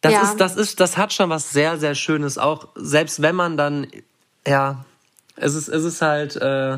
das 0.02 0.14
ja. 0.14 0.22
ist, 0.22 0.38
das 0.38 0.56
ist, 0.56 0.80
das 0.80 0.98
hat 0.98 1.12
schon 1.12 1.30
was 1.30 1.52
sehr, 1.52 1.78
sehr 1.78 1.94
Schönes. 1.94 2.38
Auch 2.38 2.70
selbst 2.76 3.22
wenn 3.22 3.36
man 3.36 3.58
dann, 3.58 3.88
ja, 4.48 4.86
es 5.36 5.56
ist, 5.56 5.68
es 5.68 5.84
ist 5.84 6.02
halt, 6.02 6.38
äh, 6.38 6.78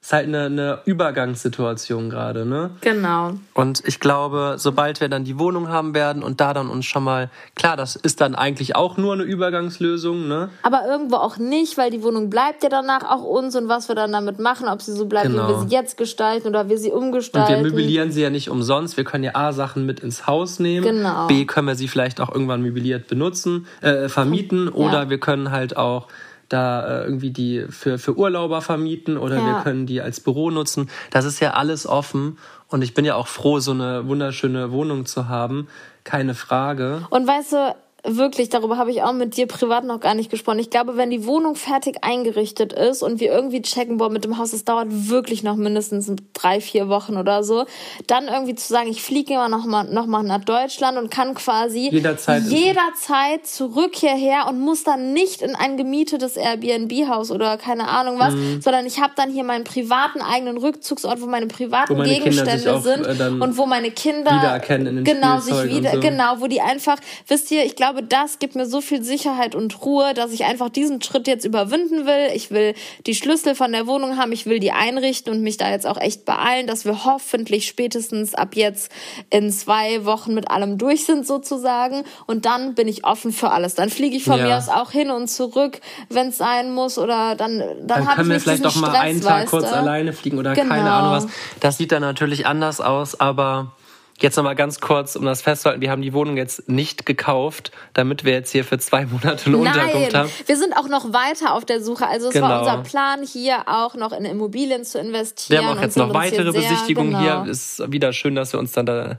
ist 0.00 0.12
halt 0.12 0.28
eine, 0.28 0.44
eine 0.44 0.78
Übergangssituation 0.84 2.08
gerade, 2.08 2.46
ne? 2.46 2.70
Genau. 2.82 3.32
Und 3.54 3.82
ich 3.84 3.98
glaube, 3.98 4.54
sobald 4.56 5.00
wir 5.00 5.08
dann 5.08 5.24
die 5.24 5.40
Wohnung 5.40 5.68
haben 5.68 5.92
werden 5.92 6.22
und 6.22 6.40
da 6.40 6.54
dann 6.54 6.70
uns 6.70 6.86
schon 6.86 7.02
mal, 7.02 7.30
klar, 7.56 7.76
das 7.76 7.96
ist 7.96 8.20
dann 8.20 8.36
eigentlich 8.36 8.76
auch 8.76 8.96
nur 8.96 9.14
eine 9.14 9.24
Übergangslösung, 9.24 10.28
ne? 10.28 10.50
Aber 10.62 10.82
irgendwo 10.86 11.16
auch 11.16 11.38
nicht, 11.38 11.76
weil 11.78 11.90
die 11.90 12.04
Wohnung 12.04 12.30
bleibt 12.30 12.62
ja 12.62 12.68
danach 12.68 13.10
auch 13.10 13.24
uns 13.24 13.56
und 13.56 13.68
was 13.68 13.88
wir 13.88 13.96
dann 13.96 14.12
damit 14.12 14.38
machen, 14.38 14.68
ob 14.68 14.82
sie 14.82 14.92
so 14.92 15.06
bleibt, 15.06 15.26
genau. 15.26 15.42
wie 15.42 15.48
wir 15.48 15.54
genau. 15.56 15.68
sie 15.68 15.74
jetzt 15.74 15.96
gestalten 15.96 16.46
oder 16.46 16.68
wir 16.68 16.78
sie 16.78 16.92
umgestalten. 16.92 17.56
Und 17.56 17.64
wir 17.64 17.70
möblieren 17.72 18.12
sie 18.12 18.22
ja 18.22 18.30
nicht 18.30 18.50
umsonst. 18.50 18.96
Wir 18.96 19.04
können 19.04 19.24
ja 19.24 19.34
A, 19.34 19.52
Sachen 19.52 19.84
mit 19.84 19.98
ins 19.98 20.28
Haus 20.28 20.60
nehmen. 20.60 20.86
Genau. 20.86 21.26
B, 21.26 21.44
können 21.44 21.66
wir 21.66 21.74
sie 21.74 21.88
vielleicht 21.88 22.20
auch 22.20 22.32
irgendwann 22.32 22.62
möbliert 22.62 23.08
benutzen, 23.08 23.66
äh, 23.80 24.08
vermieten 24.08 24.68
oder 24.68 25.02
ja. 25.02 25.10
wir 25.10 25.18
können 25.18 25.50
halt 25.50 25.76
auch 25.76 26.06
da 26.48 27.02
äh, 27.02 27.04
irgendwie 27.04 27.30
die 27.30 27.66
für, 27.68 27.98
für 27.98 28.16
Urlauber 28.16 28.60
vermieten 28.60 29.16
oder 29.16 29.36
ja. 29.36 29.46
wir 29.46 29.62
können 29.62 29.86
die 29.86 30.00
als 30.00 30.20
Büro 30.20 30.50
nutzen. 30.50 30.90
Das 31.10 31.24
ist 31.24 31.40
ja 31.40 31.54
alles 31.54 31.86
offen 31.86 32.38
und 32.68 32.82
ich 32.82 32.94
bin 32.94 33.04
ja 33.04 33.14
auch 33.14 33.28
froh, 33.28 33.60
so 33.60 33.72
eine 33.72 34.06
wunderschöne 34.06 34.70
Wohnung 34.72 35.06
zu 35.06 35.28
haben. 35.28 35.68
Keine 36.04 36.34
Frage. 36.34 37.06
Und 37.10 37.26
weißt 37.26 37.52
du, 37.52 37.74
wirklich, 38.04 38.48
darüber 38.48 38.76
habe 38.76 38.90
ich 38.90 39.02
auch 39.02 39.12
mit 39.12 39.36
dir 39.36 39.46
privat 39.46 39.84
noch 39.84 40.00
gar 40.00 40.14
nicht 40.14 40.30
gesprochen. 40.30 40.60
Ich 40.60 40.70
glaube, 40.70 40.96
wenn 40.96 41.10
die 41.10 41.26
Wohnung 41.26 41.56
fertig 41.56 41.98
eingerichtet 42.02 42.72
ist 42.72 43.02
und 43.02 43.18
wir 43.18 43.32
irgendwie 43.32 43.60
checken, 43.60 43.96
boah, 43.96 44.08
mit 44.08 44.24
dem 44.24 44.38
Haus, 44.38 44.52
es 44.52 44.64
dauert 44.64 44.88
wirklich 44.90 45.42
noch 45.42 45.56
mindestens 45.56 46.10
drei, 46.32 46.60
vier 46.60 46.88
Wochen 46.88 47.16
oder 47.16 47.42
so, 47.42 47.64
dann 48.06 48.28
irgendwie 48.28 48.54
zu 48.54 48.68
sagen, 48.68 48.88
ich 48.88 49.02
fliege 49.02 49.34
immer 49.34 49.48
noch 49.48 49.66
mal, 49.66 49.84
noch 49.84 50.06
mal 50.06 50.22
nach 50.22 50.44
Deutschland 50.44 50.96
und 50.96 51.10
kann 51.10 51.34
quasi 51.34 51.88
jederzeit, 51.90 52.44
jederzeit 52.44 53.46
zurück 53.46 53.96
hierher 53.96 54.46
und 54.48 54.60
muss 54.60 54.84
dann 54.84 55.12
nicht 55.12 55.42
in 55.42 55.56
ein 55.56 55.76
gemietetes 55.76 56.36
Airbnb-Haus 56.36 57.32
oder 57.32 57.56
keine 57.56 57.88
Ahnung 57.88 58.18
was, 58.18 58.34
mhm. 58.34 58.62
sondern 58.62 58.86
ich 58.86 59.00
habe 59.00 59.14
dann 59.16 59.30
hier 59.30 59.44
meinen 59.44 59.64
privaten 59.64 60.20
eigenen 60.22 60.56
Rückzugsort, 60.56 61.20
wo 61.20 61.26
meine 61.26 61.48
privaten 61.48 61.94
wo 61.94 61.98
meine 61.98 62.14
Gegenstände 62.14 62.76
auch, 62.76 62.82
sind 62.82 63.04
äh, 63.04 63.28
und 63.28 63.56
wo 63.56 63.66
meine 63.66 63.90
Kinder 63.90 64.30
wiedererkennen 64.30 64.86
in 64.86 64.96
den 64.96 65.04
genau 65.04 65.40
sich 65.40 65.64
wieder, 65.64 65.92
so. 65.92 66.00
genau, 66.00 66.40
wo 66.40 66.46
die 66.46 66.60
einfach, 66.60 66.98
wisst 67.26 67.50
ihr, 67.50 67.64
ich 67.64 67.74
glaube, 67.74 67.87
glaube, 67.88 68.06
das 68.06 68.38
gibt 68.38 68.54
mir 68.54 68.66
so 68.66 68.80
viel 68.80 69.02
Sicherheit 69.02 69.54
und 69.54 69.82
Ruhe, 69.82 70.12
dass 70.14 70.32
ich 70.32 70.44
einfach 70.44 70.68
diesen 70.68 71.00
Schritt 71.00 71.26
jetzt 71.26 71.44
überwinden 71.44 72.06
will. 72.06 72.30
Ich 72.34 72.50
will 72.50 72.74
die 73.06 73.14
Schlüssel 73.14 73.54
von 73.54 73.72
der 73.72 73.86
Wohnung 73.86 74.18
haben, 74.18 74.32
ich 74.32 74.46
will 74.46 74.60
die 74.60 74.72
einrichten 74.72 75.32
und 75.32 75.42
mich 75.42 75.56
da 75.56 75.70
jetzt 75.70 75.86
auch 75.86 75.98
echt 75.98 76.24
beeilen, 76.24 76.66
dass 76.66 76.84
wir 76.84 77.04
hoffentlich 77.04 77.66
spätestens 77.66 78.34
ab 78.34 78.56
jetzt 78.56 78.92
in 79.30 79.50
zwei 79.50 80.04
Wochen 80.04 80.34
mit 80.34 80.50
allem 80.50 80.76
durch 80.76 81.04
sind 81.04 81.26
sozusagen. 81.26 82.04
Und 82.26 82.44
dann 82.44 82.74
bin 82.74 82.88
ich 82.88 83.04
offen 83.04 83.32
für 83.32 83.50
alles. 83.50 83.74
Dann 83.74 83.88
fliege 83.88 84.16
ich 84.16 84.24
von 84.24 84.38
ja. 84.38 84.46
mir 84.46 84.56
aus 84.58 84.68
auch 84.68 84.90
hin 84.90 85.10
und 85.10 85.28
zurück, 85.28 85.80
wenn 86.10 86.28
es 86.28 86.38
sein 86.38 86.72
muss. 86.72 86.98
Oder 86.98 87.36
dann, 87.36 87.58
dann, 87.58 87.86
dann 87.86 88.06
können 88.08 88.30
wir 88.30 88.40
vielleicht 88.40 88.64
doch 88.64 88.76
mal 88.76 88.88
Stress, 88.88 89.00
einen 89.00 89.20
Tag 89.22 89.46
kurz 89.46 89.72
alleine 89.72 90.12
fliegen 90.12 90.38
oder 90.38 90.54
genau. 90.54 90.74
keine 90.74 90.90
Ahnung 90.90 91.12
was. 91.12 91.26
Das 91.60 91.78
sieht 91.78 91.92
dann 91.92 92.02
natürlich 92.02 92.46
anders 92.46 92.80
aus, 92.80 93.18
aber 93.18 93.72
Jetzt 94.20 94.36
nochmal 94.36 94.56
ganz 94.56 94.80
kurz, 94.80 95.14
um 95.14 95.24
das 95.24 95.42
festzuhalten, 95.42 95.80
wir 95.80 95.92
haben 95.92 96.02
die 96.02 96.12
Wohnung 96.12 96.36
jetzt 96.36 96.68
nicht 96.68 97.06
gekauft, 97.06 97.70
damit 97.94 98.24
wir 98.24 98.32
jetzt 98.32 98.50
hier 98.50 98.64
für 98.64 98.78
zwei 98.78 99.06
Monate 99.06 99.46
eine 99.46 99.58
Nein, 99.58 99.66
Unterkunft 99.68 100.14
haben. 100.14 100.30
Wir 100.46 100.56
sind 100.56 100.76
auch 100.76 100.88
noch 100.88 101.12
weiter 101.12 101.54
auf 101.54 101.64
der 101.64 101.80
Suche. 101.80 102.06
Also 102.06 102.28
es 102.28 102.34
genau. 102.34 102.48
war 102.48 102.60
unser 102.60 102.78
Plan, 102.78 103.22
hier 103.22 103.68
auch 103.68 103.94
noch 103.94 104.12
in 104.12 104.24
Immobilien 104.24 104.84
zu 104.84 104.98
investieren. 104.98 105.60
Wir 105.60 105.68
haben 105.68 105.78
auch 105.78 105.82
jetzt 105.82 105.96
noch 105.96 106.12
weitere 106.12 106.50
Besichtigungen 106.50 107.12
genau. 107.12 107.44
hier. 107.44 107.50
Ist 107.52 107.80
wieder 107.92 108.12
schön, 108.12 108.34
dass 108.34 108.52
wir 108.52 108.58
uns 108.58 108.72
dann 108.72 108.86
da 108.86 109.18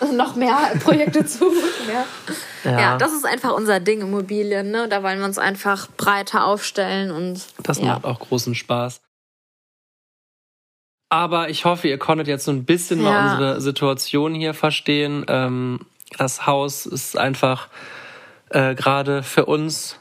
noch 0.12 0.34
mehr 0.34 0.56
Projekte 0.82 1.24
zubuchen. 1.24 1.60
Ja. 1.86 2.70
ja. 2.70 2.80
ja, 2.80 2.96
das 2.96 3.12
ist 3.12 3.24
einfach 3.24 3.52
unser 3.52 3.78
Ding, 3.78 4.00
Immobilien. 4.00 4.72
Ne? 4.72 4.88
Da 4.88 5.04
wollen 5.04 5.20
wir 5.20 5.26
uns 5.26 5.38
einfach 5.38 5.86
breiter 5.96 6.44
aufstellen 6.44 7.12
und. 7.12 7.46
Das 7.62 7.78
ja. 7.78 7.86
macht 7.86 8.04
auch 8.04 8.18
großen 8.18 8.56
Spaß. 8.56 9.00
Aber 11.10 11.50
ich 11.50 11.64
hoffe, 11.64 11.88
ihr 11.88 11.98
konntet 11.98 12.28
jetzt 12.28 12.44
so 12.44 12.52
ein 12.52 12.64
bisschen 12.64 13.02
ja. 13.02 13.10
mal 13.10 13.32
unsere 13.32 13.60
Situation 13.60 14.34
hier 14.34 14.54
verstehen. 14.54 15.26
Ähm, 15.28 15.80
das 16.16 16.46
Haus 16.46 16.86
ist 16.86 17.18
einfach 17.18 17.68
äh, 18.50 18.74
gerade 18.74 19.22
für 19.22 19.44
uns 19.44 19.98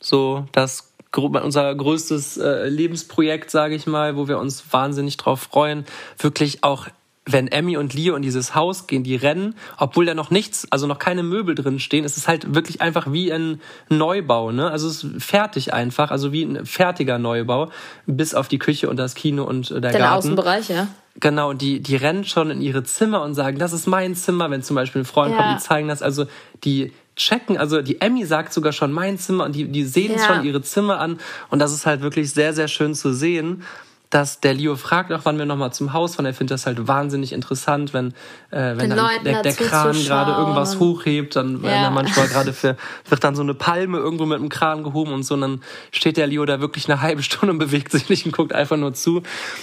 so 0.00 0.46
das 0.52 0.88
unser 1.14 1.74
größtes 1.74 2.38
äh, 2.38 2.68
Lebensprojekt, 2.68 3.50
sage 3.50 3.74
ich 3.74 3.86
mal, 3.86 4.16
wo 4.16 4.28
wir 4.28 4.38
uns 4.38 4.64
wahnsinnig 4.72 5.18
drauf 5.18 5.42
freuen, 5.42 5.84
wirklich 6.18 6.64
auch 6.64 6.88
wenn 7.24 7.46
Emmy 7.46 7.76
und 7.76 7.94
Leo 7.94 8.16
in 8.16 8.22
dieses 8.22 8.54
Haus 8.54 8.88
gehen, 8.88 9.04
die 9.04 9.14
rennen, 9.14 9.54
obwohl 9.78 10.06
da 10.06 10.14
noch 10.14 10.30
nichts, 10.30 10.66
also 10.70 10.88
noch 10.88 10.98
keine 10.98 11.22
Möbel 11.22 11.54
drin 11.54 11.78
stehen, 11.78 12.04
ist 12.04 12.16
es 12.16 12.26
halt 12.26 12.54
wirklich 12.54 12.80
einfach 12.80 13.12
wie 13.12 13.32
ein 13.32 13.60
Neubau, 13.88 14.50
ne? 14.50 14.70
Also 14.70 14.88
es 14.88 15.04
ist 15.04 15.22
fertig 15.22 15.72
einfach, 15.72 16.10
also 16.10 16.32
wie 16.32 16.42
ein 16.42 16.66
fertiger 16.66 17.18
Neubau, 17.18 17.70
bis 18.06 18.34
auf 18.34 18.48
die 18.48 18.58
Küche 18.58 18.90
und 18.90 18.96
das 18.96 19.14
Kino 19.14 19.44
und 19.44 19.70
äh, 19.70 19.80
der, 19.80 19.92
der 19.92 20.00
Garten. 20.00 20.18
Außenbereich, 20.18 20.68
ja. 20.68 20.88
Genau, 21.20 21.50
und 21.50 21.62
die, 21.62 21.80
die 21.80 21.94
rennen 21.94 22.24
schon 22.24 22.50
in 22.50 22.60
ihre 22.60 22.82
Zimmer 22.82 23.22
und 23.22 23.34
sagen, 23.34 23.58
das 23.58 23.72
ist 23.72 23.86
mein 23.86 24.16
Zimmer, 24.16 24.50
wenn 24.50 24.62
zum 24.62 24.74
Beispiel 24.74 25.02
ein 25.02 25.04
Freund 25.04 25.32
ja. 25.32 25.42
kommt, 25.42 25.60
die 25.60 25.62
zeigen 25.62 25.88
das. 25.88 26.02
Also 26.02 26.26
die 26.64 26.92
checken, 27.16 27.58
also 27.58 27.82
die 27.82 28.00
Emmy 28.00 28.24
sagt 28.24 28.52
sogar 28.52 28.72
schon 28.72 28.90
mein 28.90 29.18
Zimmer 29.18 29.44
und 29.44 29.54
die, 29.54 29.68
die 29.68 29.84
sehen 29.84 30.14
ja. 30.16 30.26
schon 30.26 30.44
ihre 30.44 30.62
Zimmer 30.62 30.98
an. 30.98 31.20
Und 31.50 31.58
das 31.58 31.72
ist 31.72 31.86
halt 31.86 32.00
wirklich 32.00 32.32
sehr, 32.32 32.54
sehr 32.54 32.66
schön 32.66 32.94
zu 32.94 33.12
sehen 33.12 33.62
dass 34.12 34.40
der 34.40 34.52
Leo 34.52 34.76
fragt 34.76 35.10
auch, 35.10 35.20
wann 35.22 35.38
wir 35.38 35.46
nochmal 35.46 35.72
zum 35.72 35.94
Haus 35.94 36.16
fahren. 36.16 36.26
Er 36.26 36.34
findet 36.34 36.56
das 36.56 36.66
halt 36.66 36.86
wahnsinnig 36.86 37.32
interessant, 37.32 37.94
wenn, 37.94 38.08
äh, 38.50 38.76
wenn 38.76 38.90
dann 38.90 39.24
der, 39.24 39.42
der 39.42 39.54
Kran 39.54 39.94
gerade 39.94 40.32
irgendwas 40.32 40.78
hochhebt, 40.78 41.34
dann 41.34 41.56
ja. 41.56 41.62
wenn 41.62 41.70
er 41.70 41.90
manchmal 41.90 42.28
gerade 42.28 42.52
für, 42.52 42.76
wird 43.08 43.24
dann 43.24 43.34
so 43.34 43.40
eine 43.40 43.54
Palme 43.54 43.96
irgendwo 43.96 44.26
mit 44.26 44.38
dem 44.38 44.50
Kran 44.50 44.84
gehoben 44.84 45.14
und 45.14 45.22
so, 45.22 45.32
und 45.32 45.40
dann 45.40 45.62
steht 45.92 46.18
der 46.18 46.26
Leo 46.26 46.44
da 46.44 46.60
wirklich 46.60 46.90
eine 46.90 47.00
halbe 47.00 47.22
Stunde 47.22 47.52
und 47.52 47.58
bewegt 47.58 47.90
sich 47.90 48.10
nicht 48.10 48.26
und 48.26 48.32
guckt 48.32 48.52
einfach 48.52 48.76
nur 48.76 48.92
zu. 48.92 49.22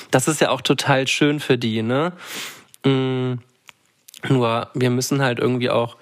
Das 0.09 0.27
ist 0.27 0.41
ja 0.41 0.49
auch 0.49 0.61
total 0.61 1.07
schön 1.07 1.39
für 1.39 1.59
die, 1.59 1.83
ne? 1.83 2.13
Mm, 2.83 3.33
nur 4.29 4.67
wir 4.73 4.89
müssen 4.89 5.21
halt 5.21 5.37
irgendwie 5.37 5.69
auch 5.69 5.95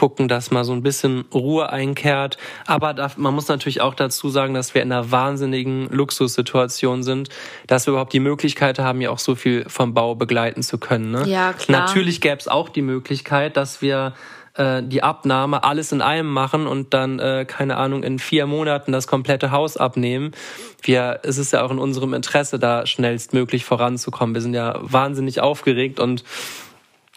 gucken, 0.00 0.28
dass 0.28 0.50
mal 0.50 0.64
so 0.64 0.72
ein 0.72 0.82
bisschen 0.82 1.26
Ruhe 1.34 1.68
einkehrt. 1.68 2.38
Aber 2.66 2.94
da, 2.94 3.10
man 3.18 3.34
muss 3.34 3.48
natürlich 3.48 3.82
auch 3.82 3.92
dazu 3.92 4.30
sagen, 4.30 4.54
dass 4.54 4.74
wir 4.74 4.80
in 4.80 4.90
einer 4.90 5.10
wahnsinnigen 5.10 5.90
Luxussituation 5.90 7.02
sind, 7.02 7.28
dass 7.66 7.86
wir 7.86 7.90
überhaupt 7.92 8.14
die 8.14 8.20
Möglichkeit 8.20 8.78
haben, 8.78 9.02
ja 9.02 9.10
auch 9.10 9.18
so 9.18 9.34
viel 9.34 9.68
vom 9.68 9.92
Bau 9.92 10.14
begleiten 10.14 10.62
zu 10.62 10.78
können. 10.78 11.10
Ne? 11.10 11.28
Ja, 11.28 11.52
klar. 11.52 11.82
Natürlich 11.82 12.22
gäbe 12.22 12.38
es 12.38 12.48
auch 12.48 12.70
die 12.70 12.80
Möglichkeit, 12.80 13.58
dass 13.58 13.82
wir 13.82 14.14
äh, 14.54 14.82
die 14.82 15.02
Abnahme 15.02 15.64
alles 15.64 15.92
in 15.92 16.00
einem 16.00 16.32
machen 16.32 16.66
und 16.66 16.94
dann, 16.94 17.18
äh, 17.18 17.44
keine 17.46 17.76
Ahnung, 17.76 18.02
in 18.02 18.18
vier 18.18 18.46
Monaten 18.46 18.92
das 18.92 19.06
komplette 19.06 19.50
Haus 19.50 19.76
abnehmen. 19.76 20.32
Wir, 20.80 21.20
es 21.24 21.36
ist 21.36 21.52
ja 21.52 21.62
auch 21.62 21.70
in 21.70 21.78
unserem 21.78 22.14
Interesse, 22.14 22.58
da 22.58 22.86
schnellstmöglich 22.86 23.66
voranzukommen. 23.66 24.34
Wir 24.34 24.40
sind 24.40 24.54
ja 24.54 24.78
wahnsinnig 24.80 25.42
aufgeregt 25.42 26.00
und 26.00 26.24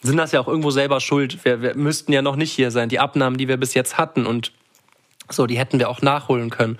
sind 0.03 0.17
das 0.17 0.31
ja 0.31 0.39
auch 0.39 0.47
irgendwo 0.47 0.69
selber 0.69 0.99
schuld. 0.99 1.43
Wir, 1.45 1.61
wir 1.61 1.75
müssten 1.75 2.11
ja 2.11 2.21
noch 2.21 2.35
nicht 2.35 2.51
hier 2.51 2.71
sein. 2.71 2.89
Die 2.89 2.99
Abnahmen, 2.99 3.37
die 3.37 3.47
wir 3.47 3.57
bis 3.57 3.73
jetzt 3.73 3.97
hatten 3.97 4.25
und 4.25 4.51
so, 5.29 5.47
die 5.47 5.57
hätten 5.57 5.79
wir 5.79 5.89
auch 5.89 6.01
nachholen 6.01 6.49
können. 6.49 6.77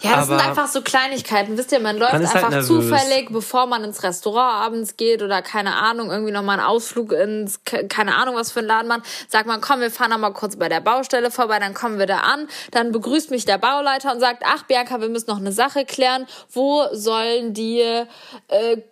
Ja, 0.00 0.16
das 0.16 0.28
aber 0.28 0.38
sind 0.38 0.48
einfach 0.48 0.68
so 0.68 0.82
Kleinigkeiten. 0.82 1.56
Wisst 1.58 1.72
ihr, 1.72 1.80
man 1.80 1.96
läuft 1.96 2.12
man 2.12 2.26
halt 2.26 2.36
einfach 2.36 2.52
halt 2.52 2.64
zufällig, 2.64 3.30
bevor 3.30 3.66
man 3.66 3.84
ins 3.84 4.02
Restaurant 4.02 4.64
abends 4.64 4.96
geht 4.96 5.22
oder 5.22 5.42
keine 5.42 5.76
Ahnung, 5.76 6.10
irgendwie 6.10 6.32
nochmal 6.32 6.58
einen 6.58 6.68
Ausflug 6.68 7.12
ins, 7.12 7.60
keine 7.64 8.16
Ahnung, 8.16 8.36
was 8.36 8.52
für 8.52 8.60
ein 8.60 8.66
Laden 8.66 8.88
man, 8.88 9.02
sagt 9.28 9.46
man, 9.46 9.60
komm, 9.60 9.80
wir 9.80 9.90
fahren 9.90 10.10
nochmal 10.10 10.32
kurz 10.32 10.56
bei 10.56 10.68
der 10.68 10.80
Baustelle 10.80 11.30
vorbei, 11.30 11.58
dann 11.58 11.74
kommen 11.74 11.98
wir 11.98 12.06
da 12.06 12.18
an, 12.18 12.48
dann 12.70 12.92
begrüßt 12.92 13.30
mich 13.30 13.44
der 13.44 13.58
Bauleiter 13.58 14.12
und 14.12 14.20
sagt, 14.20 14.42
ach 14.46 14.62
Bianca, 14.64 15.00
wir 15.00 15.08
müssen 15.08 15.30
noch 15.30 15.38
eine 15.38 15.52
Sache 15.52 15.84
klären, 15.84 16.26
wo 16.52 16.84
sollen 16.92 17.54
die 17.54 17.80
äh, 17.80 18.06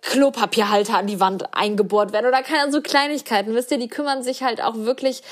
Klopapierhalter 0.01 0.97
an 0.97 1.07
die 1.07 1.19
Wand 1.19 1.55
eingebohrt 1.55 2.11
werden 2.11 2.27
oder 2.27 2.43
keine 2.43 2.71
so 2.71 2.81
Kleinigkeiten, 2.81 3.53
wisst 3.55 3.71
ihr, 3.71 3.77
die 3.77 3.87
kümmern 3.87 4.23
sich 4.23 4.43
halt 4.43 4.61
auch 4.61 4.75
wirklich 4.75 5.23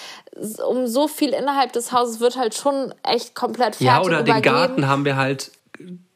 um 0.68 0.88
so 0.88 1.08
viel 1.08 1.30
innerhalb 1.30 1.74
des 1.74 1.92
Hauses, 1.92 2.20
wird 2.20 2.38
halt 2.38 2.56
schon 2.56 2.94
echt 3.04 3.36
komplett 3.36 3.76
fertig 3.76 3.88
Ja, 3.88 4.02
oder 4.02 4.20
übergeben. 4.20 4.42
den 4.42 4.44
Garten 4.44 4.88
haben 4.88 5.06
wir 5.06 5.16
halt 5.16 5.52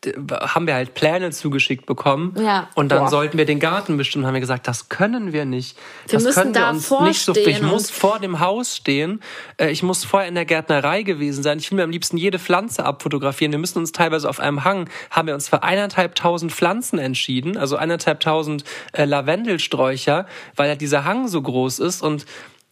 haben 0.05 0.65
wir 0.65 0.75
halt 0.75 0.93
Pläne 0.93 1.31
zugeschickt 1.31 1.85
bekommen. 1.85 2.33
Ja. 2.39 2.69
Und 2.75 2.89
dann 2.89 2.99
Boah. 2.99 3.09
sollten 3.09 3.37
wir 3.37 3.45
den 3.45 3.59
Garten 3.59 3.97
bestimmen. 3.97 4.25
Haben 4.25 4.33
wir 4.33 4.39
gesagt, 4.39 4.67
das 4.67 4.87
können 4.87 5.33
wir 5.33 5.43
nicht. 5.43 5.77
Wir 6.07 6.13
das 6.13 6.23
müssen 6.23 6.41
können 6.41 6.55
wir 6.55 6.61
da 6.61 6.69
uns 6.69 6.89
nicht 7.01 7.21
so. 7.21 7.35
Ich 7.35 7.61
muss 7.61 7.89
vor 7.89 8.19
dem 8.19 8.39
Haus 8.39 8.77
stehen. 8.77 9.21
Äh, 9.57 9.71
Ich 9.71 9.83
muss 9.83 10.05
vorher 10.05 10.29
in 10.29 10.35
der 10.35 10.45
Gärtnerei 10.45 11.03
gewesen 11.03 11.43
sein. 11.43 11.59
Ich 11.59 11.69
will 11.69 11.75
mir 11.75 11.83
am 11.83 11.91
liebsten 11.91 12.15
jede 12.17 12.39
Pflanze 12.39 12.85
abfotografieren. 12.85 13.51
Wir 13.51 13.59
müssen 13.59 13.79
uns 13.79 13.91
teilweise 13.91 14.29
auf 14.29 14.39
einem 14.39 14.63
Hang, 14.63 14.89
haben 15.11 15.27
wir 15.27 15.33
uns 15.33 15.49
für 15.49 15.63
eineinhalbtausend 15.63 16.51
Pflanzen 16.53 16.97
entschieden. 16.97 17.57
Also 17.57 17.75
eineinhalbtausend 17.75 18.63
äh, 18.93 19.03
Lavendelsträucher, 19.05 20.25
weil 20.55 20.69
ja 20.69 20.75
dieser 20.75 21.03
Hang 21.03 21.27
so 21.27 21.41
groß 21.41 21.79
ist 21.79 22.01
und 22.01 22.25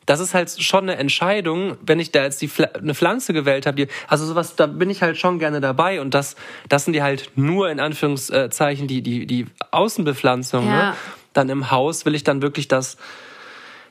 das 0.08 0.22
ist 0.22 0.34
halt 0.34 0.50
schon 0.50 0.84
eine 0.84 0.96
Entscheidung, 0.96 1.78
wenn 1.86 2.00
ich 2.00 2.12
da 2.12 2.24
jetzt 2.24 2.42
die 2.42 2.50
eine 2.74 2.96
Pflanze 2.96 3.34
gewählt 3.34 3.66
habe. 3.66 3.76
Die, 3.76 3.88
also 4.08 4.26
sowas, 4.26 4.56
da 4.56 4.66
bin 4.66 4.90
ich 4.90 5.02
halt 5.02 5.18
schon 5.18 5.38
gerne 5.38 5.60
dabei. 5.60 6.00
Und 6.00 6.14
das, 6.14 6.38
das 6.70 6.86
sind 6.86 6.94
die 6.94 7.04
halt 7.04 7.30
nur 7.36 7.70
in 7.70 7.82
Anführungszeichen 7.82 8.88
die, 8.88 9.02
die, 9.02 9.28
die 9.28 9.48
Außenbepflanzung. 9.72 10.66
Ja. 10.66 10.92
Ne? 10.92 10.94
Dann 11.34 11.50
im 11.50 11.72
Haus 11.72 12.06
will 12.06 12.16
ich 12.16 12.24
dann 12.24 12.42
wirklich, 12.42 12.70
dass, 12.70 12.98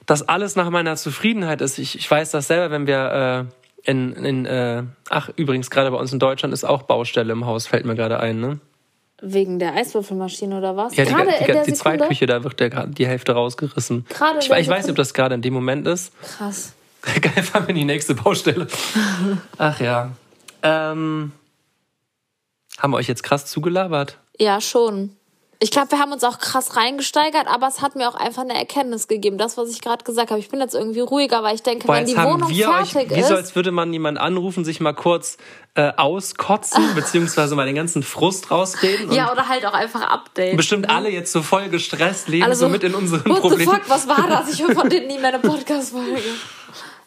dass 0.07 0.27
alles 0.27 0.57
nach 0.57 0.71
meiner 0.71 0.97
Zufriedenheit 0.97 1.61
ist. 1.61 1.79
Ich, 1.79 1.99
ich 1.99 2.11
weiß 2.11 2.31
das 2.31 2.47
selber, 2.47 2.71
wenn 2.71 2.87
wir 2.87 3.47
äh, 3.85 3.91
in, 3.91 4.14
in 4.14 4.47
äh, 4.47 4.85
ach 5.11 5.29
übrigens 5.37 5.69
gerade 5.69 5.91
bei 5.91 5.99
uns 5.99 6.14
in 6.14 6.19
Deutschland 6.19 6.55
ist 6.55 6.64
auch 6.64 6.85
Baustelle 6.85 7.31
im 7.31 7.45
Haus, 7.45 7.67
fällt 7.67 7.85
mir 7.85 7.95
gerade 7.95 8.19
ein, 8.19 8.41
ne? 8.41 8.59
Wegen 9.23 9.59
der 9.59 9.75
Eiswürfelmaschine 9.75 10.59
oder 10.59 10.77
was? 10.77 10.95
Ja, 10.95 11.05
die, 11.05 11.12
Gerade 11.12 11.31
die, 11.31 11.45
die 11.45 11.53
Sekunde? 11.53 11.75
Zweitküche, 11.75 12.27
da 12.27 12.45
wird 12.45 12.61
der, 12.61 12.71
gerade 12.71 12.91
die 12.91 13.07
Hälfte 13.07 13.33
rausgerissen. 13.33 14.05
Gerade 14.09 14.41
ich, 14.41 14.51
ich 14.51 14.69
weiß 14.69 14.85
nicht, 14.85 14.91
ob 14.91 14.97
das 14.97 15.14
gerade 15.14 15.35
in 15.35 15.43
dem 15.43 15.55
Moment 15.55 15.87
ist. 15.87 16.12
Krass. 16.21 16.75
Geil, 17.21 17.43
fahren 17.43 17.64
wir 17.64 17.71
in 17.71 17.77
die 17.77 17.85
nächste 17.85 18.14
Baustelle. 18.14 18.67
Ach 19.59 19.81
ja. 19.81 20.11
Ähm, 20.62 21.33
haben 22.79 22.91
wir 22.91 22.97
euch 22.97 23.09
jetzt 23.09 23.23
krass 23.23 23.47
zugelabert? 23.47 24.19
Ja, 24.39 24.61
schon. 24.61 25.17
Ich 25.59 25.71
glaube, 25.71 25.91
wir 25.91 25.99
haben 25.99 26.13
uns 26.13 26.23
auch 26.23 26.39
krass 26.39 26.77
reingesteigert, 26.77 27.47
aber 27.47 27.67
es 27.67 27.81
hat 27.81 27.97
mir 27.97 28.09
auch 28.11 28.15
einfach 28.15 28.43
eine 28.43 28.55
Erkenntnis 28.55 29.09
gegeben. 29.09 29.39
Das, 29.39 29.57
was 29.57 29.71
ich 29.71 29.81
gerade 29.81 30.05
gesagt 30.05 30.31
habe. 30.31 30.39
Ich 30.39 30.51
bin 30.51 30.61
jetzt 30.61 30.75
irgendwie 30.75 31.01
ruhiger, 31.01 31.43
weil 31.43 31.55
ich 31.55 31.63
denke, 31.63 31.87
Boah, 31.87 31.95
wenn 31.95 32.05
die 32.05 32.15
Wohnung 32.17 32.51
wir 32.51 32.69
euch, 32.69 32.93
fertig 32.93 33.11
wie 33.17 33.23
so 33.23 33.33
ist. 33.33 33.39
als 33.39 33.57
würde 33.57 33.71
man 33.73 33.91
jemanden 33.91 34.19
anrufen, 34.19 34.67
sich 34.67 34.81
mal 34.81 34.93
kurz 34.93 35.39
äh, 35.75 35.93
auskotzen, 35.97 36.83
beziehungsweise 36.95 37.55
mal 37.55 37.65
den 37.65 37.75
ganzen 37.75 38.03
Frust 38.03 38.51
rausreden. 38.51 39.11
Ja, 39.13 39.33
oder 39.33 39.49
halt 39.49 39.65
auch 39.65 39.73
einfach 39.73 40.03
updaten. 40.03 40.59
bestimmt 40.59 40.91
alle 40.91 41.09
jetzt 41.11 41.33
so 41.33 41.41
voll 41.41 41.71
gestresst 41.71 42.29
leben, 42.29 42.45
Alle 42.45 42.55
so 42.55 42.69
mit 42.69 42.85
in 42.85 42.95
unseren 42.95 43.25
What 43.25 43.37
the 43.43 43.49
Problemen. 43.49 43.73
fuck, 43.73 43.89
was 43.89 44.07
war 44.07 44.27
das? 44.29 44.53
Ich 44.53 44.63
höre 44.63 44.75
von 44.75 44.91
denen 44.91 45.07
nie 45.07 45.19
mehr 45.19 45.29
eine 45.29 45.39
Podcast-Folge. 45.39 46.21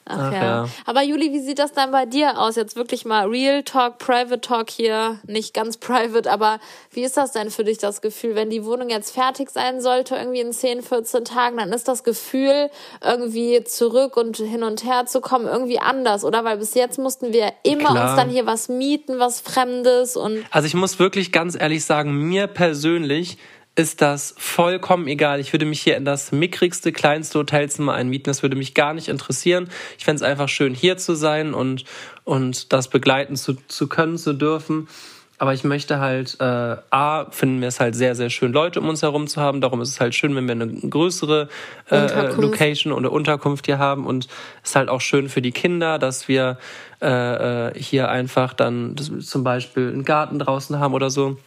Ach, 0.09 0.17
Ach 0.19 0.33
ja. 0.33 0.41
ja. 0.41 0.69
Aber 0.85 1.03
Juli, 1.03 1.31
wie 1.31 1.39
sieht 1.39 1.59
das 1.59 1.71
dann 1.71 1.91
bei 1.91 2.05
dir 2.05 2.39
aus? 2.39 2.55
Jetzt 2.55 2.75
wirklich 2.75 3.05
mal 3.05 3.27
Real 3.27 3.63
Talk, 3.63 3.99
Private 3.99 4.41
Talk 4.41 4.69
hier. 4.69 5.19
Nicht 5.27 5.53
ganz 5.53 5.77
private, 5.77 6.29
aber 6.29 6.59
wie 6.91 7.03
ist 7.03 7.15
das 7.15 7.31
denn 7.31 7.51
für 7.51 7.63
dich, 7.63 7.77
das 7.77 8.01
Gefühl, 8.01 8.35
wenn 8.35 8.49
die 8.49 8.65
Wohnung 8.65 8.89
jetzt 8.89 9.11
fertig 9.11 9.51
sein 9.51 9.81
sollte, 9.81 10.15
irgendwie 10.15 10.41
in 10.41 10.51
10, 10.51 10.81
14 10.81 11.25
Tagen, 11.25 11.57
dann 11.57 11.71
ist 11.71 11.87
das 11.87 12.03
Gefühl, 12.03 12.69
irgendwie 13.03 13.63
zurück 13.63 14.17
und 14.17 14.37
hin 14.37 14.63
und 14.63 14.83
her 14.83 15.05
zu 15.05 15.21
kommen, 15.21 15.45
irgendwie 15.45 15.79
anders, 15.79 16.25
oder? 16.25 16.43
Weil 16.43 16.57
bis 16.57 16.73
jetzt 16.73 16.97
mussten 16.97 17.31
wir 17.31 17.53
immer 17.63 17.91
Klar. 17.91 18.09
uns 18.09 18.15
dann 18.15 18.29
hier 18.29 18.45
was 18.45 18.67
mieten, 18.67 19.19
was 19.19 19.41
Fremdes 19.41 20.17
und 20.17 20.43
Also 20.51 20.65
ich 20.65 20.73
muss 20.73 20.97
wirklich 20.97 21.31
ganz 21.31 21.55
ehrlich 21.59 21.85
sagen, 21.85 22.13
mir 22.13 22.47
persönlich 22.47 23.37
ist 23.79 24.01
das 24.01 24.35
vollkommen 24.37 25.07
egal. 25.07 25.39
Ich 25.39 25.53
würde 25.53 25.65
mich 25.65 25.81
hier 25.81 25.95
in 25.95 26.03
das 26.03 26.33
mickrigste, 26.33 26.91
kleinste 26.91 27.39
Hotelzimmer 27.39 27.93
einmieten. 27.93 28.25
Das 28.25 28.43
würde 28.43 28.57
mich 28.57 28.73
gar 28.73 28.93
nicht 28.93 29.07
interessieren. 29.07 29.69
Ich 29.97 30.03
fände 30.03 30.17
es 30.17 30.21
einfach 30.21 30.49
schön, 30.49 30.73
hier 30.73 30.97
zu 30.97 31.15
sein 31.15 31.53
und, 31.53 31.85
und 32.25 32.73
das 32.73 32.89
begleiten 32.89 33.37
zu, 33.37 33.55
zu 33.69 33.87
können, 33.87 34.17
zu 34.17 34.33
dürfen. 34.33 34.89
Aber 35.37 35.53
ich 35.53 35.63
möchte 35.63 36.01
halt, 36.01 36.35
äh, 36.41 36.75
A, 36.89 37.31
finden 37.31 37.61
wir 37.61 37.69
es 37.69 37.79
halt 37.79 37.95
sehr, 37.95 38.15
sehr 38.15 38.29
schön, 38.29 38.51
Leute 38.51 38.81
um 38.81 38.89
uns 38.89 39.01
herum 39.01 39.27
zu 39.27 39.39
haben. 39.39 39.61
Darum 39.61 39.79
ist 39.79 39.91
es 39.91 40.01
halt 40.01 40.13
schön, 40.13 40.35
wenn 40.35 40.45
wir 40.45 40.51
eine 40.51 40.67
größere 40.67 41.47
äh. 41.89 42.35
Location 42.35 42.91
oder 42.91 43.13
Unterkunft 43.13 43.67
hier 43.67 43.77
haben. 43.77 44.05
Und 44.05 44.27
es 44.61 44.71
ist 44.71 44.75
halt 44.75 44.89
auch 44.89 44.99
schön 44.99 45.29
für 45.29 45.41
die 45.41 45.53
Kinder, 45.53 45.99
dass 45.99 46.27
wir 46.27 46.57
äh, 47.01 47.69
äh, 47.69 47.79
hier 47.81 48.09
einfach 48.09 48.53
dann 48.53 48.97
zum 48.97 49.45
Beispiel 49.45 49.87
einen 49.87 50.03
Garten 50.03 50.37
draußen 50.37 50.79
haben 50.79 50.93
oder 50.93 51.09
so. 51.09 51.37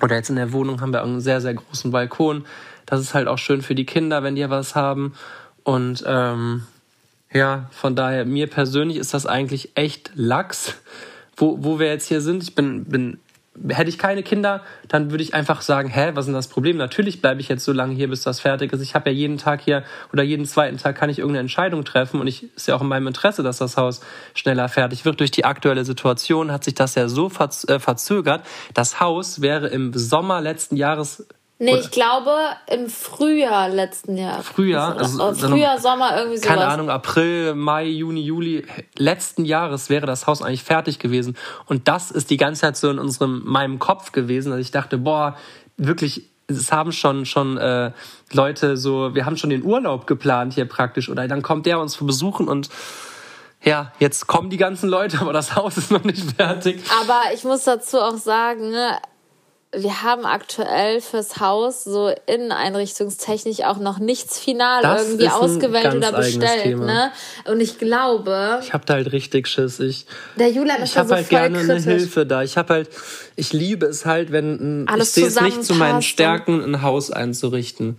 Oder 0.00 0.16
jetzt 0.16 0.30
in 0.30 0.36
der 0.36 0.52
Wohnung 0.52 0.80
haben 0.80 0.92
wir 0.92 1.02
einen 1.02 1.20
sehr, 1.20 1.40
sehr 1.40 1.54
großen 1.54 1.90
Balkon. 1.90 2.44
Das 2.86 3.00
ist 3.00 3.14
halt 3.14 3.28
auch 3.28 3.38
schön 3.38 3.62
für 3.62 3.74
die 3.74 3.86
Kinder, 3.86 4.22
wenn 4.22 4.34
die 4.34 4.48
was 4.48 4.74
haben. 4.74 5.14
Und 5.64 6.04
ähm, 6.06 6.66
ja, 7.32 7.68
von 7.72 7.94
daher, 7.94 8.24
mir 8.24 8.46
persönlich 8.46 8.96
ist 8.96 9.12
das 9.12 9.26
eigentlich 9.26 9.72
echt 9.74 10.12
Lachs, 10.14 10.74
wo, 11.36 11.62
wo 11.62 11.78
wir 11.78 11.88
jetzt 11.88 12.06
hier 12.06 12.20
sind. 12.20 12.42
Ich 12.42 12.54
bin, 12.54 12.84
bin, 12.84 13.18
hätte 13.68 13.88
ich 13.88 13.98
keine 13.98 14.22
Kinder, 14.22 14.62
dann 14.88 15.10
würde 15.10 15.22
ich 15.22 15.34
einfach 15.34 15.60
sagen, 15.62 15.88
hä, 15.88 16.10
was 16.14 16.24
ist 16.24 16.26
denn 16.26 16.34
das 16.34 16.48
Problem? 16.48 16.76
Natürlich 16.76 17.20
bleibe 17.20 17.40
ich 17.40 17.48
jetzt 17.48 17.64
so 17.64 17.72
lange 17.72 17.94
hier, 17.94 18.08
bis 18.08 18.22
das 18.22 18.40
fertig 18.40 18.72
ist. 18.72 18.80
Ich 18.80 18.94
habe 18.94 19.10
ja 19.10 19.16
jeden 19.16 19.38
Tag 19.38 19.60
hier 19.60 19.84
oder 20.12 20.22
jeden 20.22 20.44
zweiten 20.44 20.76
Tag 20.76 20.96
kann 20.96 21.10
ich 21.10 21.18
irgendeine 21.18 21.40
Entscheidung 21.40 21.84
treffen 21.84 22.20
und 22.20 22.26
ich 22.26 22.54
ist 22.54 22.68
ja 22.68 22.76
auch 22.76 22.82
in 22.82 22.88
meinem 22.88 23.06
Interesse, 23.06 23.42
dass 23.42 23.58
das 23.58 23.76
Haus 23.76 24.00
schneller 24.34 24.68
fertig 24.68 25.04
wird. 25.04 25.20
Durch 25.20 25.30
die 25.30 25.44
aktuelle 25.44 25.84
Situation 25.84 26.52
hat 26.52 26.64
sich 26.64 26.74
das 26.74 26.94
ja 26.94 27.08
so 27.08 27.28
äh, 27.28 27.78
verzögert. 27.78 28.44
Das 28.74 29.00
Haus 29.00 29.40
wäre 29.40 29.68
im 29.68 29.92
Sommer 29.94 30.40
letzten 30.40 30.76
Jahres 30.76 31.26
Nee, 31.60 31.72
Oder- 31.72 31.80
ich 31.80 31.90
glaube 31.90 32.36
im 32.68 32.88
Frühjahr 32.88 33.68
letzten 33.68 34.16
Jahr. 34.16 34.42
Frühjahr, 34.44 34.96
also 34.96 35.18
dann- 35.32 35.50
Frühjahr, 35.50 35.80
Sommer, 35.80 36.16
irgendwie 36.16 36.36
sowas. 36.36 36.48
keine 36.48 36.66
Ahnung, 36.68 36.88
April, 36.88 37.54
Mai, 37.56 37.86
Juni, 37.86 38.20
Juli 38.20 38.64
letzten 38.96 39.44
Jahres 39.44 39.90
wäre 39.90 40.06
das 40.06 40.28
Haus 40.28 40.40
eigentlich 40.40 40.62
fertig 40.62 41.00
gewesen. 41.00 41.36
Und 41.66 41.88
das 41.88 42.12
ist 42.12 42.30
die 42.30 42.36
ganze 42.36 42.60
Zeit 42.60 42.76
so 42.76 42.88
in 42.90 43.00
unserem 43.00 43.42
meinem 43.44 43.80
Kopf 43.80 44.12
gewesen, 44.12 44.50
dass 44.52 44.60
ich 44.60 44.70
dachte, 44.70 44.98
boah, 44.98 45.36
wirklich, 45.76 46.30
es 46.46 46.70
haben 46.70 46.92
schon 46.92 47.26
schon 47.26 47.58
äh, 47.58 47.90
Leute 48.32 48.76
so, 48.76 49.14
wir 49.16 49.26
haben 49.26 49.36
schon 49.36 49.50
den 49.50 49.64
Urlaub 49.64 50.06
geplant 50.06 50.54
hier 50.54 50.64
praktisch 50.66 51.08
oder 51.10 51.26
dann 51.26 51.42
kommt 51.42 51.66
der 51.66 51.80
uns 51.80 51.96
besuchen 51.96 52.46
und 52.48 52.68
ja, 53.64 53.92
jetzt 53.98 54.28
kommen 54.28 54.48
die 54.50 54.56
ganzen 54.56 54.88
Leute, 54.88 55.20
aber 55.20 55.32
das 55.32 55.56
Haus 55.56 55.76
ist 55.76 55.90
noch 55.90 56.04
nicht 56.04 56.36
fertig. 56.36 56.80
Aber 57.02 57.22
ich 57.34 57.42
muss 57.42 57.64
dazu 57.64 57.98
auch 57.98 58.16
sagen, 58.16 58.70
ne, 58.70 58.96
wir 59.72 60.02
haben 60.02 60.24
aktuell 60.24 61.00
fürs 61.00 61.40
Haus 61.40 61.84
so 61.84 62.10
inneneinrichtungstechnisch 62.26 63.60
auch 63.64 63.76
noch 63.78 63.98
nichts 63.98 64.38
final 64.38 64.82
Das 64.82 65.02
irgendwie 65.02 65.26
ist 65.26 65.32
ein 65.34 65.40
ausgewählt 65.40 65.84
ganz 65.84 65.96
oder 65.96 66.12
bestellt. 66.12 66.62
Thema. 66.62 66.84
Ne? 66.86 67.12
Und 67.46 67.60
ich 67.60 67.78
glaube, 67.78 68.60
Ich 68.62 68.72
habe 68.72 68.86
da 68.86 68.94
halt 68.94 69.12
richtig 69.12 69.46
Schiss. 69.46 69.78
Ich, 69.78 70.06
der 70.36 70.50
Julian 70.50 70.82
ist 70.82 70.92
ich 70.92 70.98
habe 70.98 71.08
so 71.08 71.14
halt 71.16 71.28
gerne 71.28 71.58
eine 71.58 71.66
kritisch. 71.66 71.84
Hilfe 71.84 72.24
da. 72.24 72.42
Ich 72.42 72.56
habe 72.56 72.72
halt, 72.72 72.88
ich 73.36 73.52
liebe 73.52 73.86
es 73.86 74.06
halt, 74.06 74.32
wenn 74.32 74.84
ein, 74.84 74.88
Alles 74.88 75.08
ich 75.08 75.14
sehe 75.14 75.26
es 75.26 75.40
nicht 75.40 75.64
zu 75.64 75.74
meinen 75.74 76.02
Stärken, 76.02 76.62
ein 76.64 76.82
Haus 76.82 77.10
einzurichten. 77.10 77.98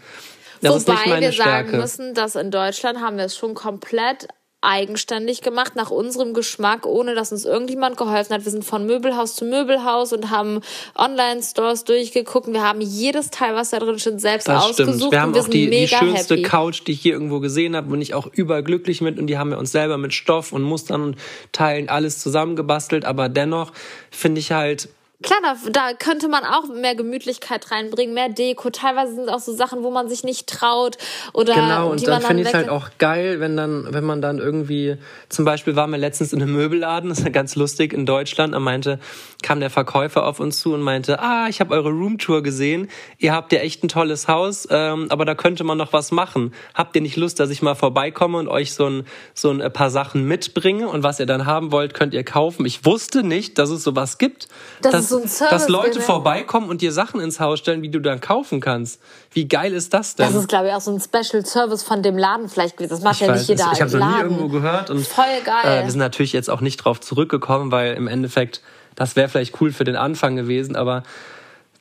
Das 0.61 0.75
ist 0.75 0.87
Wobei 0.87 0.97
nicht 0.99 1.07
meine 1.07 1.25
wir 1.27 1.31
Stärke. 1.31 1.69
sagen 1.69 1.81
müssen, 1.81 2.13
dass 2.15 2.35
in 2.35 2.51
Deutschland 2.51 2.99
haben 2.99 3.17
wir 3.17 3.25
es 3.25 3.37
schon 3.37 3.53
komplett 3.53 4.27
eigenständig 4.61 5.41
gemacht, 5.41 5.75
nach 5.75 5.89
unserem 5.89 6.33
Geschmack, 6.33 6.85
ohne 6.85 7.15
dass 7.15 7.31
uns 7.31 7.45
irgendjemand 7.45 7.95
geholfen 7.95 8.33
hat. 8.33 8.45
Wir 8.45 8.51
sind 8.51 8.65
von 8.65 8.85
Möbelhaus 8.85 9.35
zu 9.35 9.45
Möbelhaus 9.45 10.11
und 10.11 10.29
haben 10.31 10.59
Online-Stores 10.95 11.85
durchgeguckt. 11.85 12.47
Wir 12.51 12.63
haben 12.63 12.81
jedes 12.81 13.29
Teil, 13.29 13.55
was 13.55 13.69
da 13.69 13.79
drin 13.79 13.99
steht, 13.99 14.19
selbst 14.19 14.47
das 14.47 14.63
ausgesucht. 14.63 14.97
stimmt. 14.97 15.11
Wir 15.11 15.21
haben 15.21 15.37
auch 15.37 15.47
die, 15.47 15.69
die 15.69 15.87
schönste 15.87 16.35
happy. 16.35 16.43
Couch, 16.43 16.81
die 16.85 16.91
ich 16.91 17.01
hier 17.01 17.13
irgendwo 17.13 17.39
gesehen 17.39 17.75
habe, 17.75 17.89
bin 17.89 18.01
ich 18.01 18.13
auch 18.13 18.27
überglücklich 18.27 18.99
mit 19.01 19.17
und 19.17 19.27
die 19.27 19.37
haben 19.37 19.51
wir 19.51 19.57
uns 19.57 19.71
selber 19.71 19.97
mit 19.97 20.13
Stoff 20.13 20.51
und 20.51 20.63
Mustern 20.63 21.01
und 21.03 21.15
Teilen 21.53 21.87
alles 21.87 22.19
zusammengebastelt. 22.19 23.05
Aber 23.05 23.29
dennoch 23.29 23.71
finde 24.11 24.39
ich 24.39 24.51
halt, 24.51 24.89
Klar, 25.21 25.39
da, 25.43 25.69
da 25.69 25.93
könnte 25.93 26.29
man 26.29 26.45
auch 26.45 26.69
mehr 26.69 26.95
Gemütlichkeit 26.95 27.71
reinbringen, 27.71 28.13
mehr 28.13 28.29
Deko. 28.29 28.69
Teilweise 28.69 29.15
sind 29.15 29.25
es 29.25 29.29
auch 29.29 29.41
so 29.41 29.53
Sachen, 29.53 29.83
wo 29.83 29.91
man 29.91 30.07
sich 30.07 30.23
nicht 30.23 30.47
traut 30.47 30.97
oder 31.33 31.55
Genau, 31.55 31.91
und 31.91 31.99
die 31.99 32.05
dann 32.05 32.21
man 32.21 32.27
finde 32.27 32.43
ich 32.43 32.47
es 32.47 32.53
halt 32.53 32.69
auch 32.69 32.87
geil, 32.99 33.41
wenn 33.41 33.57
dann, 33.57 33.93
wenn 33.93 34.05
man 34.05 34.21
dann 34.21 34.39
irgendwie, 34.39 34.95
zum 35.27 35.43
Beispiel 35.43 35.75
waren 35.75 35.91
wir 35.91 35.97
letztens 35.97 36.31
in 36.31 36.41
einem 36.41 36.53
Möbelladen, 36.53 37.09
das 37.09 37.19
ist 37.19 37.25
ja 37.25 37.31
ganz 37.31 37.57
lustig 37.57 37.91
in 37.91 38.05
Deutschland, 38.05 38.55
und 38.55 38.63
meinte, 38.63 38.97
kam 39.43 39.59
der 39.59 39.69
Verkäufer 39.69 40.25
auf 40.25 40.39
uns 40.39 40.61
zu 40.61 40.73
und 40.73 40.81
meinte, 40.81 41.19
ah, 41.19 41.47
ich 41.49 41.59
habe 41.59 41.73
eure 41.73 41.89
Roomtour 41.89 42.41
gesehen, 42.41 42.87
ihr 43.17 43.33
habt 43.33 43.51
ja 43.51 43.59
echt 43.59 43.83
ein 43.83 43.89
tolles 43.89 44.29
Haus, 44.29 44.69
ähm, 44.71 45.07
aber 45.09 45.25
da 45.25 45.35
könnte 45.35 45.65
man 45.65 45.77
noch 45.77 45.91
was 45.91 46.11
machen. 46.11 46.53
Habt 46.73 46.95
ihr 46.95 47.01
nicht 47.01 47.17
Lust, 47.17 47.41
dass 47.41 47.49
ich 47.49 47.61
mal 47.61 47.75
vorbeikomme 47.75 48.37
und 48.37 48.47
euch 48.47 48.73
so 48.73 48.85
ein, 48.85 49.05
so 49.33 49.49
ein 49.49 49.73
paar 49.73 49.89
Sachen 49.89 50.25
mitbringe 50.25 50.87
und 50.87 51.03
was 51.03 51.19
ihr 51.19 51.25
dann 51.25 51.45
haben 51.45 51.73
wollt, 51.73 51.93
könnt 51.93 52.13
ihr 52.13 52.23
kaufen. 52.23 52.65
Ich 52.65 52.85
wusste 52.85 53.23
nicht, 53.23 53.57
dass 53.57 53.69
es 53.69 53.83
sowas 53.83 54.17
gibt. 54.17 54.47
Das 54.81 55.08
ist 55.11 55.17
so 55.17 55.21
ein 55.21 55.27
Service 55.27 55.49
dass 55.49 55.69
Leute 55.69 56.01
vorbeikommen 56.01 56.69
und 56.69 56.81
dir 56.81 56.91
Sachen 56.91 57.19
ins 57.19 57.39
Haus 57.39 57.59
stellen, 57.59 57.81
wie 57.81 57.89
du 57.89 57.99
dann 57.99 58.21
kaufen 58.21 58.59
kannst. 58.59 59.01
Wie 59.31 59.47
geil 59.47 59.73
ist 59.73 59.93
das 59.93 60.15
denn? 60.15 60.27
Das 60.27 60.35
ist, 60.35 60.47
glaube 60.47 60.67
ich, 60.67 60.73
auch 60.73 60.81
so 60.81 60.91
ein 60.91 60.99
Special 60.99 61.45
Service 61.45 61.83
von 61.83 62.03
dem 62.03 62.17
Laden 62.17 62.49
vielleicht 62.49 62.77
gewesen. 62.77 62.91
Das 62.91 63.01
macht 63.01 63.15
Ich 63.15 63.21
ja 63.21 63.33
weiß 63.33 63.39
nicht 63.39 63.49
jeder. 63.49 63.71
Ich 63.73 63.81
habe 63.81 63.89
es 63.89 63.93
noch 63.93 64.15
nie 64.15 64.21
irgendwo 64.21 64.47
gehört. 64.47 64.89
Und, 64.89 65.05
Voll 65.05 65.25
geil. 65.43 65.79
Äh, 65.79 65.83
wir 65.83 65.91
sind 65.91 65.99
natürlich 65.99 66.33
jetzt 66.33 66.49
auch 66.49 66.61
nicht 66.61 66.77
drauf 66.77 66.99
zurückgekommen, 66.99 67.71
weil 67.71 67.95
im 67.95 68.07
Endeffekt, 68.07 68.61
das 68.95 69.15
wäre 69.15 69.29
vielleicht 69.29 69.59
cool 69.61 69.71
für 69.71 69.83
den 69.83 69.95
Anfang 69.95 70.35
gewesen, 70.35 70.75
aber 70.75 71.03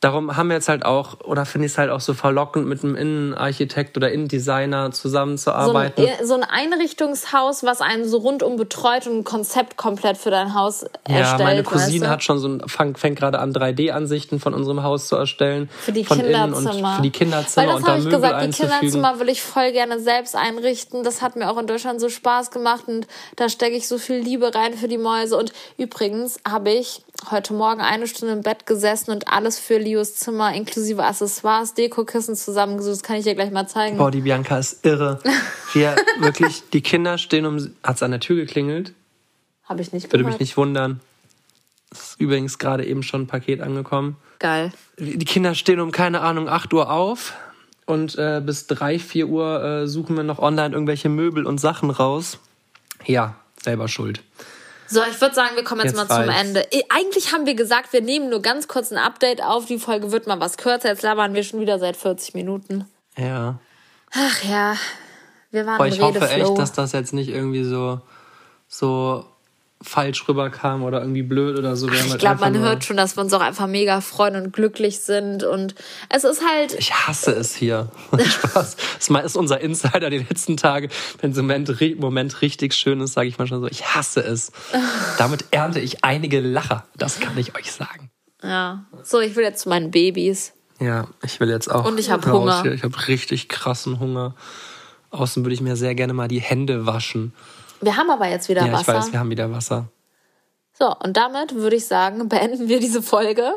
darum 0.00 0.36
haben 0.36 0.48
wir 0.48 0.54
jetzt 0.54 0.68
halt 0.68 0.84
auch, 0.84 1.20
oder 1.24 1.44
finde 1.44 1.66
ich 1.66 1.72
es 1.72 1.78
halt 1.78 1.90
auch 1.90 2.00
so 2.00 2.14
verlockend, 2.14 2.66
mit 2.66 2.82
einem 2.82 2.94
Innenarchitekt 2.94 3.96
oder 3.96 4.10
Innendesigner 4.12 4.82
So 4.82 4.86
ein, 4.86 4.92
zusammenzuarbeiten. 4.92 6.06
so 6.24 6.34
ein 6.34 6.44
Einrichtungshaus, 6.44 7.64
was 7.64 7.80
einen 7.80 8.08
so 8.08 8.18
rundum 8.18 8.56
betreut 8.56 9.06
und 9.06 9.18
ein 9.18 9.24
Konzept 9.24 9.76
komplett 9.76 10.16
für 10.16 10.30
dein 10.30 10.54
Haus 10.54 10.84
ja, 11.08 11.16
erstellt. 11.16 11.42
meine 11.42 11.62
Cousine 11.62 12.00
weißt 12.00 12.02
du? 12.02 12.08
hat 12.08 12.22
schon 12.22 12.38
so 12.38 12.48
ein, 12.48 12.62
fang, 12.68 12.96
fängt 12.96 13.18
gerade 13.18 13.38
an, 13.38 13.52
3D-Ansichten 13.52 14.40
von 14.40 14.54
unserem 14.54 14.82
Haus 14.82 15.08
zu 15.08 15.16
erstellen. 15.16 15.68
Für 15.80 15.92
die 15.92 16.04
von 16.04 16.18
Kinderzimmer. 16.18 16.96
Für 16.96 17.02
die 17.02 17.10
Kinderzimmer 17.10 17.66
Weil 17.66 17.74
das 17.74 17.88
habe 17.88 17.98
ich 17.98 18.04
Möbel 18.04 18.20
gesagt, 18.20 18.42
die. 18.44 18.62
Kinderzimmer 18.62 19.20
will 19.20 19.28
ich 19.28 19.42
voll 19.42 19.72
gerne 19.72 20.00
selbst 20.00 20.36
einrichten. 20.36 21.02
Das 21.02 21.22
hat 21.22 21.36
mir 21.36 21.50
auch 21.50 21.58
in 21.58 21.66
Deutschland 21.66 22.00
so 22.00 22.08
Spaß 22.08 22.50
gemacht 22.50 22.84
und 22.86 23.06
da 23.36 23.48
stecke 23.48 23.76
ich 23.76 23.88
so 23.88 23.98
viel 23.98 24.16
Liebe 24.16 24.54
rein 24.54 24.74
für 24.74 24.88
die 24.88 24.98
Mäuse. 24.98 25.36
Und 25.36 25.52
übrigens 25.76 26.38
habe 26.46 26.70
ich 26.70 27.02
heute 27.30 27.52
Morgen 27.52 27.80
eine 27.80 28.06
Stunde 28.06 28.34
im 28.34 28.42
Bett 28.42 28.66
gesessen 28.66 29.10
und 29.10 29.28
alles 29.28 29.58
für 29.58 29.78
Lios 29.78 30.14
Zimmer 30.16 30.54
inklusive 30.54 31.04
Accessoires, 31.04 31.74
Dekokissen 31.74 32.36
zusammengesucht. 32.36 32.96
Das 32.96 33.02
kann 33.02 33.16
ich 33.16 33.24
dir 33.24 33.34
gleich 33.34 33.50
mal 33.50 33.66
zeigen. 33.66 33.98
Boah, 33.98 34.10
die 34.10 34.20
Bianca 34.20 34.58
ist 34.58 34.84
irre. 34.84 35.20
Wir 35.72 35.96
wirklich, 36.20 36.62
die 36.72 36.80
Kinder 36.80 37.18
stehen 37.18 37.46
um. 37.46 37.74
Hat's 37.82 38.02
an 38.02 38.10
der 38.10 38.20
Tür 38.20 38.36
geklingelt? 38.36 38.92
Habe 39.64 39.82
ich 39.82 39.92
nicht 39.92 40.06
Würde 40.06 40.24
gehört. 40.24 40.34
mich 40.34 40.40
nicht 40.40 40.56
wundern. 40.56 41.00
Es 41.90 42.00
ist 42.00 42.20
übrigens 42.20 42.58
gerade 42.58 42.84
eben 42.86 43.02
schon 43.02 43.22
ein 43.22 43.26
Paket 43.26 43.60
angekommen. 43.60 44.16
Geil. 44.38 44.72
Die 44.98 45.24
Kinder 45.24 45.54
stehen 45.54 45.80
um, 45.80 45.90
keine 45.90 46.20
Ahnung, 46.20 46.48
8 46.48 46.72
Uhr 46.72 46.90
auf. 46.90 47.34
Und 47.86 48.16
äh, 48.18 48.42
bis 48.44 48.66
3, 48.66 48.98
4 48.98 49.28
Uhr 49.28 49.64
äh, 49.64 49.86
suchen 49.88 50.16
wir 50.16 50.22
noch 50.22 50.38
online 50.38 50.74
irgendwelche 50.74 51.08
Möbel 51.08 51.46
und 51.46 51.58
Sachen 51.58 51.90
raus. 51.90 52.38
Ja, 53.06 53.36
selber 53.62 53.88
schuld. 53.88 54.22
So, 54.88 55.02
ich 55.02 55.20
würde 55.20 55.34
sagen, 55.34 55.54
wir 55.54 55.64
kommen 55.64 55.82
jetzt, 55.82 55.96
Jetzt 55.96 56.08
mal 56.08 56.14
zum 56.14 56.28
reicht's. 56.28 56.40
Ende. 56.40 56.66
Eigentlich 56.88 57.32
haben 57.32 57.46
wir 57.46 57.54
gesagt, 57.54 57.92
wir 57.92 58.00
nehmen 58.00 58.30
nur 58.30 58.40
ganz 58.40 58.68
kurz 58.68 58.90
ein 58.90 58.98
Update 58.98 59.42
auf. 59.42 59.66
Die 59.66 59.78
Folge 59.78 60.12
wird 60.12 60.26
mal 60.26 60.40
was 60.40 60.56
kürzer. 60.56 60.88
Jetzt 60.88 61.02
labern 61.02 61.34
wir 61.34 61.42
schon 61.42 61.60
wieder 61.60 61.78
seit 61.78 61.96
40 61.96 62.34
Minuten. 62.34 62.86
Ja. 63.16 63.58
Ach 64.12 64.42
ja, 64.44 64.76
wir 65.50 65.66
waren 65.66 65.76
Boah, 65.76 65.86
ich 65.86 66.00
hoffe 66.00 66.28
echt, 66.28 66.58
dass 66.58 66.72
das 66.72 66.92
jetzt 66.92 67.12
nicht 67.12 67.28
irgendwie 67.28 67.64
so, 67.64 68.00
so 68.66 69.26
falsch 69.80 70.28
rüberkam 70.28 70.82
oder 70.82 71.00
irgendwie 71.00 71.22
blöd 71.22 71.56
oder 71.58 71.76
so. 71.76 71.86
Haben 71.88 71.94
ich 71.96 72.10
halt 72.10 72.20
glaube, 72.20 72.40
man 72.40 72.58
hört 72.58 72.84
schon, 72.84 72.96
dass 72.96 73.16
wir 73.16 73.20
uns 73.22 73.32
auch 73.32 73.40
einfach 73.40 73.66
mega 73.68 74.00
freuen 74.00 74.34
und 74.36 74.52
glücklich 74.52 75.00
sind. 75.00 75.44
Und 75.44 75.74
es 76.08 76.24
ist 76.24 76.42
halt, 76.44 76.74
Ich 76.74 76.92
hasse 76.92 77.30
es 77.32 77.54
hier. 77.54 77.90
Spaß. 78.18 78.76
Das 79.08 79.24
ist 79.24 79.36
unser 79.36 79.60
Insider 79.60 80.10
die 80.10 80.18
letzten 80.18 80.56
Tage. 80.56 80.88
Wenn 81.20 81.32
so 81.32 81.40
ein 81.42 81.46
Moment, 81.46 81.70
ri- 81.70 81.96
Moment 81.98 82.42
richtig 82.42 82.74
schön 82.74 83.00
ist, 83.00 83.12
sage 83.12 83.28
ich 83.28 83.38
manchmal 83.38 83.60
so, 83.60 83.66
ich 83.68 83.86
hasse 83.94 84.20
es. 84.20 84.50
Damit 85.16 85.44
ernte 85.52 85.78
ich 85.80 86.04
einige 86.04 86.40
Lacher. 86.40 86.84
Das 86.96 87.20
kann 87.20 87.38
ich 87.38 87.56
euch 87.56 87.70
sagen. 87.72 88.10
ja. 88.42 88.84
So, 89.04 89.20
ich 89.20 89.36
will 89.36 89.44
jetzt 89.44 89.62
zu 89.62 89.68
meinen 89.68 89.90
Babys. 89.92 90.52
Ja, 90.80 91.06
ich 91.22 91.38
will 91.40 91.50
jetzt 91.50 91.70
auch. 91.70 91.84
Und 91.86 91.98
ich 92.00 92.10
hab 92.10 92.26
raus 92.26 92.32
Hunger. 92.40 92.62
Hier. 92.62 92.72
Ich 92.72 92.82
habe 92.84 93.08
richtig 93.08 93.48
krassen 93.48 94.00
Hunger. 94.00 94.34
Außen 95.10 95.44
würde 95.44 95.54
ich 95.54 95.60
mir 95.60 95.76
sehr 95.76 95.94
gerne 95.94 96.12
mal 96.14 96.28
die 96.28 96.40
Hände 96.40 96.84
waschen. 96.86 97.32
Wir 97.80 97.96
haben 97.96 98.10
aber 98.10 98.26
jetzt 98.28 98.48
wieder 98.48 98.62
Ja, 98.62 98.66
ich 98.68 98.72
Wasser. 98.72 98.94
weiß, 98.94 99.12
wir 99.12 99.18
haben 99.20 99.30
wieder 99.30 99.50
Wasser. 99.52 99.88
So, 100.78 100.94
und 101.02 101.16
damit 101.16 101.54
würde 101.54 101.76
ich 101.76 101.86
sagen, 101.86 102.28
beenden 102.28 102.68
wir 102.68 102.80
diese 102.80 103.02
Folge. 103.02 103.52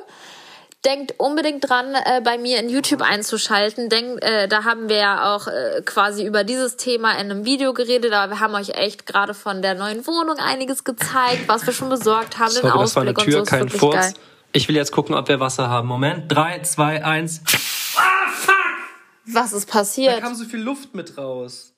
Denkt 0.83 1.13
unbedingt 1.19 1.69
dran, 1.69 1.93
äh, 1.93 2.21
bei 2.23 2.39
mir 2.39 2.57
in 2.59 2.67
YouTube 2.67 3.01
einzuschalten. 3.03 3.87
Denkt, 3.89 4.23
äh, 4.23 4.47
da 4.47 4.63
haben 4.63 4.89
wir 4.89 4.95
ja 4.97 5.35
auch 5.35 5.45
äh, 5.45 5.83
quasi 5.85 6.25
über 6.25 6.43
dieses 6.43 6.75
Thema 6.75 7.11
in 7.13 7.29
einem 7.29 7.45
Video 7.45 7.73
geredet, 7.73 8.11
aber 8.13 8.31
wir 8.33 8.39
haben 8.39 8.55
euch 8.55 8.69
echt 8.69 9.05
gerade 9.05 9.35
von 9.35 9.61
der 9.61 9.75
neuen 9.75 10.07
Wohnung 10.07 10.37
einiges 10.37 10.83
gezeigt, 10.83 11.47
was 11.47 11.67
wir 11.67 11.73
schon 11.73 11.89
besorgt 11.89 12.39
haben, 12.39 12.51
den 12.51 12.61
Sorry, 12.63 12.79
das 12.79 12.95
war 12.95 13.01
eine 13.03 13.11
Ausblick 13.11 13.25
Tür, 13.31 13.39
und 13.41 13.45
so. 13.47 13.55
Kein 13.55 13.69
Furz. 13.69 13.95
geil. 13.95 14.13
Ich 14.53 14.67
will 14.67 14.75
jetzt 14.75 14.91
gucken, 14.91 15.13
ob 15.13 15.27
wir 15.27 15.39
Wasser 15.39 15.69
haben. 15.69 15.87
Moment. 15.87 16.31
Drei, 16.31 16.59
zwei, 16.63 17.05
eins. 17.05 17.41
Was 19.27 19.53
ist 19.53 19.69
Da 19.69 19.73
passiert? 19.73 20.19
kam 20.21 20.33
so 20.33 20.45
viel 20.45 20.59
Luft 20.61 20.95
mit 20.95 21.15
raus. 21.17 21.73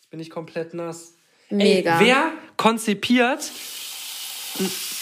Jetzt 0.00 0.10
bin 0.10 0.20
ich 0.20 0.28
komplett 0.28 0.74
nass. 0.74 1.14
Mega. 1.52 1.98
Ey, 2.00 2.06
wer 2.06 2.32
konzipiert 2.56 3.50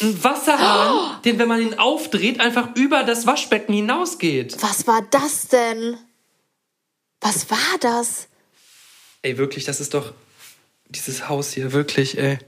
einen 0.01 0.25
Wasserhahn, 0.25 1.23
den, 1.23 1.39
wenn 1.39 1.49
man 1.49 1.61
ihn 1.61 1.79
aufdreht, 1.79 2.41
einfach 2.41 2.75
über 2.77 3.03
das 3.03 3.27
Waschbecken 3.27 3.75
hinausgeht? 3.75 4.57
Was 4.63 4.87
war 4.87 5.03
das 5.11 5.49
denn? 5.49 5.97
Was 7.21 7.51
war 7.51 7.79
das? 7.81 8.29
Ey, 9.23 9.37
wirklich, 9.39 9.65
das 9.65 9.81
ist 9.81 9.95
doch 9.95 10.13
dieses 10.89 11.29
Haus 11.29 11.53
hier, 11.53 11.73
wirklich, 11.73 12.19
ey. 12.19 12.39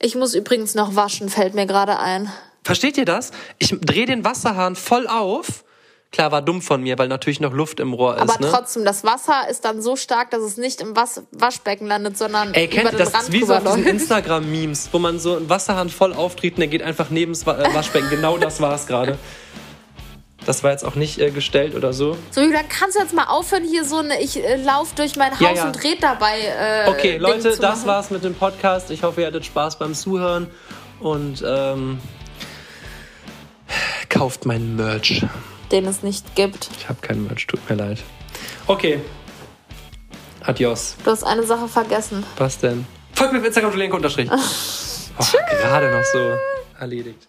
Ich 0.00 0.14
muss 0.14 0.34
übrigens 0.34 0.74
noch 0.74 0.96
waschen, 0.96 1.28
fällt 1.28 1.54
mir 1.54 1.66
gerade 1.66 1.98
ein. 1.98 2.32
Versteht 2.64 2.96
ihr 2.96 3.04
das? 3.04 3.30
Ich 3.58 3.76
drehe 3.80 4.06
den 4.06 4.24
Wasserhahn 4.24 4.74
voll 4.74 5.06
auf. 5.06 5.64
Klar, 6.14 6.30
war 6.30 6.42
dumm 6.42 6.62
von 6.62 6.80
mir, 6.80 6.96
weil 6.96 7.08
natürlich 7.08 7.40
noch 7.40 7.52
Luft 7.52 7.80
im 7.80 7.92
Rohr 7.92 8.14
ist. 8.14 8.22
Aber 8.22 8.38
ne? 8.38 8.48
trotzdem, 8.48 8.84
das 8.84 9.02
Wasser 9.02 9.48
ist 9.50 9.64
dann 9.64 9.82
so 9.82 9.96
stark, 9.96 10.30
dass 10.30 10.42
es 10.42 10.56
nicht 10.56 10.80
im 10.80 10.94
Was 10.94 11.24
Waschbecken 11.32 11.88
landet, 11.88 12.16
sondern 12.16 12.54
Ey, 12.54 12.66
über 12.66 12.72
kennt 12.72 12.84
ihr 12.84 12.90
den 12.90 12.98
das? 13.00 13.14
Rand 13.14 13.22
ist 13.24 13.32
wie 13.32 13.42
so 13.42 13.52
auf 13.52 13.64
diesen. 13.64 13.84
Instagram-Memes, 13.84 14.90
wo 14.92 15.00
man 15.00 15.18
so 15.18 15.34
einen 15.36 15.48
Wasserhahn 15.50 15.88
voll 15.88 16.12
auftritt 16.12 16.54
und 16.54 16.60
der 16.60 16.68
geht 16.68 16.82
einfach 16.84 17.10
neben 17.10 17.32
das 17.32 17.42
äh, 17.42 17.74
Waschbecken. 17.74 18.10
genau 18.10 18.38
das 18.38 18.60
war 18.60 18.76
es 18.76 18.86
gerade. 18.86 19.18
Das 20.46 20.62
war 20.62 20.70
jetzt 20.70 20.84
auch 20.84 20.94
nicht 20.94 21.18
äh, 21.18 21.32
gestellt 21.32 21.74
oder 21.74 21.92
so. 21.92 22.16
So, 22.30 22.42
dann 22.42 22.68
kannst 22.68 22.96
du 22.96 23.00
jetzt 23.02 23.12
mal 23.12 23.26
aufhören, 23.26 23.64
hier 23.64 23.84
so 23.84 23.96
eine, 23.96 24.22
ich 24.22 24.36
äh, 24.36 24.54
lauf 24.54 24.94
durch 24.94 25.16
mein 25.16 25.32
Haus 25.32 25.40
Ja, 25.40 25.52
ja. 25.52 25.66
und 25.66 25.82
red 25.82 26.00
dabei. 26.00 26.38
Äh, 26.38 26.90
Okay, 26.90 27.12
Ding 27.14 27.22
Leute, 27.22 27.56
das 27.58 27.86
war's 27.86 28.10
mit 28.10 28.22
dem 28.22 28.36
Podcast. 28.36 28.92
Ich 28.92 29.02
hoffe, 29.02 29.22
ihr 29.22 29.26
hattet 29.26 29.46
Spaß 29.46 29.80
beim 29.80 29.94
Zuhören 29.94 30.46
und 31.00 31.42
ähm, 31.44 31.98
kauft 34.08 34.46
meinen 34.46 34.76
Merch. 34.76 35.24
Den 35.72 35.86
es 35.86 36.02
nicht 36.02 36.34
gibt. 36.34 36.70
Ich 36.78 36.88
habe 36.88 37.00
keinen 37.00 37.26
Merch, 37.26 37.46
tut 37.46 37.68
mir 37.68 37.76
leid. 37.76 38.02
Okay. 38.66 39.00
Adios. 40.42 40.96
Du 41.04 41.10
hast 41.10 41.24
eine 41.24 41.42
Sache 41.42 41.68
vergessen. 41.68 42.24
Was 42.36 42.58
denn? 42.58 42.86
Folgt 43.14 43.32
mir 43.32 43.38
auf 43.40 43.46
Instagram, 43.46 43.92
unterstrich. 43.92 44.30
Oh, 45.16 45.24
gerade 45.48 45.96
noch 45.96 46.02
so 46.02 46.32
erledigt. 46.80 47.28